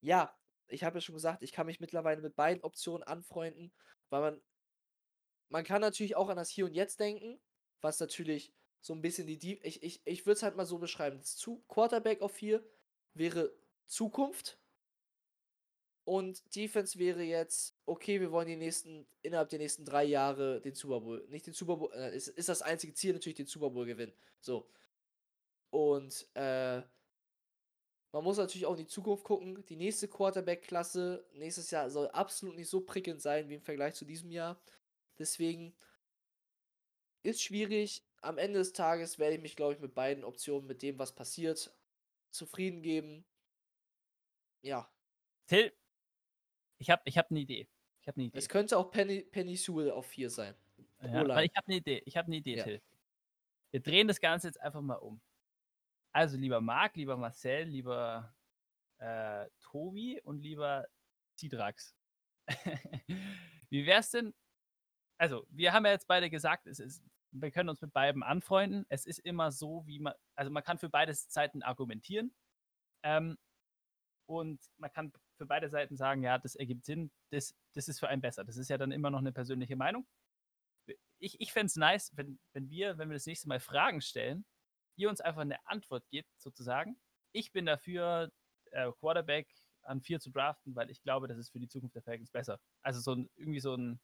ja, 0.00 0.36
ich 0.68 0.84
habe 0.84 0.96
ja 0.96 1.00
schon 1.00 1.14
gesagt, 1.14 1.42
ich 1.42 1.52
kann 1.52 1.66
mich 1.66 1.80
mittlerweile 1.80 2.22
mit 2.22 2.34
beiden 2.34 2.62
Optionen 2.64 3.02
anfreunden, 3.04 3.72
weil 4.08 4.20
man, 4.20 4.42
man 5.48 5.64
kann 5.64 5.80
natürlich 5.80 6.16
auch 6.16 6.28
an 6.28 6.36
das 6.36 6.50
Hier 6.50 6.64
und 6.64 6.74
Jetzt 6.74 7.00
denken, 7.00 7.40
was 7.80 8.00
natürlich 8.00 8.52
so 8.80 8.94
ein 8.94 9.02
bisschen 9.02 9.26
die, 9.26 9.38
die 9.38 9.60
ich, 9.62 9.82
ich, 9.82 10.00
ich 10.04 10.26
würde 10.26 10.36
es 10.36 10.42
halt 10.42 10.56
mal 10.56 10.66
so 10.66 10.78
beschreiben, 10.78 11.18
das 11.18 11.36
zu 11.36 11.62
Quarterback 11.68 12.22
auf 12.22 12.32
4 12.32 12.64
wäre 13.14 13.52
Zukunft 13.86 14.58
und 16.04 16.42
Defense 16.56 16.98
wäre 16.98 17.22
jetzt, 17.22 17.76
okay, 17.84 18.20
wir 18.20 18.32
wollen 18.32 18.48
die 18.48 18.56
nächsten, 18.56 19.06
innerhalb 19.22 19.50
der 19.50 19.58
nächsten 19.58 19.84
drei 19.84 20.04
Jahre 20.04 20.60
den 20.60 20.74
Super 20.74 21.00
Bowl, 21.00 21.26
nicht 21.28 21.46
den 21.46 21.54
Super 21.54 21.76
Bowl, 21.76 21.92
äh, 21.92 22.16
ist, 22.16 22.28
ist 22.28 22.48
das 22.48 22.62
einzige 22.62 22.94
Ziel 22.94 23.12
natürlich 23.12 23.36
den 23.36 23.46
Super 23.46 23.70
Bowl 23.70 23.84
gewinnen, 23.84 24.14
so. 24.40 24.70
Und, 25.70 26.26
äh, 26.34 26.82
man 28.12 28.24
muss 28.24 28.38
natürlich 28.38 28.66
auch 28.66 28.72
in 28.72 28.84
die 28.84 28.86
Zukunft 28.86 29.24
gucken. 29.24 29.64
Die 29.66 29.76
nächste 29.76 30.08
Quarterback-Klasse 30.08 31.24
nächstes 31.34 31.70
Jahr 31.70 31.90
soll 31.90 32.08
absolut 32.08 32.56
nicht 32.56 32.68
so 32.68 32.80
prickelnd 32.80 33.20
sein 33.20 33.48
wie 33.48 33.54
im 33.54 33.62
Vergleich 33.62 33.94
zu 33.94 34.04
diesem 34.04 34.30
Jahr. 34.30 34.60
Deswegen 35.18 35.74
ist 37.22 37.42
schwierig. 37.42 38.04
Am 38.22 38.36
Ende 38.38 38.58
des 38.58 38.72
Tages 38.72 39.18
werde 39.18 39.36
ich 39.36 39.42
mich, 39.42 39.56
glaube 39.56 39.74
ich, 39.74 39.80
mit 39.80 39.94
beiden 39.94 40.24
Optionen, 40.24 40.66
mit 40.66 40.82
dem, 40.82 40.98
was 40.98 41.14
passiert, 41.14 41.72
zufrieden 42.30 42.82
geben. 42.82 43.24
Ja. 44.62 44.92
Till, 45.46 45.72
ich 46.78 46.90
habe 46.90 47.02
ich 47.04 47.16
hab 47.16 47.30
eine 47.30 47.40
Idee. 47.40 47.68
Ich 48.00 48.08
hab 48.08 48.16
eine 48.16 48.26
Idee. 48.26 48.38
Es 48.38 48.48
könnte 48.48 48.76
auch 48.76 48.90
Penny, 48.90 49.22
Penny 49.22 49.56
Sewell 49.56 49.90
auf 49.90 50.06
4 50.06 50.30
sein. 50.30 50.54
Ja, 51.02 51.22
ich 51.40 51.56
habe 51.56 51.66
eine 51.66 51.76
Idee. 51.76 52.02
Ich 52.04 52.16
habe 52.16 52.26
eine 52.26 52.36
Idee, 52.36 52.56
ja. 52.56 52.64
Till. 52.64 52.82
Wir 53.70 53.80
drehen 53.80 54.08
das 54.08 54.20
Ganze 54.20 54.48
jetzt 54.48 54.60
einfach 54.60 54.80
mal 54.80 54.96
um. 54.96 55.20
Also 56.12 56.36
lieber 56.36 56.60
Marc, 56.60 56.96
lieber 56.96 57.16
Marcel, 57.16 57.64
lieber 57.64 58.34
äh, 58.98 59.46
Tobi 59.60 60.20
und 60.22 60.40
lieber 60.40 60.86
Tidrax. 61.36 61.96
Wie 63.70 63.86
wär's 63.86 64.10
denn? 64.10 64.34
Also, 65.18 65.46
wir 65.50 65.72
haben 65.72 65.84
ja 65.84 65.92
jetzt 65.92 66.08
beide 66.08 66.30
gesagt, 66.30 66.66
es 66.66 66.80
ist, 66.80 67.04
wir 67.30 67.50
können 67.50 67.68
uns 67.68 67.80
mit 67.80 67.92
beiden 67.92 68.22
anfreunden. 68.22 68.86
Es 68.88 69.06
ist 69.06 69.18
immer 69.18 69.52
so, 69.52 69.86
wie 69.86 70.00
man, 70.00 70.14
also 70.34 70.50
man 70.50 70.64
kann 70.64 70.78
für 70.78 70.88
beide 70.88 71.14
Seiten 71.14 71.62
argumentieren. 71.62 72.34
Ähm, 73.02 73.38
und 74.26 74.60
man 74.78 74.92
kann 74.92 75.12
für 75.36 75.46
beide 75.46 75.68
Seiten 75.68 75.96
sagen, 75.96 76.22
ja, 76.22 76.38
das 76.38 76.54
ergibt 76.54 76.84
Sinn, 76.84 77.10
das, 77.30 77.54
das 77.74 77.88
ist 77.88 78.00
für 78.00 78.08
einen 78.08 78.22
besser. 78.22 78.44
Das 78.44 78.56
ist 78.56 78.70
ja 78.70 78.78
dann 78.78 78.92
immer 78.92 79.10
noch 79.10 79.18
eine 79.18 79.32
persönliche 79.32 79.76
Meinung. 79.76 80.06
Ich, 81.18 81.40
ich 81.40 81.52
fände 81.52 81.66
es 81.66 81.76
nice, 81.76 82.16
wenn, 82.16 82.38
wenn 82.52 82.70
wir, 82.70 82.98
wenn 82.98 83.08
wir 83.10 83.14
das 83.14 83.26
nächste 83.26 83.48
Mal 83.48 83.60
Fragen 83.60 84.00
stellen, 84.00 84.44
ihr 85.00 85.08
uns 85.08 85.20
einfach 85.20 85.40
eine 85.40 85.66
Antwort 85.66 86.04
gibt, 86.10 86.30
sozusagen. 86.38 87.00
Ich 87.32 87.52
bin 87.52 87.66
dafür, 87.66 88.30
äh, 88.72 88.90
Quarterback 89.00 89.48
an 89.82 90.00
vier 90.00 90.20
zu 90.20 90.30
draften, 90.30 90.74
weil 90.76 90.90
ich 90.90 91.02
glaube, 91.02 91.26
das 91.26 91.38
ist 91.38 91.50
für 91.50 91.58
die 91.58 91.68
Zukunft 91.68 91.94
der 91.94 92.02
Falcons 92.02 92.30
besser. 92.30 92.60
Also 92.82 93.00
so 93.00 93.14
ein, 93.14 93.30
irgendwie 93.36 93.60
so 93.60 93.74
ein, 93.74 94.00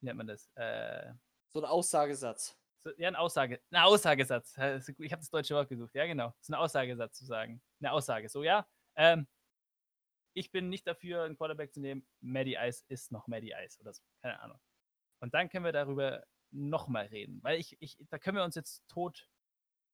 wie 0.00 0.06
nennt 0.06 0.16
man 0.16 0.26
das? 0.26 0.50
Äh, 0.54 1.12
so 1.48 1.60
ein 1.60 1.64
Aussagesatz. 1.64 2.56
So, 2.84 2.90
ja, 2.96 3.08
ein 3.08 3.16
Aussage, 3.16 3.60
ein 3.70 3.82
Aussagesatz. 3.82 4.56
Ich 4.98 5.12
habe 5.12 5.20
das 5.20 5.30
deutsche 5.30 5.54
Wort 5.54 5.68
gesucht. 5.68 5.94
Ja, 5.94 6.06
genau. 6.06 6.32
So 6.40 6.52
ein 6.52 6.58
Aussagesatz 6.58 7.18
zu 7.18 7.26
sagen. 7.26 7.60
Eine 7.80 7.92
Aussage. 7.92 8.28
So, 8.28 8.42
ja, 8.42 8.66
ähm, 8.96 9.26
ich 10.34 10.52
bin 10.52 10.68
nicht 10.68 10.86
dafür, 10.86 11.24
einen 11.24 11.36
Quarterback 11.36 11.72
zu 11.72 11.80
nehmen. 11.80 12.06
Maddie 12.20 12.56
Ice 12.60 12.84
ist 12.88 13.10
noch 13.12 13.26
Maddie 13.26 13.54
Ice 13.64 13.78
oder 13.80 13.92
so. 13.92 14.02
Keine 14.22 14.40
Ahnung. 14.40 14.58
Und 15.20 15.34
dann 15.34 15.48
können 15.48 15.64
wir 15.64 15.72
darüber 15.72 16.24
nochmal 16.50 17.06
reden. 17.06 17.42
Weil 17.42 17.58
ich, 17.58 17.76
ich, 17.80 17.98
da 18.08 18.18
können 18.18 18.36
wir 18.36 18.44
uns 18.44 18.54
jetzt 18.54 18.86
tot 18.88 19.28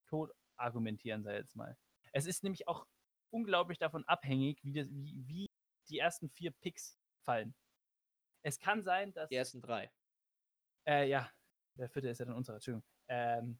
tot 0.06 0.30
argumentieren, 0.56 1.22
sei 1.22 1.36
jetzt 1.36 1.56
mal. 1.56 1.76
Es 2.12 2.26
ist 2.26 2.42
nämlich 2.44 2.68
auch 2.68 2.86
unglaublich 3.30 3.78
davon 3.78 4.04
abhängig, 4.04 4.62
wie, 4.62 4.72
das, 4.72 4.88
wie, 4.90 5.14
wie 5.26 5.50
die 5.88 5.98
ersten 5.98 6.30
vier 6.30 6.52
Picks 6.52 6.98
fallen. 7.22 7.54
Es 8.42 8.58
kann 8.58 8.82
sein, 8.82 9.12
dass. 9.12 9.28
Die 9.28 9.36
ersten 9.36 9.60
drei. 9.60 9.90
Äh, 10.86 11.08
ja, 11.08 11.30
der 11.76 11.88
vierte 11.88 12.08
ist 12.08 12.18
ja 12.18 12.26
dann 12.26 12.36
unserer, 12.36 12.56
Entschuldigung. 12.56 12.84
Ähm, 13.08 13.58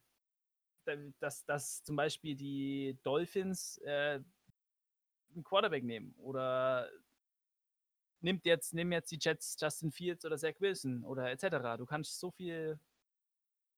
dass, 1.18 1.44
dass 1.46 1.82
zum 1.82 1.96
Beispiel 1.96 2.36
die 2.36 2.98
Dolphins 3.02 3.78
äh, 3.78 4.20
einen 5.34 5.44
Quarterback 5.44 5.82
nehmen 5.82 6.14
oder 6.18 6.90
nimmt 8.20 8.44
jetzt, 8.44 8.74
nehmen 8.74 8.92
jetzt 8.92 9.10
die 9.10 9.18
Jets 9.20 9.56
Justin 9.58 9.90
Fields 9.90 10.24
oder 10.24 10.36
Zach 10.36 10.60
Wilson 10.60 11.04
oder 11.04 11.30
etc. 11.30 11.78
Du 11.78 11.86
kannst 11.86 12.20
so 12.20 12.30
viel 12.30 12.78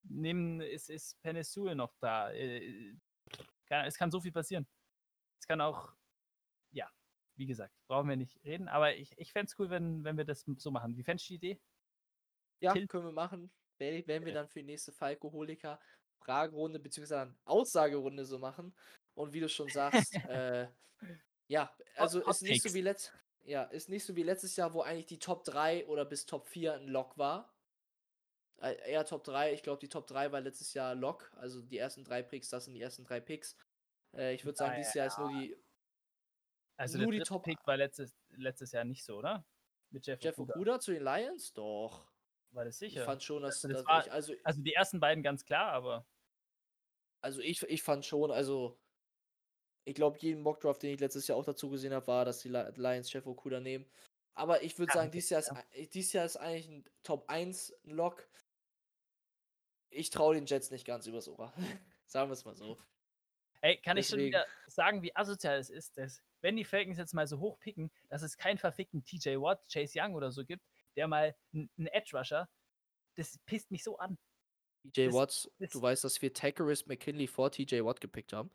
nehmen, 0.09 0.61
ist, 0.61 0.89
ist 0.89 1.21
Penesul 1.21 1.75
noch 1.75 1.93
da. 1.99 2.31
Äh, 2.31 2.95
es 3.69 3.97
kann 3.97 4.11
so 4.11 4.21
viel 4.21 4.31
passieren. 4.31 4.67
Es 5.39 5.47
kann 5.47 5.61
auch, 5.61 5.93
ja, 6.71 6.89
wie 7.35 7.45
gesagt, 7.45 7.73
brauchen 7.87 8.09
wir 8.09 8.15
nicht 8.15 8.43
reden, 8.43 8.67
aber 8.67 8.95
ich, 8.95 9.17
ich 9.17 9.31
fände 9.31 9.49
es 9.51 9.59
cool, 9.59 9.69
wenn, 9.69 10.03
wenn 10.03 10.17
wir 10.17 10.25
das 10.25 10.45
so 10.57 10.71
machen. 10.71 10.95
Wie 10.97 11.03
fändest 11.03 11.29
du 11.29 11.33
die 11.33 11.35
Idee? 11.35 11.61
Ja, 12.59 12.73
Till? 12.73 12.87
können 12.87 13.05
wir 13.05 13.11
machen. 13.11 13.51
Wenn 13.77 14.25
wir 14.25 14.33
dann 14.33 14.47
für 14.47 14.59
die 14.59 14.65
nächste 14.65 14.91
Falkoholiker 14.91 15.79
Fragerunde 16.17 16.79
bzw. 16.79 17.27
Aussagerunde 17.45 18.25
so 18.25 18.39
machen. 18.39 18.75
Und 19.13 19.33
wie 19.33 19.39
du 19.39 19.49
schon 19.49 19.69
sagst, 19.69 20.13
äh, 20.29 20.67
ja, 21.47 21.71
also 21.95 22.27
ist 22.27 22.41
nicht 22.41 22.63
so 22.63 22.73
wie 22.73 22.81
letzt, 22.81 23.13
ja, 23.45 23.63
ist 23.63 23.89
nicht 23.89 24.03
so 24.03 24.15
wie 24.15 24.23
letztes 24.23 24.55
Jahr, 24.55 24.73
wo 24.73 24.81
eigentlich 24.81 25.05
die 25.05 25.19
Top 25.19 25.43
3 25.43 25.85
oder 25.87 26.05
bis 26.05 26.25
Top 26.25 26.47
4 26.47 26.73
ein 26.75 26.87
Lock 26.87 27.17
war. 27.17 27.53
Äh, 28.61 28.91
eher 28.91 29.05
Top 29.05 29.23
3. 29.23 29.53
Ich 29.53 29.61
glaube, 29.63 29.79
die 29.79 29.89
Top 29.89 30.07
3 30.07 30.31
war 30.31 30.41
letztes 30.41 30.73
Jahr 30.73 30.95
Lock. 30.95 31.31
Also 31.35 31.61
die 31.61 31.77
ersten 31.77 32.03
drei 32.03 32.23
Picks, 32.23 32.49
das 32.49 32.65
sind 32.65 32.73
die 32.73 32.81
ersten 32.81 33.03
drei 33.03 33.19
Picks. 33.19 33.55
Äh, 34.15 34.33
ich 34.33 34.45
würde 34.45 34.57
sagen, 34.57 34.73
ah, 34.73 34.77
dieses 34.77 34.93
Jahr 34.93 35.07
ist 35.07 35.17
nur 35.19 35.29
die. 35.29 35.55
Also 36.77 36.97
nur 36.99 37.11
die 37.11 37.19
Top 37.21 37.43
Pick 37.43 37.57
war 37.65 37.77
letztes, 37.77 38.15
letztes 38.29 38.71
Jahr 38.71 38.83
nicht 38.85 39.03
so, 39.03 39.17
oder? 39.17 39.45
Mit 39.89 40.05
Jeff, 40.05 40.21
Jeff 40.21 40.37
Okuda. 40.37 40.53
Okuda 40.55 40.79
zu 40.79 40.91
den 40.91 41.03
Lions? 41.03 41.53
Doch. 41.53 42.11
War 42.51 42.65
das 42.65 42.77
sicher? 42.79 42.99
Ich 43.01 43.05
fand 43.05 43.23
schon, 43.23 43.41
dass, 43.43 43.55
Also 43.63 43.67
das 43.69 43.77
dass 43.83 43.87
war- 43.87 44.05
ich, 44.05 44.11
also, 44.11 44.33
also 44.43 44.61
die 44.61 44.73
ersten 44.73 44.99
beiden 44.99 45.23
ganz 45.23 45.43
klar, 45.45 45.71
aber 45.71 46.05
also 47.21 47.41
ich, 47.41 47.61
ich 47.63 47.83
fand 47.83 48.05
schon, 48.05 48.31
also 48.31 48.79
ich 49.85 49.95
glaube, 49.95 50.17
jeden 50.19 50.41
Mockdraft, 50.41 50.83
den 50.83 50.93
ich 50.93 50.99
letztes 50.99 51.27
Jahr 51.27 51.37
auch 51.37 51.45
dazu 51.45 51.69
gesehen 51.69 51.93
habe, 51.93 52.07
war, 52.07 52.25
dass 52.25 52.39
die 52.39 52.49
Li- 52.49 52.71
Lions 52.75 53.11
Jeff 53.11 53.25
Okuda 53.25 53.59
nehmen. 53.59 53.89
Aber 54.35 54.61
ich 54.61 54.77
würde 54.77 54.91
Ja, 54.91 54.95
sagen, 54.95 55.11
dieses 55.11 55.29
Jahr, 55.29 55.39
ist, 55.41 55.93
dieses 55.93 56.13
Jahr 56.13 56.25
ist 56.25 56.37
eigentlich 56.37 56.67
ein 56.69 56.85
Top 57.03 57.29
1 57.29 57.73
Lock. 57.83 58.27
Ich 59.89 60.09
traue 60.09 60.35
den 60.35 60.45
Jets 60.45 60.71
nicht 60.71 60.85
ganz 60.85 61.07
übers 61.07 61.27
Ohr. 61.27 61.53
sagen 62.05 62.29
wir 62.29 62.33
es 62.33 62.45
mal 62.45 62.55
so. 62.55 62.77
ey, 63.61 63.77
kann 63.81 63.97
ich 63.97 64.07
schon 64.07 64.19
Deswegen- 64.19 64.33
wieder 64.33 64.45
sagen, 64.67 65.01
wie 65.01 65.15
asozial 65.15 65.57
es 65.57 65.69
ist, 65.69 65.97
dass, 65.97 66.21
wenn 66.41 66.55
die 66.55 66.65
Falcons 66.65 66.97
jetzt 66.97 67.13
mal 67.13 67.27
so 67.27 67.39
hoch 67.39 67.59
picken, 67.59 67.91
dass 68.09 68.21
es 68.21 68.37
keinen 68.37 68.57
verfickten 68.57 69.03
TJ 69.03 69.37
Watt, 69.39 69.63
Chase 69.71 69.99
Young 69.99 70.13
oder 70.15 70.31
so 70.31 70.45
gibt, 70.45 70.63
der 70.95 71.07
mal 71.07 71.35
einen 71.53 71.87
Edge 71.87 72.15
Rusher, 72.17 72.47
das 73.15 73.37
pisst 73.45 73.71
mich 73.71 73.83
so 73.83 73.97
an. 73.97 74.17
TJ 74.93 75.11
Watt, 75.13 75.49
du 75.59 75.81
weißt, 75.81 76.03
dass 76.03 76.21
wir 76.21 76.33
Takaris 76.33 76.85
McKinley 76.85 77.27
vor 77.27 77.51
TJ 77.51 77.83
Watt 77.83 77.99
gepickt 77.99 78.31
haben. 78.33 78.51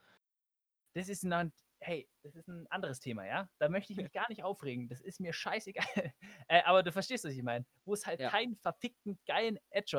Das 0.95 1.09
ist 1.09 1.25
ein, 1.25 1.53
hey, 1.81 2.09
das 2.23 2.37
ist 2.37 2.49
ein 2.49 2.67
anderes 2.69 3.01
Thema, 3.01 3.27
ja? 3.27 3.49
Da 3.59 3.69
möchte 3.69 3.93
ich 3.93 3.99
mich 3.99 4.13
gar 4.13 4.29
nicht 4.29 4.45
aufregen. 4.45 4.89
Das 4.89 5.01
ist 5.01 5.21
mir 5.21 5.33
scheißegal. 5.33 5.85
äh, 6.49 6.63
aber 6.63 6.83
du 6.83 6.93
verstehst, 6.93 7.25
was 7.25 7.33
ich 7.33 7.43
meine. 7.43 7.67
Wo 7.85 7.95
es 7.95 8.07
halt 8.07 8.21
Ja. 8.21 8.31
keinen 8.31 8.57
verfickten 8.57 9.19
geilen 9.27 9.59
Edge 9.71 9.97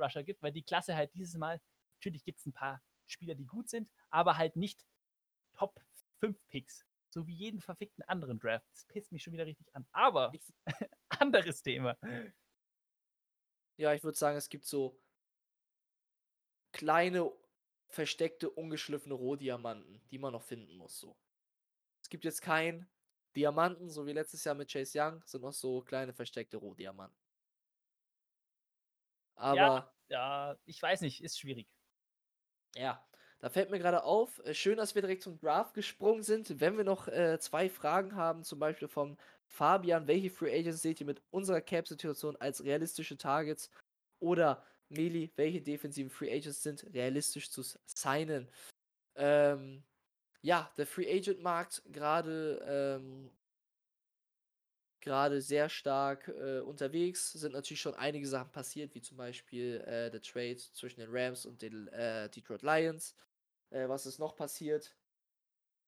Rusher, 0.00 0.22
gibt, 0.22 0.42
weil 0.42 0.52
die 0.52 0.62
Klasse 0.62 0.94
halt 0.96 1.14
dieses 1.14 1.36
Mal, 1.36 1.60
natürlich 1.98 2.24
gibt 2.24 2.38
es 2.38 2.46
ein 2.46 2.52
paar 2.52 2.82
Spieler, 3.06 3.34
die 3.34 3.46
gut 3.46 3.68
sind, 3.68 3.90
aber 4.10 4.36
halt 4.36 4.56
nicht 4.56 4.84
Top 5.54 5.80
5 6.20 6.38
Picks. 6.48 6.86
So 7.10 7.26
wie 7.26 7.34
jeden 7.34 7.60
verfickten 7.60 8.04
anderen 8.04 8.38
Draft. 8.38 8.66
Das 8.72 8.84
pisst 8.86 9.10
mich 9.10 9.22
schon 9.22 9.32
wieder 9.32 9.46
richtig 9.46 9.74
an. 9.74 9.86
Aber, 9.92 10.32
anderes 11.08 11.62
Thema. 11.62 11.96
Ja, 13.76 13.92
ich 13.94 14.04
würde 14.04 14.16
sagen, 14.16 14.36
es 14.36 14.48
gibt 14.48 14.64
so 14.64 15.00
kleine, 16.72 17.32
versteckte, 17.88 18.48
ungeschliffene 18.48 19.14
Rohdiamanten, 19.14 20.00
die 20.10 20.18
man 20.18 20.32
noch 20.32 20.42
finden 20.42 20.76
muss. 20.76 21.00
So. 21.00 21.16
Es 22.00 22.08
gibt 22.08 22.24
jetzt 22.24 22.42
keinen 22.42 22.88
Diamanten, 23.34 23.90
so 23.90 24.06
wie 24.06 24.12
letztes 24.12 24.44
Jahr 24.44 24.54
mit 24.54 24.70
Chase 24.70 24.98
Young, 25.00 25.22
sind 25.24 25.42
noch 25.42 25.52
so 25.52 25.82
kleine, 25.82 26.12
versteckte 26.12 26.56
Rohdiamanten. 26.56 27.18
Aber 29.40 29.92
Ja, 30.08 30.58
ich 30.66 30.82
weiß 30.82 31.00
nicht, 31.02 31.22
ist 31.22 31.38
schwierig. 31.38 31.68
ja, 32.76 33.04
da 33.40 33.48
fällt 33.48 33.70
mir 33.70 33.78
gerade 33.78 34.04
auf, 34.04 34.40
äh, 34.44 34.54
schön, 34.54 34.76
dass 34.76 34.94
wir 34.94 35.02
direkt 35.02 35.22
zum 35.22 35.38
Draft 35.38 35.74
gesprungen 35.74 36.22
sind. 36.22 36.60
Wenn 36.60 36.76
wir 36.76 36.84
noch 36.84 37.08
äh, 37.08 37.38
zwei 37.40 37.68
Fragen 37.70 38.14
haben, 38.16 38.44
zum 38.44 38.58
Beispiel 38.58 38.88
von 38.88 39.16
Fabian, 39.46 40.06
welche 40.06 40.30
Free 40.30 40.56
Agents 40.58 40.82
seht 40.82 41.00
ihr 41.00 41.06
mit 41.06 41.22
unserer 41.30 41.60
Cap-Situation 41.60 42.36
als 42.36 42.62
realistische 42.64 43.16
Targets? 43.16 43.70
Oder 44.20 44.64
Meli, 44.88 45.32
welche 45.36 45.62
defensiven 45.62 46.10
Free 46.10 46.32
Agents 46.32 46.62
sind 46.62 46.84
realistisch 46.94 47.50
zu 47.50 47.62
signen? 47.86 48.50
Ähm, 49.16 49.84
ja, 50.42 50.72
der 50.78 50.86
Free 50.86 51.10
Agent 51.12 51.42
Markt 51.42 51.82
gerade 51.86 52.98
ähm, 53.00 53.32
gerade 55.00 55.40
sehr 55.40 55.68
stark 55.68 56.28
äh, 56.28 56.60
unterwegs. 56.60 57.32
Sind 57.32 57.52
natürlich 57.52 57.80
schon 57.80 57.94
einige 57.94 58.26
Sachen 58.26 58.50
passiert, 58.50 58.94
wie 58.94 59.02
zum 59.02 59.16
Beispiel 59.16 59.80
äh, 59.86 60.10
der 60.10 60.22
Trade 60.22 60.56
zwischen 60.56 61.00
den 61.00 61.10
Rams 61.10 61.46
und 61.46 61.62
den 61.62 61.88
äh, 61.88 62.28
Detroit 62.30 62.62
Lions. 62.62 63.14
Äh, 63.70 63.88
was 63.88 64.06
ist 64.06 64.18
noch 64.18 64.36
passiert? 64.36 64.94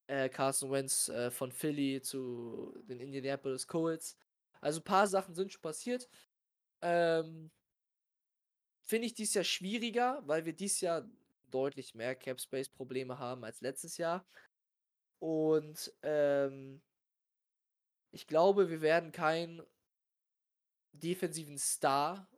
Äh, 0.07 0.29
Carson 0.29 0.71
Wentz 0.71 1.09
äh, 1.09 1.31
von 1.31 1.53
Philly 1.53 2.01
zu 2.03 2.75
den 2.89 3.01
Indianapolis 3.01 3.67
Colts. 3.67 4.17
Also 4.61 4.81
ein 4.81 4.85
paar 4.85 5.07
Sachen 5.07 5.35
sind 5.35 5.53
schon 5.53 5.63
passiert. 5.63 6.09
Ähm, 6.81 7.51
Finde 8.83 9.07
ich 9.07 9.15
dies 9.15 9.35
Jahr 9.35 9.45
schwieriger, 9.45 10.23
weil 10.27 10.45
wir 10.45 10.53
dies 10.53 10.81
Jahr 10.81 11.09
deutlich 11.51 11.95
mehr 11.95 12.15
Cap 12.15 12.41
Space 12.41 12.69
Probleme 12.69 13.19
haben 13.19 13.45
als 13.45 13.61
letztes 13.61 13.97
Jahr. 13.97 14.27
Und 15.19 15.93
ähm, 16.03 16.83
ich 18.13 18.27
glaube, 18.27 18.71
wir 18.71 18.81
werden 18.83 19.11
keinen 19.13 19.63
defensiven 20.93 21.59
Star 21.59 22.29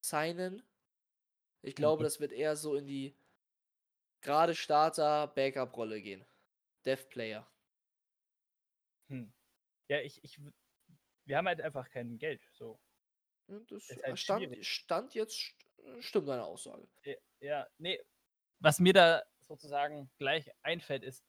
signen. 0.00 0.62
Ich 1.62 1.74
glaube, 1.74 2.02
Mhm. 2.02 2.04
das 2.04 2.20
wird 2.20 2.32
eher 2.32 2.56
so 2.56 2.76
in 2.76 2.86
die 2.86 3.16
gerade 4.22 4.54
Starter 4.54 5.26
Backup 5.28 5.76
Rolle 5.76 6.00
gehen. 6.00 6.24
Dev 6.84 7.04
Player. 7.08 7.46
Hm. 9.08 9.32
Ja, 9.88 10.00
ich, 10.00 10.22
ich, 10.24 10.40
wir 11.24 11.36
haben 11.36 11.46
halt 11.48 11.60
einfach 11.60 11.88
kein 11.90 12.18
Geld. 12.18 12.42
So. 12.52 12.80
Das 13.68 13.88
halt 14.02 14.18
stand, 14.18 14.64
stand 14.66 15.14
jetzt, 15.14 15.34
st- 15.34 16.02
stimmt 16.02 16.28
deine 16.28 16.44
Aussage. 16.44 16.88
Ja, 17.04 17.14
Ja, 17.40 17.66
nee. 17.78 18.00
Was 18.60 18.80
mir 18.80 18.92
da 18.92 19.22
sozusagen 19.46 20.10
gleich 20.18 20.50
einfällt, 20.62 21.04
ist, 21.04 21.24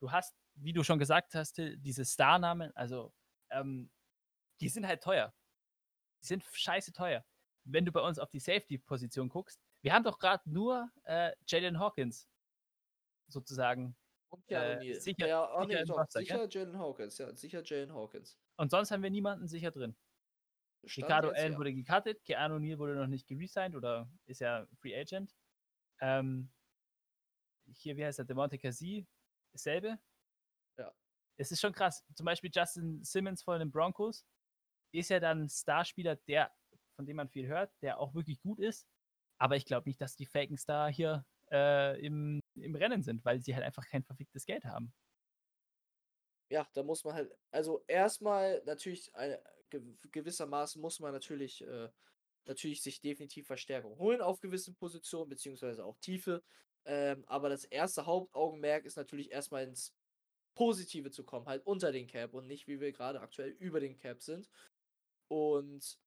du 0.00 0.10
hast, 0.12 0.36
wie 0.54 0.72
du 0.72 0.84
schon 0.84 0.98
gesagt 0.98 1.34
hast, 1.34 1.56
diese 1.58 2.04
Starnamen, 2.04 2.74
also 2.76 3.12
ähm, 3.50 3.90
die 4.60 4.68
sind 4.68 4.86
halt 4.86 5.02
teuer. 5.02 5.34
Die 6.22 6.26
sind 6.26 6.44
scheiße 6.44 6.92
teuer. 6.92 7.24
Wenn 7.64 7.84
du 7.84 7.92
bei 7.92 8.00
uns 8.00 8.18
auf 8.18 8.30
die 8.30 8.40
Safety-Position 8.40 9.28
guckst, 9.28 9.60
wir 9.82 9.92
haben 9.92 10.04
doch 10.04 10.18
gerade 10.18 10.48
nur 10.50 10.90
äh, 11.04 11.32
Jalen 11.46 11.78
Hawkins 11.78 12.28
sozusagen. 13.28 13.96
Und 14.28 14.48
ja, 14.50 14.62
Äh, 14.62 14.76
O'Neal. 14.76 15.00
sicher- 15.00 15.26
ja, 15.26 15.44
ah, 15.44 15.66
sicher 15.66 15.84
nee, 15.84 15.90
Roster, 15.92 16.20
sicher 16.20 16.48
Jalen 16.48 16.78
Hawkins, 16.78 17.18
ja, 17.18 17.34
sicher 17.34 17.62
Jalen 17.64 17.92
Hawkins. 17.92 18.38
Und 18.56 18.70
sonst 18.70 18.90
haben 18.90 19.02
wir 19.02 19.10
niemanden 19.10 19.46
sicher 19.46 19.70
drin. 19.70 19.96
Stand 20.84 21.06
Ricardo 21.06 21.28
Allen 21.30 21.52
ja. 21.52 21.58
wurde 21.58 21.74
gecuttet, 21.74 22.24
Keanu 22.24 22.58
Neal 22.58 22.78
wurde 22.78 22.94
noch 22.94 23.06
nicht 23.08 23.26
geresigned 23.26 23.74
oder 23.74 24.08
ist 24.26 24.40
ja 24.40 24.66
Free 24.80 24.96
Agent. 24.98 25.34
Ähm, 26.00 26.50
hier, 27.72 27.96
wie 27.96 28.04
heißt 28.04 28.18
der, 28.18 28.24
Demonte 28.24 28.58
Cassie, 28.58 29.06
dasselbe. 29.52 29.98
Es 31.38 31.52
ist 31.52 31.60
schon 31.60 31.72
krass. 31.72 32.04
Zum 32.14 32.24
Beispiel 32.26 32.50
Justin 32.54 33.02
Simmons 33.04 33.42
von 33.42 33.58
den 33.58 33.70
Broncos 33.70 34.24
ist 34.92 35.10
ja 35.10 35.20
dann 35.20 35.44
ein 35.44 35.48
Starspieler, 35.50 36.16
der, 36.28 36.52
von 36.96 37.06
dem 37.06 37.16
man 37.16 37.28
viel 37.28 37.46
hört, 37.48 37.72
der 37.82 38.00
auch 38.00 38.14
wirklich 38.14 38.40
gut 38.40 38.58
ist. 38.60 38.86
Aber 39.38 39.56
ich 39.56 39.66
glaube 39.66 39.88
nicht, 39.88 40.00
dass 40.00 40.16
die 40.16 40.26
Falcons 40.26 40.64
da 40.66 40.88
hier 40.88 41.26
äh, 41.52 42.00
im, 42.04 42.40
im 42.54 42.74
Rennen 42.76 43.02
sind, 43.02 43.24
weil 43.24 43.40
sie 43.40 43.54
halt 43.54 43.64
einfach 43.64 43.86
kein 43.88 44.04
verficktes 44.04 44.46
Geld 44.46 44.64
haben. 44.64 44.94
ja, 46.50 46.66
da 46.74 46.82
muss 46.82 47.04
man 47.04 47.14
halt, 47.14 47.32
also 47.50 47.84
erstmal 47.88 48.62
natürlich 48.64 49.14
eine, 49.14 49.42
ge 49.70 49.82
gewissermaßen 50.12 50.80
muss 50.80 51.00
man 51.00 51.12
natürlich, 51.12 51.62
äh, 51.62 51.88
natürlich 52.46 52.82
sich 52.82 53.00
definitiv 53.00 53.46
Verstärkung 53.46 53.98
holen 53.98 54.20
auf 54.20 54.40
gewissen 54.40 54.76
Positionen, 54.76 55.28
beziehungsweise 55.28 55.84
auch 55.84 55.98
Tiefe. 55.98 56.42
Ähm, 56.84 57.24
aber 57.26 57.48
das 57.48 57.64
erste 57.64 58.06
Hauptaugenmerk 58.06 58.84
ist 58.84 58.96
natürlich 58.96 59.32
erstmal 59.32 59.64
ins 59.64 59.95
Positive 60.56 61.12
zu 61.12 61.24
kommen, 61.24 61.46
halt 61.46 61.66
unter 61.66 61.92
den 61.92 62.08
Cap 62.08 62.34
und 62.34 62.48
nicht, 62.48 62.66
wie 62.66 62.80
wir 62.80 62.92
gerade 62.92 63.20
aktuell 63.20 63.50
über 63.50 63.80
den 63.80 63.96
Cap 63.96 64.22
sind. 64.22 64.50
Und 65.28 65.98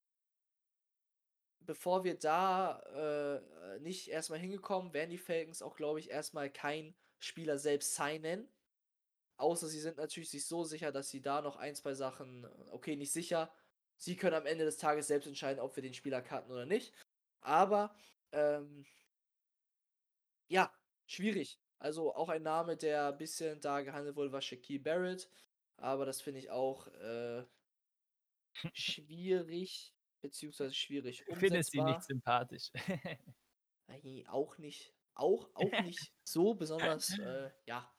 bevor 1.62 2.04
wir 2.04 2.16
da 2.18 2.80
äh, 3.76 3.80
nicht 3.80 4.10
erstmal 4.10 4.39
hingekommen, 4.39 4.93
werden 4.93 5.12
die 5.12 5.18
Falcons 5.18 5.62
auch, 5.62 5.76
glaube 5.76 6.00
ich, 6.00 6.10
erstmal 6.10 6.50
kein 6.52 6.95
Spieler 7.20 7.58
selbst 7.58 7.95
signen. 7.95 8.50
Außer 9.38 9.68
sie 9.70 9.80
sind 9.80 9.97
natürlich 9.97 10.30
sich 10.30 10.45
so 10.47 10.64
sicher, 10.66 10.91
dass 10.91 11.10
sie 11.10 11.22
da 11.22 11.41
noch 11.41 11.58
ein, 11.58 11.76
zwei 11.76 11.93
Sachen, 11.93 12.47
okay, 12.72 12.95
nicht 12.95 13.12
sicher. 13.14 13.54
Sie 13.97 14.18
können 14.18 14.36
am 14.36 14.45
Ende 14.45 14.66
des 14.66 14.78
Tages 14.78 15.08
selbst 15.08 15.28
entscheiden, 15.28 15.62
ob 15.62 15.76
wir 15.76 15.84
den 15.84 15.93
Spieler 15.93 16.22
cutten 16.22 16.52
oder 16.52 16.66
nicht. 16.66 16.93
Aber, 17.41 17.95
ähm, 18.34 18.86
ja, 20.50 20.72
schwierig. 21.08 21.60
Also 21.80 22.14
auch 22.14 22.30
ein 22.30 22.44
Name, 22.44 22.76
der 22.76 23.08
ein 23.10 23.18
bisschen 23.18 23.60
da 23.62 23.82
gehandelt 23.82 24.16
wurde, 24.16 24.32
war 24.32 24.42
Shaquille 24.42 24.80
Barrett. 24.80 25.30
Aber 25.78 26.06
das 26.06 26.22
finde 26.22 26.40
ich 26.42 26.50
auch 26.52 26.88
äh, 26.88 27.46
schwierig, 28.74 29.96
beziehungsweise 30.22 30.74
schwierig 30.74 31.24
Ich 31.28 31.38
finde 31.38 31.64
sie 31.64 31.82
nicht 31.82 32.04
sympathisch. 32.04 32.72
Nein, 33.88 34.26
auch 34.28 34.58
nicht. 34.58 34.94
Auch, 35.16 35.50
auch 35.56 35.72
nicht 35.86 36.14
so 36.24 36.54
besonders, 36.54 37.18
äh, 37.20 37.50
ja. 37.66 37.90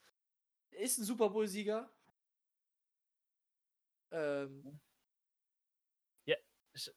Ist 0.71 0.99
ein 0.99 1.05
Super 1.05 1.31
Bowl-Sieger. 1.31 1.91
Ähm, 4.13 4.81
sch- 6.75 6.95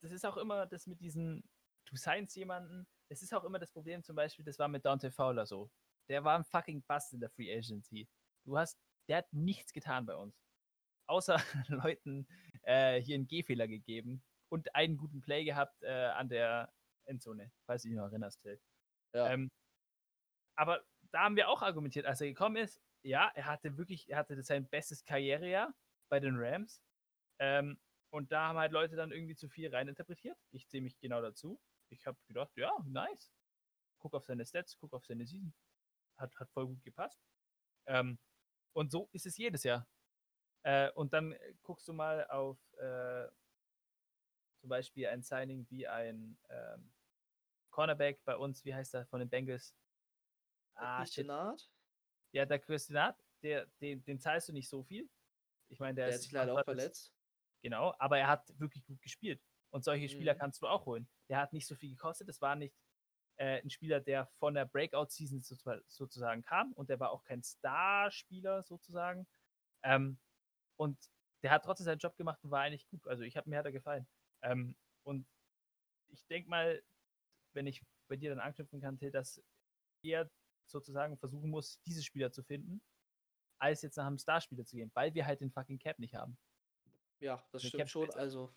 das 0.00 0.12
ist 0.12 0.24
auch 0.24 0.36
immer 0.36 0.66
das 0.66 0.86
mit 0.86 1.00
diesen, 1.00 1.42
du 1.86 1.96
signst 1.96 2.36
jemanden, 2.36 2.86
das 3.08 3.22
ist 3.22 3.34
auch 3.34 3.44
immer 3.44 3.58
das 3.58 3.70
Problem 3.72 4.02
zum 4.02 4.16
Beispiel, 4.16 4.44
das 4.44 4.58
war 4.58 4.68
mit 4.68 4.84
Dante 4.84 5.10
Fowler 5.10 5.46
so. 5.46 5.70
Der 6.08 6.24
war 6.24 6.36
ein 6.36 6.44
fucking 6.44 6.82
Bust 6.82 7.12
in 7.12 7.20
der 7.20 7.30
Free 7.30 7.52
Agency. 7.56 8.08
Du 8.44 8.56
hast, 8.56 8.78
der 9.08 9.18
hat 9.18 9.32
nichts 9.32 9.72
getan 9.72 10.06
bei 10.06 10.14
uns. 10.14 10.40
Außer 11.08 11.36
Leuten 11.68 12.26
äh, 12.62 13.00
hier 13.00 13.16
einen 13.16 13.26
Gehfehler 13.26 13.68
gegeben 13.68 14.22
und 14.48 14.74
einen 14.74 14.96
guten 14.96 15.20
Play 15.20 15.44
gehabt 15.44 15.82
äh, 15.82 16.06
an 16.06 16.28
der 16.28 16.72
Endzone, 17.04 17.52
falls 17.64 17.82
du 17.82 17.88
dich 17.88 17.96
noch 17.96 18.06
erinnerst, 18.06 18.42
Till. 18.42 18.60
Ja. 19.14 19.30
Ähm, 19.30 19.50
aber 20.56 20.84
da 21.12 21.24
haben 21.24 21.36
wir 21.36 21.48
auch 21.48 21.62
argumentiert, 21.62 22.06
als 22.06 22.20
er 22.20 22.28
gekommen 22.28 22.56
ist, 22.56 22.80
ja, 23.02 23.30
er 23.34 23.46
hatte 23.46 23.76
wirklich, 23.76 24.08
er 24.08 24.18
hatte 24.18 24.42
sein 24.42 24.68
bestes 24.68 25.04
Karrierejahr 25.04 25.72
bei 26.08 26.18
den 26.18 26.36
Rams. 26.36 26.82
Ähm, 27.38 27.78
und 28.10 28.32
da 28.32 28.48
haben 28.48 28.58
halt 28.58 28.72
Leute 28.72 28.96
dann 28.96 29.12
irgendwie 29.12 29.36
zu 29.36 29.48
viel 29.48 29.72
reininterpretiert. 29.72 30.38
Ich 30.50 30.68
zähle 30.68 30.82
mich 30.82 30.98
genau 30.98 31.20
dazu. 31.20 31.60
Ich 31.90 32.06
habe 32.06 32.18
gedacht, 32.26 32.50
ja, 32.56 32.72
nice. 32.84 33.32
Guck 33.98 34.14
auf 34.14 34.24
seine 34.24 34.44
Stats, 34.44 34.76
guck 34.76 34.92
auf 34.92 35.04
seine 35.04 35.26
Season. 35.26 35.52
Hat, 36.16 36.34
hat 36.36 36.50
voll 36.50 36.66
gut 36.66 36.82
gepasst. 36.82 37.20
Ähm, 37.86 38.18
und 38.72 38.90
so 38.90 39.08
ist 39.12 39.26
es 39.26 39.36
jedes 39.36 39.62
Jahr. 39.64 39.86
Äh, 40.62 40.90
und 40.92 41.12
dann 41.12 41.34
guckst 41.62 41.86
du 41.88 41.92
mal 41.92 42.26
auf 42.28 42.58
äh, 42.74 43.28
zum 44.60 44.68
Beispiel 44.70 45.06
ein 45.06 45.22
Signing 45.22 45.66
wie 45.70 45.86
ein 45.86 46.38
ähm, 46.48 46.92
Cornerback 47.70 48.24
bei 48.24 48.36
uns, 48.36 48.64
wie 48.64 48.74
heißt 48.74 48.94
er, 48.94 49.06
von 49.06 49.20
den 49.20 49.28
Bengals? 49.28 49.74
Ah, 50.74 51.06
shit. 51.06 51.26
Ja, 52.32 52.44
der 52.44 52.58
Christianat, 52.58 53.22
der, 53.42 53.66
den, 53.80 54.04
den 54.04 54.18
zahlst 54.18 54.48
du 54.48 54.52
nicht 54.52 54.68
so 54.68 54.82
viel. 54.82 55.08
Ich 55.68 55.78
meine, 55.78 55.94
der, 55.94 56.06
der 56.06 56.16
ist 56.16 56.22
sich 56.22 56.32
leider 56.32 56.54
auch 56.54 56.64
verletzt. 56.64 57.14
Genau, 57.62 57.94
aber 57.98 58.18
er 58.18 58.28
hat 58.28 58.58
wirklich 58.58 58.84
gut 58.84 59.00
gespielt. 59.02 59.42
Und 59.70 59.84
solche 59.84 60.08
Spieler 60.08 60.34
Mhm. 60.34 60.38
kannst 60.38 60.62
du 60.62 60.68
auch 60.68 60.86
holen. 60.86 61.08
Der 61.28 61.38
hat 61.38 61.52
nicht 61.52 61.66
so 61.66 61.74
viel 61.74 61.90
gekostet. 61.90 62.28
Das 62.28 62.40
war 62.40 62.56
nicht 62.56 62.74
äh, 63.36 63.62
ein 63.62 63.70
Spieler, 63.70 64.00
der 64.00 64.26
von 64.38 64.54
der 64.54 64.64
Breakout-Season 64.66 65.40
sozu- 65.40 65.82
sozusagen 65.88 66.42
kam. 66.42 66.72
Und 66.72 66.88
der 66.88 67.00
war 67.00 67.10
auch 67.10 67.24
kein 67.24 67.42
Star-Spieler 67.42 68.62
sozusagen. 68.62 69.26
Ähm, 69.82 70.18
und 70.76 70.98
der 71.42 71.50
hat 71.50 71.64
trotzdem 71.64 71.84
seinen 71.84 71.98
Job 71.98 72.16
gemacht 72.16 72.42
und 72.42 72.50
war 72.50 72.62
eigentlich 72.62 72.88
gut. 72.88 73.06
Also 73.06 73.22
ich 73.22 73.36
habe 73.36 73.48
mir 73.48 73.58
hat 73.58 73.66
er 73.66 73.72
gefallen. 73.72 74.06
Ähm, 74.42 74.76
und 75.02 75.26
ich 76.08 76.26
denke 76.26 76.48
mal, 76.48 76.82
wenn 77.52 77.66
ich 77.66 77.82
bei 78.08 78.16
dir 78.16 78.30
dann 78.30 78.40
anknüpfen 78.40 78.80
kann, 78.80 78.98
Till, 78.98 79.10
dass 79.10 79.42
er 80.02 80.30
sozusagen 80.66 81.16
versuchen 81.16 81.50
muss, 81.50 81.80
diese 81.82 82.02
Spieler 82.02 82.32
zu 82.32 82.42
finden, 82.42 82.80
als 83.58 83.82
jetzt 83.82 83.96
nach 83.96 84.06
einem 84.06 84.18
Starspieler 84.18 84.64
zu 84.64 84.76
gehen, 84.76 84.90
weil 84.94 85.14
wir 85.14 85.26
halt 85.26 85.40
den 85.40 85.50
fucking 85.50 85.78
Cap 85.78 85.98
nicht 85.98 86.14
haben. 86.14 86.36
Ja, 87.20 87.42
das 87.52 87.64
stimmt 87.64 87.88
schon. 87.88 88.10
Also, 88.10 88.54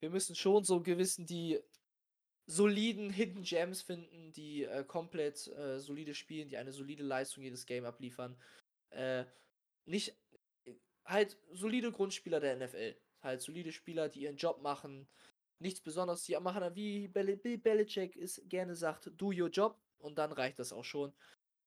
wir 0.00 0.10
müssen 0.10 0.34
schon 0.34 0.64
so 0.64 0.80
gewissen 0.80 1.26
die 1.26 1.60
soliden 2.52 3.10
Hidden 3.10 3.42
Gems 3.42 3.80
finden, 3.80 4.32
die 4.32 4.64
äh, 4.64 4.84
komplett 4.84 5.46
äh, 5.48 5.78
solide 5.78 6.14
spielen, 6.14 6.48
die 6.48 6.58
eine 6.58 6.72
solide 6.72 7.02
Leistung 7.02 7.42
jedes 7.42 7.64
Game 7.64 7.84
abliefern. 7.86 8.36
Äh, 8.90 9.24
nicht 9.86 10.14
halt 11.04 11.38
solide 11.50 11.90
Grundspieler 11.90 12.40
der 12.40 12.56
NFL. 12.56 12.94
Halt 13.22 13.40
solide 13.40 13.72
Spieler, 13.72 14.08
die 14.08 14.22
ihren 14.22 14.36
Job 14.36 14.60
machen. 14.60 15.08
Nichts 15.60 15.80
Besonderes, 15.80 16.24
die 16.24 16.36
machen, 16.40 16.74
wie 16.74 17.08
Bill 17.08 17.36
Belichick 17.36 18.16
es 18.16 18.42
gerne 18.48 18.74
sagt, 18.74 19.10
do 19.16 19.28
your 19.28 19.48
job 19.48 19.80
und 19.98 20.18
dann 20.18 20.32
reicht 20.32 20.58
das 20.58 20.72
auch 20.72 20.84
schon. 20.84 21.12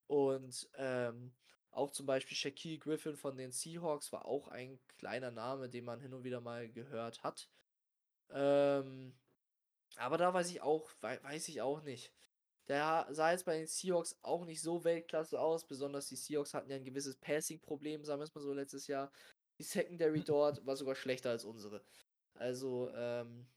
Und 0.08 0.70
ähm, 0.76 1.34
auch 1.72 1.92
zum 1.92 2.06
Beispiel 2.06 2.38
Shaquille 2.38 2.78
Griffin 2.78 3.16
von 3.16 3.38
den 3.38 3.52
Seahawks 3.52 4.12
war 4.12 4.26
auch 4.26 4.50
ein 4.50 4.80
kleiner 4.98 5.32
Name, 5.32 5.70
den 5.70 5.86
man 5.86 6.00
hin 6.00 6.14
und 6.14 6.24
wieder 6.24 6.42
mal 6.42 6.70
gehört 6.70 7.24
hat. 7.24 7.50
Ähm, 8.30 9.14
aber 9.96 10.18
da 10.18 10.34
weiß 10.34 10.50
ich 10.50 10.62
auch, 10.62 10.90
wei 11.02 11.22
weiß 11.24 11.48
ich 11.50 11.62
auch 11.62 11.82
nicht. 11.84 12.12
Der 12.68 13.08
sah 13.12 13.32
jetzt 13.32 13.46
bei 13.46 13.58
den 13.58 13.68
Seahawks 13.68 14.18
auch 14.24 14.46
nicht 14.46 14.62
so 14.62 14.84
Weltklasse 14.84 15.40
aus, 15.40 15.66
besonders 15.68 16.08
die 16.08 16.16
Seahawks 16.16 16.54
hatten 16.54 16.70
ja 16.70 16.78
ein 16.78 16.84
gewisses 16.84 17.16
Passing-Problem, 17.18 18.04
sagen 18.04 18.20
wir 18.20 18.24
es 18.26 18.34
mal 18.34 18.42
so, 18.42 18.54
letztes 18.54 18.88
Jahr. 18.88 19.12
Die 19.60 19.64
Secondary 19.64 20.24
dort 20.24 20.66
war 20.66 20.76
sogar 20.76 20.96
schlechter 20.96 21.30
als 21.30 21.46
unsere. 21.46 21.84
Also, 22.34 22.92
ähm, 22.96 23.48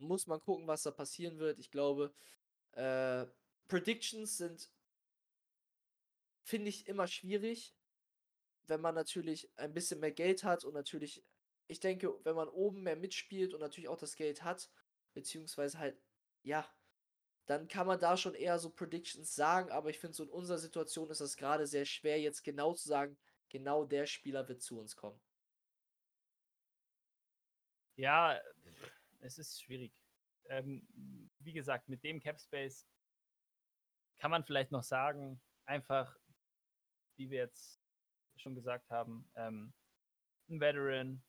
muss 0.00 0.26
man 0.26 0.40
gucken, 0.40 0.66
was 0.66 0.82
da 0.82 0.90
passieren 0.90 1.38
wird. 1.38 1.58
Ich 1.58 1.70
glaube, 1.70 2.14
äh, 2.72 3.26
Predictions 3.68 4.36
sind, 4.36 4.70
finde 6.44 6.68
ich, 6.68 6.86
immer 6.86 7.08
schwierig, 7.08 7.74
wenn 8.68 8.80
man 8.80 8.94
natürlich 8.94 9.50
ein 9.56 9.74
bisschen 9.74 10.00
mehr 10.00 10.12
Geld 10.12 10.44
hat 10.44 10.64
und 10.64 10.74
natürlich, 10.74 11.24
ich 11.68 11.80
denke, 11.80 12.12
wenn 12.24 12.36
man 12.36 12.48
oben 12.48 12.82
mehr 12.82 12.96
mitspielt 12.96 13.54
und 13.54 13.60
natürlich 13.60 13.88
auch 13.88 13.98
das 13.98 14.16
Geld 14.16 14.44
hat, 14.44 14.70
beziehungsweise 15.16 15.78
halt, 15.78 15.98
ja, 16.42 16.68
dann 17.46 17.68
kann 17.68 17.86
man 17.86 17.98
da 17.98 18.16
schon 18.16 18.34
eher 18.34 18.58
so 18.58 18.70
Predictions 18.70 19.34
sagen, 19.34 19.70
aber 19.70 19.88
ich 19.88 19.98
finde, 19.98 20.14
so 20.14 20.24
in 20.24 20.30
unserer 20.30 20.58
Situation 20.58 21.10
ist 21.10 21.22
das 21.22 21.36
gerade 21.36 21.66
sehr 21.66 21.86
schwer, 21.86 22.20
jetzt 22.20 22.44
genau 22.44 22.74
zu 22.74 22.86
sagen, 22.86 23.16
genau 23.48 23.84
der 23.84 24.06
Spieler 24.06 24.46
wird 24.46 24.60
zu 24.60 24.78
uns 24.78 24.94
kommen. 24.94 25.18
Ja, 27.96 28.38
es 29.20 29.38
ist 29.38 29.62
schwierig. 29.62 29.92
Ähm, 30.48 30.86
wie 31.38 31.54
gesagt, 31.54 31.88
mit 31.88 32.04
dem 32.04 32.20
Cap 32.20 32.38
Space 32.38 32.86
kann 34.18 34.30
man 34.30 34.44
vielleicht 34.44 34.70
noch 34.70 34.82
sagen, 34.82 35.40
einfach, 35.64 36.14
wie 37.16 37.30
wir 37.30 37.38
jetzt 37.38 37.80
schon 38.36 38.54
gesagt 38.54 38.90
haben, 38.90 39.30
ähm, 39.34 39.72
ein 40.50 40.60
Veteran, 40.60 41.24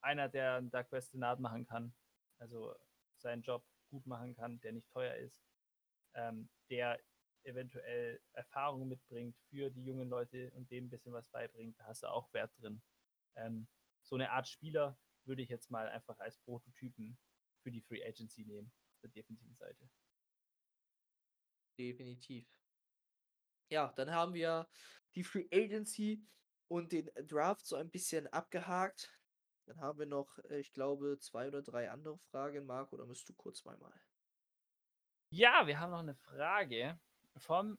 einer, 0.00 0.28
der 0.28 0.56
einen 0.56 0.70
Doug 0.70 0.86
Westonat 0.90 1.38
machen 1.38 1.66
kann, 1.66 1.94
also 2.38 2.74
seinen 3.20 3.42
Job 3.42 3.64
gut 3.90 4.06
machen 4.06 4.34
kann, 4.34 4.60
der 4.60 4.72
nicht 4.72 4.90
teuer 4.90 5.14
ist, 5.14 5.42
ähm, 6.14 6.48
der 6.70 7.00
eventuell 7.44 8.20
Erfahrung 8.32 8.88
mitbringt 8.88 9.36
für 9.48 9.70
die 9.70 9.84
jungen 9.84 10.08
Leute 10.08 10.50
und 10.52 10.70
dem 10.70 10.86
ein 10.86 10.90
bisschen 10.90 11.12
was 11.12 11.28
beibringt, 11.28 11.78
da 11.78 11.86
hast 11.86 12.02
du 12.02 12.08
auch 12.08 12.32
Wert 12.32 12.52
drin. 12.60 12.82
Ähm, 13.36 13.68
so 14.02 14.16
eine 14.16 14.30
Art 14.30 14.48
Spieler 14.48 14.98
würde 15.24 15.42
ich 15.42 15.48
jetzt 15.48 15.70
mal 15.70 15.88
einfach 15.88 16.18
als 16.18 16.38
Prototypen 16.38 17.18
für 17.62 17.70
die 17.70 17.80
Free 17.80 18.04
Agency 18.04 18.44
nehmen, 18.44 18.72
auf 18.94 19.00
der 19.00 19.10
defensiven 19.10 19.54
Seite. 19.54 19.88
Definitiv. 21.78 22.48
Ja, 23.70 23.92
dann 23.92 24.10
haben 24.10 24.34
wir 24.34 24.68
die 25.14 25.24
Free 25.24 25.46
Agency 25.52 26.26
und 26.68 26.92
den 26.92 27.10
Draft 27.26 27.66
so 27.66 27.76
ein 27.76 27.90
bisschen 27.90 28.26
abgehakt. 28.28 29.17
Dann 29.68 29.80
haben 29.80 29.98
wir 29.98 30.06
noch, 30.06 30.38
ich 30.48 30.72
glaube, 30.72 31.18
zwei 31.18 31.48
oder 31.48 31.60
drei 31.60 31.90
andere 31.90 32.16
Fragen, 32.30 32.64
Marco, 32.64 32.96
oder 32.96 33.04
müsst 33.04 33.28
du 33.28 33.34
kurz 33.34 33.58
zweimal? 33.58 33.92
Ja, 35.30 35.66
wir 35.66 35.78
haben 35.78 35.90
noch 35.90 35.98
eine 35.98 36.14
Frage 36.14 36.98
vom, 37.36 37.78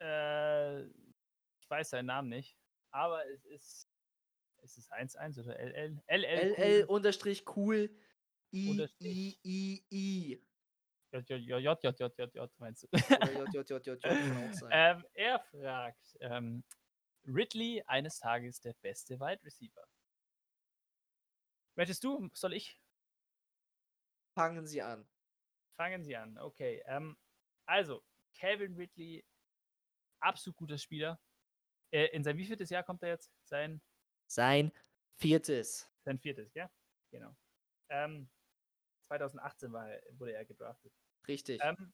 äh, 0.00 0.84
ich 0.84 1.68
weiß 1.68 1.90
seinen 1.90 2.06
Namen 2.06 2.28
nicht, 2.28 2.56
aber 2.92 3.26
es 3.26 3.44
ist, 3.46 3.90
es 4.62 4.78
ist 4.78 4.92
1-1 4.92 5.40
oder 5.40 5.58
LL? 5.58 6.00
LL, 6.06 6.54
LL 6.56 6.84
unterstrich 6.84 7.44
cool, 7.56 7.90
I, 8.52 8.86
I, 9.00 9.38
I, 9.42 9.84
I. 9.90 10.42
JJJJJJ 11.10 12.40
meinst 12.58 12.84
du? 12.84 12.88
JJJJJ 12.96 13.98
kann 14.02 14.48
auch 14.48 14.52
sein. 14.52 15.04
Er 15.14 15.40
fragt, 15.40 16.16
Ridley 17.26 17.82
eines 17.86 18.20
Tages 18.20 18.60
der 18.60 18.74
beste 18.74 19.18
Wide 19.18 19.42
Receiver. 19.42 19.84
Möchtest 21.76 22.04
du? 22.04 22.28
Soll 22.34 22.52
ich? 22.54 22.78
Fangen 24.36 24.66
Sie 24.66 24.82
an. 24.82 25.08
Fangen 25.76 26.02
Sie 26.04 26.16
an. 26.16 26.38
Okay. 26.38 26.82
Ähm, 26.86 27.16
also, 27.66 28.02
Calvin 28.36 28.74
Ridley, 28.74 29.24
absolut 30.20 30.56
guter 30.56 30.78
Spieler. 30.78 31.20
Äh, 31.92 32.06
in 32.06 32.24
sein 32.24 32.36
wievieltes 32.36 32.70
Jahr 32.70 32.82
kommt 32.82 33.02
er 33.02 33.10
jetzt? 33.10 33.32
Sein, 33.44 33.80
Sein 34.26 34.72
viertes. 35.16 35.90
sein 36.04 36.18
viertes, 36.18 36.54
ja? 36.54 36.70
Genau. 37.10 37.36
Ähm, 37.88 38.28
2018 39.02 39.72
war 39.72 39.88
wurde 40.12 40.32
er 40.34 40.44
gedraftet. 40.44 40.92
Richtig. 41.28 41.60
Ähm, 41.62 41.92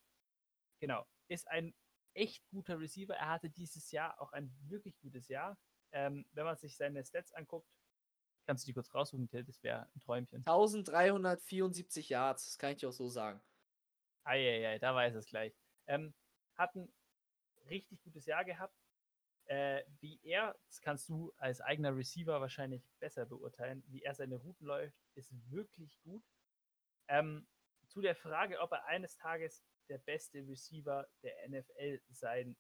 genau. 0.81 1.07
Ist 1.29 1.49
ein 1.49 1.75
echt 2.15 2.47
guter 2.49 2.79
Receiver. 2.81 3.15
Er 3.15 3.29
hatte 3.29 3.51
dieses 3.51 3.91
Jahr 3.91 4.21
auch 4.21 4.33
ein 4.33 4.55
wirklich 4.69 4.99
gutes 4.99 5.29
Jahr. 5.29 5.59
Ähm, 5.93 6.27
wenn 6.33 6.45
man 6.45 6.57
sich 6.57 6.77
seine 6.77 7.05
Stats 7.05 7.33
anguckt, 7.33 7.69
kannst 8.51 8.65
du 8.65 8.71
die 8.71 8.75
kurz 8.75 8.93
raussuchen, 8.93 9.29
Till, 9.29 9.45
das 9.45 9.63
wäre 9.63 9.89
ein 9.95 10.01
Träumchen. 10.01 10.39
1374 10.39 12.09
Yards, 12.09 12.47
das 12.47 12.59
kann 12.59 12.73
ich 12.73 12.79
dir 12.79 12.89
auch 12.89 12.93
so 12.93 13.09
sagen. 13.09 13.41
Eieiei, 14.25 14.77
da 14.81 14.93
weiß 14.93 15.15
es 15.15 15.27
gleich. 15.27 15.55
Ähm, 15.87 16.15
hat 16.57 16.75
ein 16.75 16.93
richtig 17.69 18.03
gutes 18.03 18.27
Jahr 18.27 18.45
gehabt. 18.45 18.75
Äh, 19.45 19.85
wie 20.01 20.19
er, 20.25 20.59
das 20.67 20.81
kannst 20.81 21.09
du 21.09 21.33
als 21.37 21.61
eigener 21.61 21.95
Receiver 21.95 22.41
wahrscheinlich 22.41 22.91
besser 22.99 23.25
beurteilen, 23.25 23.85
wie 23.87 24.03
er 24.03 24.17
seine 24.17 24.35
Routen 24.35 24.67
läuft, 24.67 24.99
ist 25.15 25.33
wirklich 25.49 26.01
gut. 26.01 26.25
Ähm, 27.07 27.47
zu 27.87 28.01
der 28.01 28.17
Frage, 28.17 28.59
ob 28.59 28.73
er 28.73 28.85
eines 28.87 29.15
Tages 29.15 29.65
der 29.89 29.99
beste 29.99 30.41
Receiver 30.41 31.07
der 31.23 31.49
NFL 31.49 32.03
sein 32.09 32.57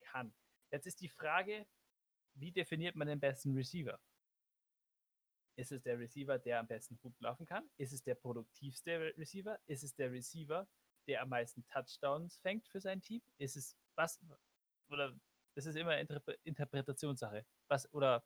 kann. 0.00 0.34
Jetzt 0.70 0.86
ist 0.86 1.02
die 1.02 1.10
Frage, 1.10 1.66
wie 2.32 2.50
definiert 2.50 2.96
man 2.96 3.08
den 3.08 3.20
besten 3.20 3.54
Receiver? 3.54 4.00
Ist 5.56 5.72
es 5.72 5.82
der 5.82 5.98
Receiver, 5.98 6.38
der 6.38 6.60
am 6.60 6.66
besten 6.66 6.96
Routen 7.02 7.22
laufen 7.22 7.46
kann? 7.46 7.68
Ist 7.76 7.92
es 7.92 8.02
der 8.02 8.16
produktivste 8.16 8.98
Re- 8.98 9.14
Receiver? 9.16 9.58
Ist 9.66 9.84
es 9.84 9.94
der 9.94 10.10
Receiver, 10.10 10.66
der 11.06 11.22
am 11.22 11.28
meisten 11.28 11.64
Touchdowns 11.66 12.38
fängt 12.38 12.66
für 12.68 12.80
sein 12.80 13.00
Team? 13.00 13.22
Ist 13.38 13.56
es 13.56 13.76
was 13.96 14.20
oder 14.90 15.14
das 15.54 15.66
ist 15.66 15.76
immer 15.76 15.96
Interpre 15.98 16.36
Interpretationssache. 16.42 17.46
Was 17.68 17.92
oder 17.92 18.24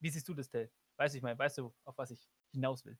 wie 0.00 0.10
siehst 0.10 0.28
du 0.28 0.34
das, 0.34 0.48
Tell? 0.50 0.70
Weiß 0.96 1.14
ich 1.14 1.22
mal, 1.22 1.38
weißt 1.38 1.58
du, 1.58 1.72
auf 1.84 1.96
was 1.96 2.10
ich 2.10 2.28
hinaus 2.52 2.84
will? 2.84 2.98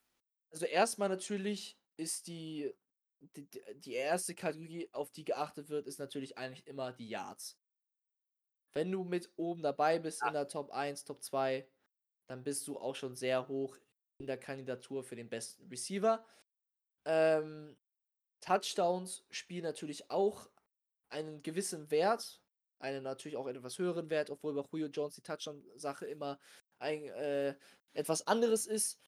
Also 0.52 0.66
erstmal 0.66 1.08
natürlich 1.08 1.76
ist 1.96 2.28
die, 2.28 2.72
die, 3.20 3.48
die 3.76 3.92
erste 3.94 4.34
Kategorie, 4.34 4.88
auf 4.92 5.10
die 5.10 5.24
geachtet 5.24 5.68
wird, 5.68 5.86
ist 5.86 5.98
natürlich 5.98 6.38
eigentlich 6.38 6.66
immer 6.66 6.92
die 6.92 7.08
Yards. 7.08 7.58
Wenn 8.72 8.90
du 8.90 9.04
mit 9.04 9.32
oben 9.36 9.62
dabei 9.62 9.98
bist 9.98 10.22
in 10.24 10.32
der 10.32 10.48
Top 10.48 10.70
1, 10.70 11.04
Top 11.04 11.22
2, 11.22 11.68
dann 12.28 12.44
bist 12.44 12.66
du 12.68 12.78
auch 12.78 12.94
schon 12.94 13.14
sehr 13.14 13.48
hoch 13.48 13.76
in 14.18 14.26
der 14.26 14.38
Kandidatur 14.38 15.02
für 15.04 15.16
den 15.16 15.28
besten 15.28 15.68
Receiver. 15.68 16.24
Ähm, 17.04 17.76
Touchdowns 18.40 19.24
spielen 19.30 19.64
natürlich 19.64 20.10
auch 20.10 20.48
einen 21.10 21.42
gewissen 21.42 21.90
Wert, 21.90 22.40
einen 22.78 23.02
natürlich 23.02 23.36
auch 23.36 23.46
etwas 23.46 23.78
höheren 23.78 24.10
Wert, 24.10 24.30
obwohl 24.30 24.54
bei 24.54 24.62
Julio 24.72 24.88
Jones 24.88 25.14
die 25.14 25.22
Touchdown-Sache 25.22 26.06
immer 26.06 26.38
ein 26.78 27.04
äh, 27.04 27.54
etwas 27.94 28.26
anderes 28.26 28.66
ist. 28.66 29.00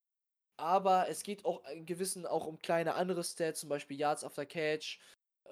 Aber 0.59 1.09
es 1.09 1.23
geht 1.23 1.45
auch 1.45 1.63
in 1.69 1.85
gewissen 1.85 2.25
auch 2.27 2.47
um 2.47 2.59
kleine 2.59 2.95
andere 2.95 3.23
Stats, 3.23 3.61
zum 3.61 3.69
Beispiel 3.69 3.99
Yards 3.99 4.25
after 4.25 4.47
Catch 4.47 4.99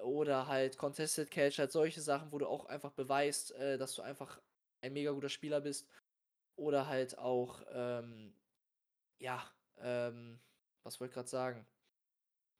oder 0.03 0.47
halt 0.47 0.77
Contested 0.77 1.29
Catch, 1.29 1.59
halt 1.59 1.71
solche 1.71 2.01
Sachen, 2.01 2.31
wo 2.31 2.39
du 2.39 2.47
auch 2.47 2.65
einfach 2.65 2.91
beweist, 2.91 3.51
äh, 3.51 3.77
dass 3.77 3.93
du 3.93 4.01
einfach 4.01 4.41
ein 4.81 4.93
mega 4.93 5.11
guter 5.11 5.29
Spieler 5.29 5.61
bist. 5.61 5.87
Oder 6.55 6.87
halt 6.87 7.17
auch, 7.17 7.61
ähm, 7.71 8.33
ja, 9.19 9.43
ähm, 9.77 10.39
was 10.83 10.99
wollte 10.99 11.11
ich 11.11 11.15
gerade 11.15 11.29
sagen? 11.29 11.67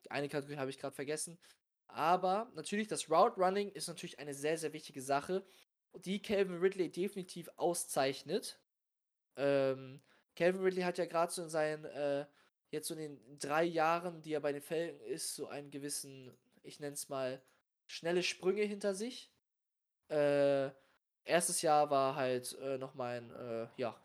Die 0.04 0.12
eine 0.12 0.30
Kategorie 0.30 0.58
habe 0.58 0.70
ich 0.70 0.80
gerade 0.80 0.96
vergessen. 0.96 1.40
Aber 1.88 2.52
natürlich, 2.56 2.88
das 2.88 3.10
Route 3.10 3.40
Running 3.40 3.72
ist 3.72 3.88
natürlich 3.88 4.20
eine 4.20 4.34
sehr, 4.34 4.58
sehr 4.58 4.74
wichtige 4.74 5.02
Sache, 5.02 5.46
die 5.94 6.22
Calvin 6.22 6.60
Ridley 6.60 6.92
definitiv 6.92 7.50
auszeichnet. 7.56 8.60
Ähm, 9.38 10.02
Calvin 10.36 10.62
Ridley 10.62 10.82
hat 10.82 10.98
ja 10.98 11.06
gerade 11.06 11.32
so 11.32 11.44
in 11.44 11.50
seinen, 11.50 11.86
äh, 11.86 12.26
jetzt 12.70 12.88
so 12.88 12.96
in 12.96 13.00
den 13.00 13.40
drei 13.40 13.64
Jahren, 13.64 14.22
die 14.22 14.34
er 14.34 14.42
bei 14.42 14.52
den 14.52 14.62
Felgen 14.62 15.00
ist, 15.02 15.36
so 15.36 15.48
einen 15.48 15.72
gewissen, 15.72 16.36
ich 16.64 16.80
nenne 16.80 16.94
es 16.94 17.10
mal, 17.10 17.42
schnelle 17.88 18.24
Sprünge 18.24 18.64
hinter 18.64 18.94
sich. 18.94 19.32
Äh, 20.10 20.72
erstes 21.26 21.62
Jahr 21.62 21.90
war 21.90 22.16
halt 22.16 22.58
äh, 22.60 22.78
noch 22.78 22.94
mein, 22.96 23.32
äh, 23.32 23.68
ja, 23.78 23.96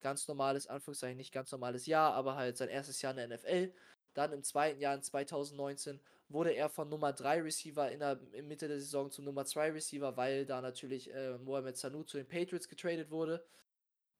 ganz 0.00 0.26
normales, 0.26 0.66
Anführungszeichen, 0.66 1.16
nicht 1.16 1.32
ganz 1.32 1.52
normales 1.52 1.86
Jahr, 1.86 2.14
aber 2.14 2.36
halt 2.36 2.56
sein 2.56 2.68
erstes 2.68 3.02
Jahr 3.02 3.16
in 3.16 3.28
der 3.28 3.38
NFL. 3.38 3.72
Dann 4.14 4.32
im 4.32 4.42
zweiten 4.42 4.80
Jahr 4.80 4.94
in 4.94 5.02
2019 5.02 6.00
wurde 6.28 6.50
er 6.50 6.68
von 6.68 6.88
Nummer 6.88 7.12
3 7.12 7.42
Receiver 7.42 7.90
in 7.90 8.00
der 8.00 8.20
in 8.32 8.48
Mitte 8.48 8.68
der 8.68 8.78
Saison 8.78 9.10
zum 9.10 9.24
Nummer 9.24 9.44
2 9.44 9.72
Receiver, 9.72 10.16
weil 10.16 10.46
da 10.46 10.60
natürlich 10.60 11.12
äh, 11.12 11.38
Mohamed 11.38 11.76
Sanu 11.76 12.04
zu 12.04 12.16
den 12.16 12.28
Patriots 12.28 12.68
getradet 12.68 13.10
wurde. 13.10 13.44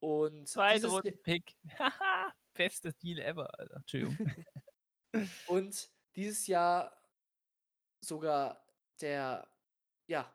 Und 0.00 0.48
Pick. 1.22 1.57
Bestes 2.55 2.96
Deal 2.98 3.18
ever, 3.18 3.48
Alter. 3.59 3.76
Entschuldigung. 3.76 4.16
und 5.46 5.90
dieses 6.16 6.46
Jahr 6.46 6.96
sogar 8.00 8.64
der 9.00 9.46
ja, 10.07 10.30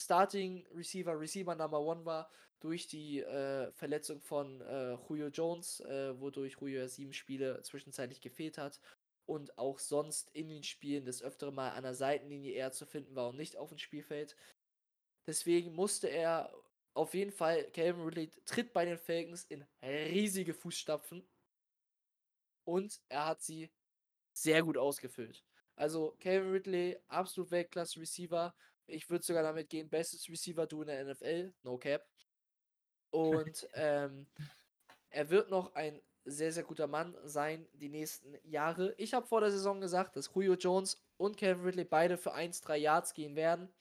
Starting 0.00 0.66
Receiver, 0.74 1.18
Receiver 1.18 1.54
Number 1.54 1.80
One 1.80 2.04
war 2.04 2.30
durch 2.60 2.88
die 2.88 3.20
äh, 3.20 3.70
Verletzung 3.72 4.20
von 4.20 4.60
äh, 4.62 4.94
Julio 5.08 5.28
Jones, 5.28 5.80
äh, 5.80 6.18
wodurch 6.20 6.56
Julio 6.60 6.86
sieben 6.88 7.12
Spiele 7.12 7.62
zwischenzeitlich 7.62 8.20
gefehlt 8.20 8.58
hat 8.58 8.80
und 9.26 9.58
auch 9.58 9.78
sonst 9.78 10.30
in 10.32 10.48
den 10.48 10.62
Spielen 10.64 11.04
des 11.04 11.22
Öfteren 11.22 11.54
mal 11.54 11.70
an 11.70 11.82
der 11.82 11.94
Seitenlinie 11.94 12.52
eher 12.54 12.72
zu 12.72 12.86
finden 12.86 13.14
war 13.14 13.28
und 13.28 13.36
nicht 13.36 13.56
auf 13.56 13.68
dem 13.68 13.78
Spielfeld. 13.78 14.36
Deswegen 15.26 15.74
musste 15.74 16.08
er 16.08 16.52
auf 16.94 17.14
jeden 17.14 17.30
Fall, 17.30 17.70
Calvin 17.70 18.04
Ridley 18.04 18.32
tritt 18.44 18.72
bei 18.72 18.84
den 18.84 18.98
Falcons 18.98 19.44
in 19.44 19.64
riesige 19.82 20.54
Fußstapfen 20.54 21.24
und 22.64 23.00
er 23.08 23.26
hat 23.26 23.42
sie 23.42 23.70
sehr 24.32 24.62
gut 24.62 24.76
ausgefüllt. 24.76 25.44
Also 25.76 26.16
Calvin 26.18 26.50
Ridley, 26.50 26.98
absolut 27.06 27.50
Weltklasse 27.50 28.00
Receiver. 28.00 28.54
Ich 28.88 29.08
würde 29.10 29.24
sogar 29.24 29.42
damit 29.42 29.68
gehen, 29.68 29.88
bestes 29.88 30.28
Receiver 30.28 30.66
du 30.66 30.82
in 30.82 30.88
der 30.88 31.04
NFL, 31.04 31.52
no 31.62 31.78
cap. 31.78 32.06
Und 33.10 33.68
ähm, 33.74 34.26
er 35.10 35.30
wird 35.30 35.50
noch 35.50 35.74
ein 35.74 36.00
sehr, 36.24 36.52
sehr 36.52 36.62
guter 36.62 36.86
Mann 36.86 37.16
sein 37.24 37.66
die 37.72 37.88
nächsten 37.88 38.36
Jahre. 38.42 38.94
Ich 38.98 39.14
habe 39.14 39.26
vor 39.26 39.40
der 39.40 39.50
Saison 39.50 39.80
gesagt, 39.80 40.16
dass 40.16 40.30
Julio 40.34 40.54
Jones 40.54 41.02
und 41.16 41.36
Calvin 41.38 41.64
Ridley 41.64 41.84
beide 41.84 42.18
für 42.18 42.34
1-3 42.34 42.76
Yards 42.76 43.14
gehen 43.14 43.34
werden. 43.34 43.72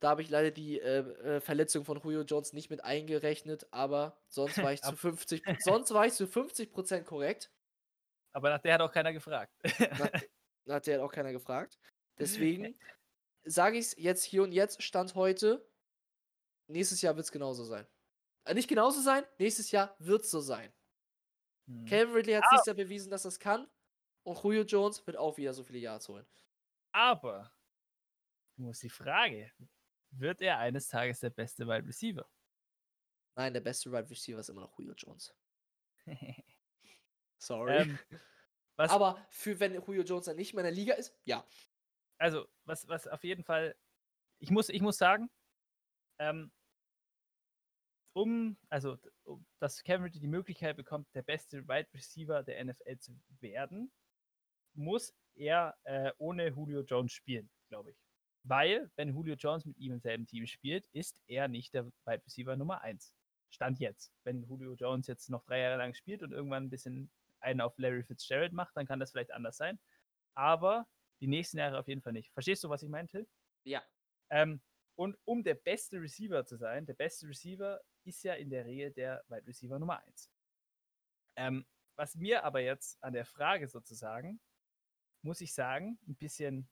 Da 0.00 0.10
habe 0.10 0.20
ich 0.20 0.28
leider 0.28 0.50
die 0.50 0.78
äh, 0.78 0.98
äh, 0.98 1.40
Verletzung 1.40 1.84
von 1.84 1.98
Julio 1.98 2.22
Jones 2.22 2.52
nicht 2.52 2.68
mit 2.68 2.84
eingerechnet, 2.84 3.66
aber 3.70 4.18
sonst 4.28 4.58
war 4.58 4.72
ich 4.72 4.82
zu 4.82 4.94
50 4.96 5.42
sonst 5.60 5.92
war 5.94 6.06
ich 6.06 6.12
zu 6.12 6.26
50 6.26 6.72
korrekt. 7.06 7.50
Aber 8.32 8.50
nach 8.50 8.60
der 8.60 8.74
hat 8.74 8.82
auch 8.82 8.92
keiner 8.92 9.14
gefragt. 9.14 9.54
nach, 9.78 10.10
nach 10.66 10.80
der 10.82 10.96
hat 10.96 11.00
auch 11.00 11.12
keiner 11.12 11.32
gefragt. 11.32 11.78
Deswegen 12.18 12.78
sage 13.46 13.78
ich 13.78 13.86
es 13.86 13.96
jetzt 13.96 14.24
hier 14.24 14.42
und 14.42 14.52
jetzt, 14.52 14.82
Stand 14.82 15.14
heute, 15.14 15.66
nächstes 16.66 17.00
Jahr 17.00 17.16
wird 17.16 17.24
es 17.24 17.32
genauso 17.32 17.64
sein. 17.64 17.86
Äh, 18.44 18.54
nicht 18.54 18.68
genauso 18.68 19.00
sein, 19.00 19.24
nächstes 19.38 19.70
Jahr 19.70 19.96
wird 19.98 20.22
es 20.22 20.30
so 20.30 20.40
sein. 20.40 20.72
Hm. 21.66 21.84
Calvin 21.86 22.14
Ridley 22.14 22.34
hat 22.34 22.44
ah. 22.50 22.62
sich 22.62 22.74
bewiesen, 22.74 23.10
dass 23.10 23.22
das 23.22 23.38
kann. 23.38 23.68
Und 24.24 24.42
Julio 24.42 24.64
Jones 24.64 25.06
wird 25.06 25.16
auch 25.16 25.36
wieder 25.36 25.54
so 25.54 25.62
viele 25.62 25.78
Yards 25.78 26.08
holen. 26.08 26.26
Aber, 26.92 27.52
du 28.56 28.62
musst 28.62 28.82
die 28.82 28.88
Frage, 28.88 29.52
wird 30.10 30.42
er 30.42 30.58
eines 30.58 30.88
Tages 30.88 31.20
der 31.20 31.30
beste 31.30 31.66
Wide 31.66 31.86
Receiver? 31.86 32.28
Nein, 33.36 33.52
der 33.52 33.60
beste 33.60 33.92
Wide 33.92 34.08
Receiver 34.10 34.40
ist 34.40 34.48
immer 34.48 34.62
noch 34.62 34.76
Julio 34.78 34.94
Jones. 34.94 35.34
Sorry. 37.38 37.76
Ähm, 37.76 37.98
Aber 38.76 39.24
für 39.30 39.60
wenn 39.60 39.74
Julio 39.74 40.02
Jones 40.02 40.26
dann 40.26 40.36
nicht 40.36 40.54
mehr 40.54 40.64
in 40.64 40.74
der 40.74 40.76
Liga 40.76 40.94
ist, 40.94 41.14
ja. 41.24 41.46
Also, 42.18 42.46
was, 42.64 42.88
was 42.88 43.06
auf 43.06 43.24
jeden 43.24 43.44
Fall, 43.44 43.76
ich 44.38 44.50
muss, 44.50 44.68
ich 44.68 44.80
muss 44.82 44.98
sagen, 44.98 45.30
ähm, 46.18 46.50
um, 48.14 48.56
also, 48.70 48.96
um, 49.24 49.44
dass 49.58 49.82
Cameron 49.82 50.10
die 50.10 50.26
Möglichkeit 50.26 50.76
bekommt, 50.76 51.06
der 51.14 51.22
beste 51.22 51.68
Wide 51.68 51.88
Receiver 51.92 52.42
der 52.42 52.64
NFL 52.64 52.98
zu 52.98 53.18
werden, 53.40 53.92
muss 54.74 55.14
er 55.34 55.76
äh, 55.84 56.12
ohne 56.18 56.48
Julio 56.48 56.82
Jones 56.82 57.12
spielen, 57.12 57.50
glaube 57.68 57.90
ich. 57.90 57.98
Weil, 58.44 58.90
wenn 58.96 59.10
Julio 59.10 59.34
Jones 59.34 59.64
mit 59.66 59.76
ihm 59.76 59.92
im 59.92 60.00
selben 60.00 60.26
Team 60.26 60.46
spielt, 60.46 60.86
ist 60.92 61.20
er 61.26 61.48
nicht 61.48 61.74
der 61.74 61.86
Wide 61.86 62.22
Receiver 62.24 62.56
Nummer 62.56 62.80
1. 62.80 63.12
Stand 63.50 63.80
jetzt. 63.80 64.12
Wenn 64.24 64.44
Julio 64.44 64.74
Jones 64.74 65.06
jetzt 65.08 65.28
noch 65.28 65.44
drei 65.44 65.60
Jahre 65.60 65.78
lang 65.78 65.94
spielt 65.94 66.22
und 66.22 66.32
irgendwann 66.32 66.64
ein 66.64 66.70
bisschen 66.70 67.10
einen 67.40 67.60
auf 67.60 67.76
Larry 67.78 68.02
Fitzgerald 68.02 68.52
macht, 68.52 68.76
dann 68.76 68.86
kann 68.86 69.00
das 69.00 69.10
vielleicht 69.10 69.32
anders 69.32 69.56
sein. 69.56 69.78
Aber 70.34 70.86
die 71.20 71.26
nächsten 71.26 71.58
Jahre 71.58 71.78
auf 71.78 71.88
jeden 71.88 72.02
Fall 72.02 72.12
nicht. 72.12 72.32
Verstehst 72.32 72.62
du, 72.64 72.68
was 72.68 72.82
ich 72.82 72.88
meinte? 72.88 73.26
Ja. 73.64 73.82
Ähm, 74.30 74.60
und 74.96 75.18
um 75.24 75.44
der 75.44 75.54
beste 75.54 76.00
Receiver 76.00 76.44
zu 76.44 76.56
sein, 76.56 76.86
der 76.86 76.94
beste 76.94 77.28
Receiver 77.28 77.80
ist 78.04 78.22
ja 78.22 78.34
in 78.34 78.50
der 78.50 78.64
Regel 78.64 78.92
der 78.92 79.24
Wide 79.28 79.46
Receiver 79.46 79.78
Nummer 79.78 80.02
1. 80.04 80.30
Ähm, 81.36 81.66
was 81.96 82.14
mir 82.14 82.44
aber 82.44 82.60
jetzt 82.60 83.02
an 83.02 83.12
der 83.12 83.24
Frage 83.24 83.68
sozusagen, 83.68 84.40
muss 85.22 85.40
ich 85.40 85.54
sagen, 85.54 85.98
ein 86.06 86.16
bisschen 86.16 86.68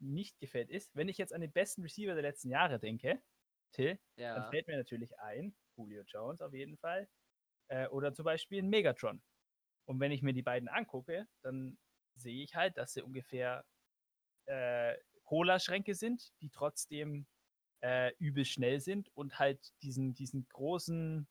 nicht 0.00 0.38
gefällt, 0.40 0.70
ist, 0.70 0.94
wenn 0.94 1.08
ich 1.08 1.18
jetzt 1.18 1.32
an 1.32 1.40
den 1.40 1.52
besten 1.52 1.82
Receiver 1.82 2.14
der 2.14 2.22
letzten 2.22 2.50
Jahre 2.50 2.78
denke, 2.78 3.22
Till, 3.72 3.98
ja. 4.16 4.34
dann 4.34 4.50
fällt 4.50 4.66
mir 4.66 4.76
natürlich 4.76 5.18
ein, 5.20 5.56
Julio 5.76 6.02
Jones 6.02 6.42
auf 6.42 6.52
jeden 6.52 6.76
Fall, 6.76 7.08
äh, 7.68 7.86
oder 7.88 8.12
zum 8.12 8.24
Beispiel 8.24 8.62
ein 8.62 8.68
Megatron. 8.68 9.22
Und 9.86 10.00
wenn 10.00 10.12
ich 10.12 10.22
mir 10.22 10.32
die 10.32 10.42
beiden 10.42 10.68
angucke, 10.68 11.26
dann 11.42 11.78
sehe 12.16 12.42
ich 12.42 12.54
halt, 12.54 12.76
dass 12.76 12.92
sie 12.92 13.02
ungefähr 13.02 13.64
äh, 14.46 14.94
Cola-Schränke 15.24 15.94
sind, 15.94 16.32
die 16.40 16.50
trotzdem 16.50 17.26
äh, 17.80 18.12
übel 18.18 18.44
schnell 18.44 18.80
sind 18.80 19.08
und 19.14 19.38
halt 19.38 19.72
diesen, 19.82 20.14
diesen 20.14 20.46
großen 20.48 21.26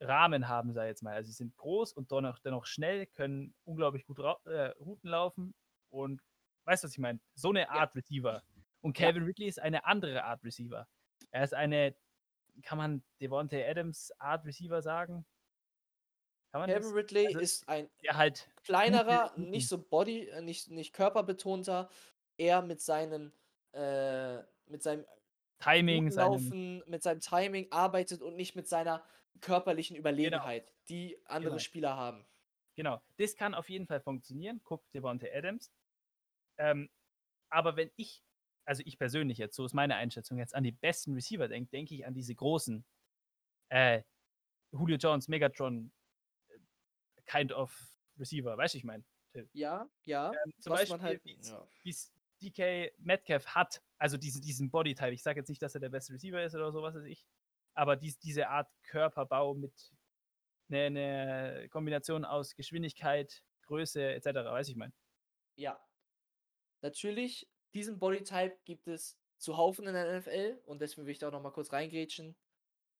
Rahmen 0.00 0.48
haben, 0.48 0.72
sei 0.74 0.88
jetzt 0.88 1.02
mal. 1.02 1.14
Also 1.14 1.28
sie 1.28 1.36
sind 1.36 1.56
groß 1.56 1.94
und 1.94 2.10
dennoch, 2.12 2.38
dennoch 2.38 2.66
schnell, 2.66 3.06
können 3.06 3.54
unglaublich 3.64 4.04
gut 4.04 4.18
äh, 4.18 4.68
Routen 4.78 5.08
laufen 5.08 5.54
und 5.88 6.20
Weißt 6.66 6.82
du, 6.82 6.86
was 6.86 6.92
ich 6.92 6.98
meine? 6.98 7.20
So 7.34 7.50
eine 7.50 7.70
Art 7.70 7.94
ja. 7.94 8.00
Receiver. 8.00 8.42
Und 8.80 8.96
Calvin 8.96 9.22
ja. 9.22 9.28
Ridley 9.28 9.46
ist 9.46 9.60
eine 9.60 9.84
andere 9.86 10.24
Art 10.24 10.44
Receiver. 10.44 10.86
Er 11.30 11.44
ist 11.44 11.54
eine, 11.54 11.94
kann 12.62 12.76
man 12.76 13.04
Devontae 13.20 13.64
Adams 13.64 14.12
Art 14.18 14.44
Receiver 14.44 14.82
sagen? 14.82 15.24
Calvin 16.52 16.74
das? 16.74 16.92
Ridley 16.92 17.26
also, 17.28 17.38
ist 17.38 17.68
ein 17.68 17.88
halt 18.08 18.50
kleinerer, 18.64 19.32
nicht 19.36 19.68
so 19.68 19.78
body, 19.78 20.28
äh, 20.28 20.42
nicht, 20.42 20.68
nicht 20.68 20.92
körperbetonter, 20.92 21.88
eher 22.36 22.62
mit 22.62 22.80
seinem, 22.80 23.32
äh, 23.72 24.38
mit 24.66 24.82
seinem 24.82 25.04
Timing, 25.58 26.10
Laufen, 26.10 26.82
mit 26.86 27.02
seinem 27.02 27.20
Timing 27.20 27.68
arbeitet 27.70 28.22
und 28.22 28.36
nicht 28.36 28.56
mit 28.56 28.68
seiner 28.68 29.04
körperlichen 29.40 29.96
genau. 29.96 30.08
Überlegenheit, 30.08 30.66
genau. 30.66 30.78
die 30.88 31.18
andere 31.26 31.50
genau. 31.52 31.58
Spieler 31.58 31.96
haben. 31.96 32.26
Genau, 32.74 33.00
das 33.16 33.36
kann 33.36 33.54
auf 33.54 33.70
jeden 33.70 33.86
Fall 33.86 34.00
funktionieren. 34.00 34.60
Guck 34.64 34.84
Devontae 34.92 35.32
Adams. 35.34 35.72
Ähm, 36.58 36.90
aber 37.48 37.76
wenn 37.76 37.90
ich, 37.96 38.22
also 38.66 38.82
ich 38.84 38.98
persönlich 38.98 39.38
jetzt, 39.38 39.56
so 39.56 39.64
ist 39.64 39.72
meine 39.72 39.96
Einschätzung, 39.96 40.38
jetzt 40.38 40.54
an 40.54 40.64
die 40.64 40.72
besten 40.72 41.14
Receiver 41.14 41.48
denke, 41.48 41.70
denke 41.70 41.94
ich 41.94 42.06
an 42.06 42.12
diese 42.12 42.34
großen 42.34 42.84
äh, 43.70 44.02
Julio 44.72 44.96
Jones, 44.96 45.28
Megatron, 45.28 45.90
äh, 46.48 46.58
kind 47.24 47.52
of 47.52 47.74
Receiver, 48.18 48.56
weißt 48.56 48.74
du, 48.74 48.78
ich 48.78 48.84
meine? 48.84 49.04
Ja, 49.52 49.88
ja. 50.04 50.32
Ähm, 50.32 50.52
zum 50.60 50.72
Beispiel, 50.72 51.00
halt, 51.00 51.24
wie 51.24 51.38
es 51.38 51.48
ja. 51.48 51.66
DK 52.42 52.92
Metcalf 52.98 53.46
hat, 53.46 53.82
also 53.98 54.16
diesen, 54.16 54.42
diesen 54.42 54.70
Bodytype. 54.70 55.12
Ich 55.12 55.22
sage 55.22 55.40
jetzt 55.40 55.48
nicht, 55.48 55.62
dass 55.62 55.74
er 55.74 55.80
der 55.80 55.88
beste 55.88 56.12
Receiver 56.12 56.42
ist 56.42 56.54
oder 56.54 56.72
sowas 56.72 56.94
weiß 56.94 57.04
ich, 57.04 57.24
aber 57.74 57.96
dies, 57.96 58.18
diese 58.18 58.48
Art 58.48 58.70
Körperbau 58.82 59.54
mit 59.54 59.72
eine, 60.68 60.86
eine 60.86 61.68
Kombination 61.68 62.24
aus 62.24 62.54
Geschwindigkeit, 62.54 63.42
Größe 63.62 64.14
etc. 64.14 64.26
Weiß 64.26 64.68
ich 64.68 64.76
mein. 64.76 64.92
Ja. 65.56 65.80
Natürlich, 66.82 67.48
diesen 67.74 67.98
Bodytype 67.98 68.58
gibt 68.64 68.86
es 68.88 69.18
zuhaufen 69.38 69.86
in 69.86 69.94
der 69.94 70.18
NFL 70.18 70.60
und 70.64 70.80
deswegen 70.80 71.06
will 71.06 71.12
ich 71.12 71.18
da 71.18 71.28
auch 71.28 71.32
noch 71.32 71.42
mal 71.42 71.50
kurz 71.50 71.72
reingrätschen. 71.72 72.36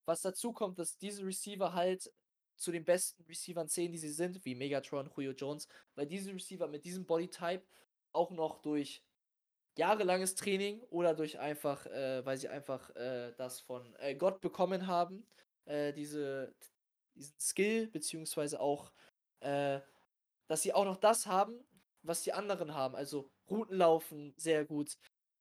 Was 0.07 0.23
dazu 0.23 0.53
kommt, 0.53 0.79
dass 0.79 0.99
diese 0.99 1.25
Receiver 1.25 1.73
halt 1.73 2.13
zu 2.57 2.73
den 2.73 2.85
besten 2.85 3.23
Receivern 3.25 3.69
zählen, 3.69 3.93
die 3.93 3.99
sie 3.99 4.11
sind, 4.11 4.45
wie 4.45 4.55
Megatron, 4.55 5.11
Julio 5.15 5.33
Jones, 5.33 5.69
weil 5.95 6.07
diese 6.07 6.33
Receiver 6.33 6.69
mit 6.69 6.85
diesem 6.85 7.05
Bodytype 7.05 7.65
auch 8.13 8.31
noch 8.31 8.63
durch 8.63 9.03
jahrelanges 9.77 10.35
Training 10.35 10.81
oder 10.91 11.15
durch 11.15 11.39
einfach, 11.39 11.87
äh, 11.87 12.25
weil 12.25 12.37
sie 12.39 12.49
einfach 12.49 12.91
äh, 12.97 13.33
das 13.37 13.61
von 13.61 13.95
äh, 13.97 14.15
Gott 14.15 14.41
bekommen 14.41 14.87
haben, 14.87 15.27
äh, 15.67 15.93
diese, 15.93 16.55
diesen 17.15 17.39
Skill, 17.39 17.89
beziehungsweise 17.89 18.61
auch, 18.61 18.93
äh, 19.41 19.81
dass 20.49 20.63
sie 20.63 20.73
auch 20.73 20.85
noch 20.85 20.97
das 20.97 21.27
haben, 21.27 21.65
was 22.03 22.23
die 22.23 22.33
anderen 22.33 22.75
haben. 22.75 22.95
Also 22.95 23.31
Routen 23.51 23.77
laufen 23.77 24.35
sehr 24.37 24.65
gut, 24.65 24.97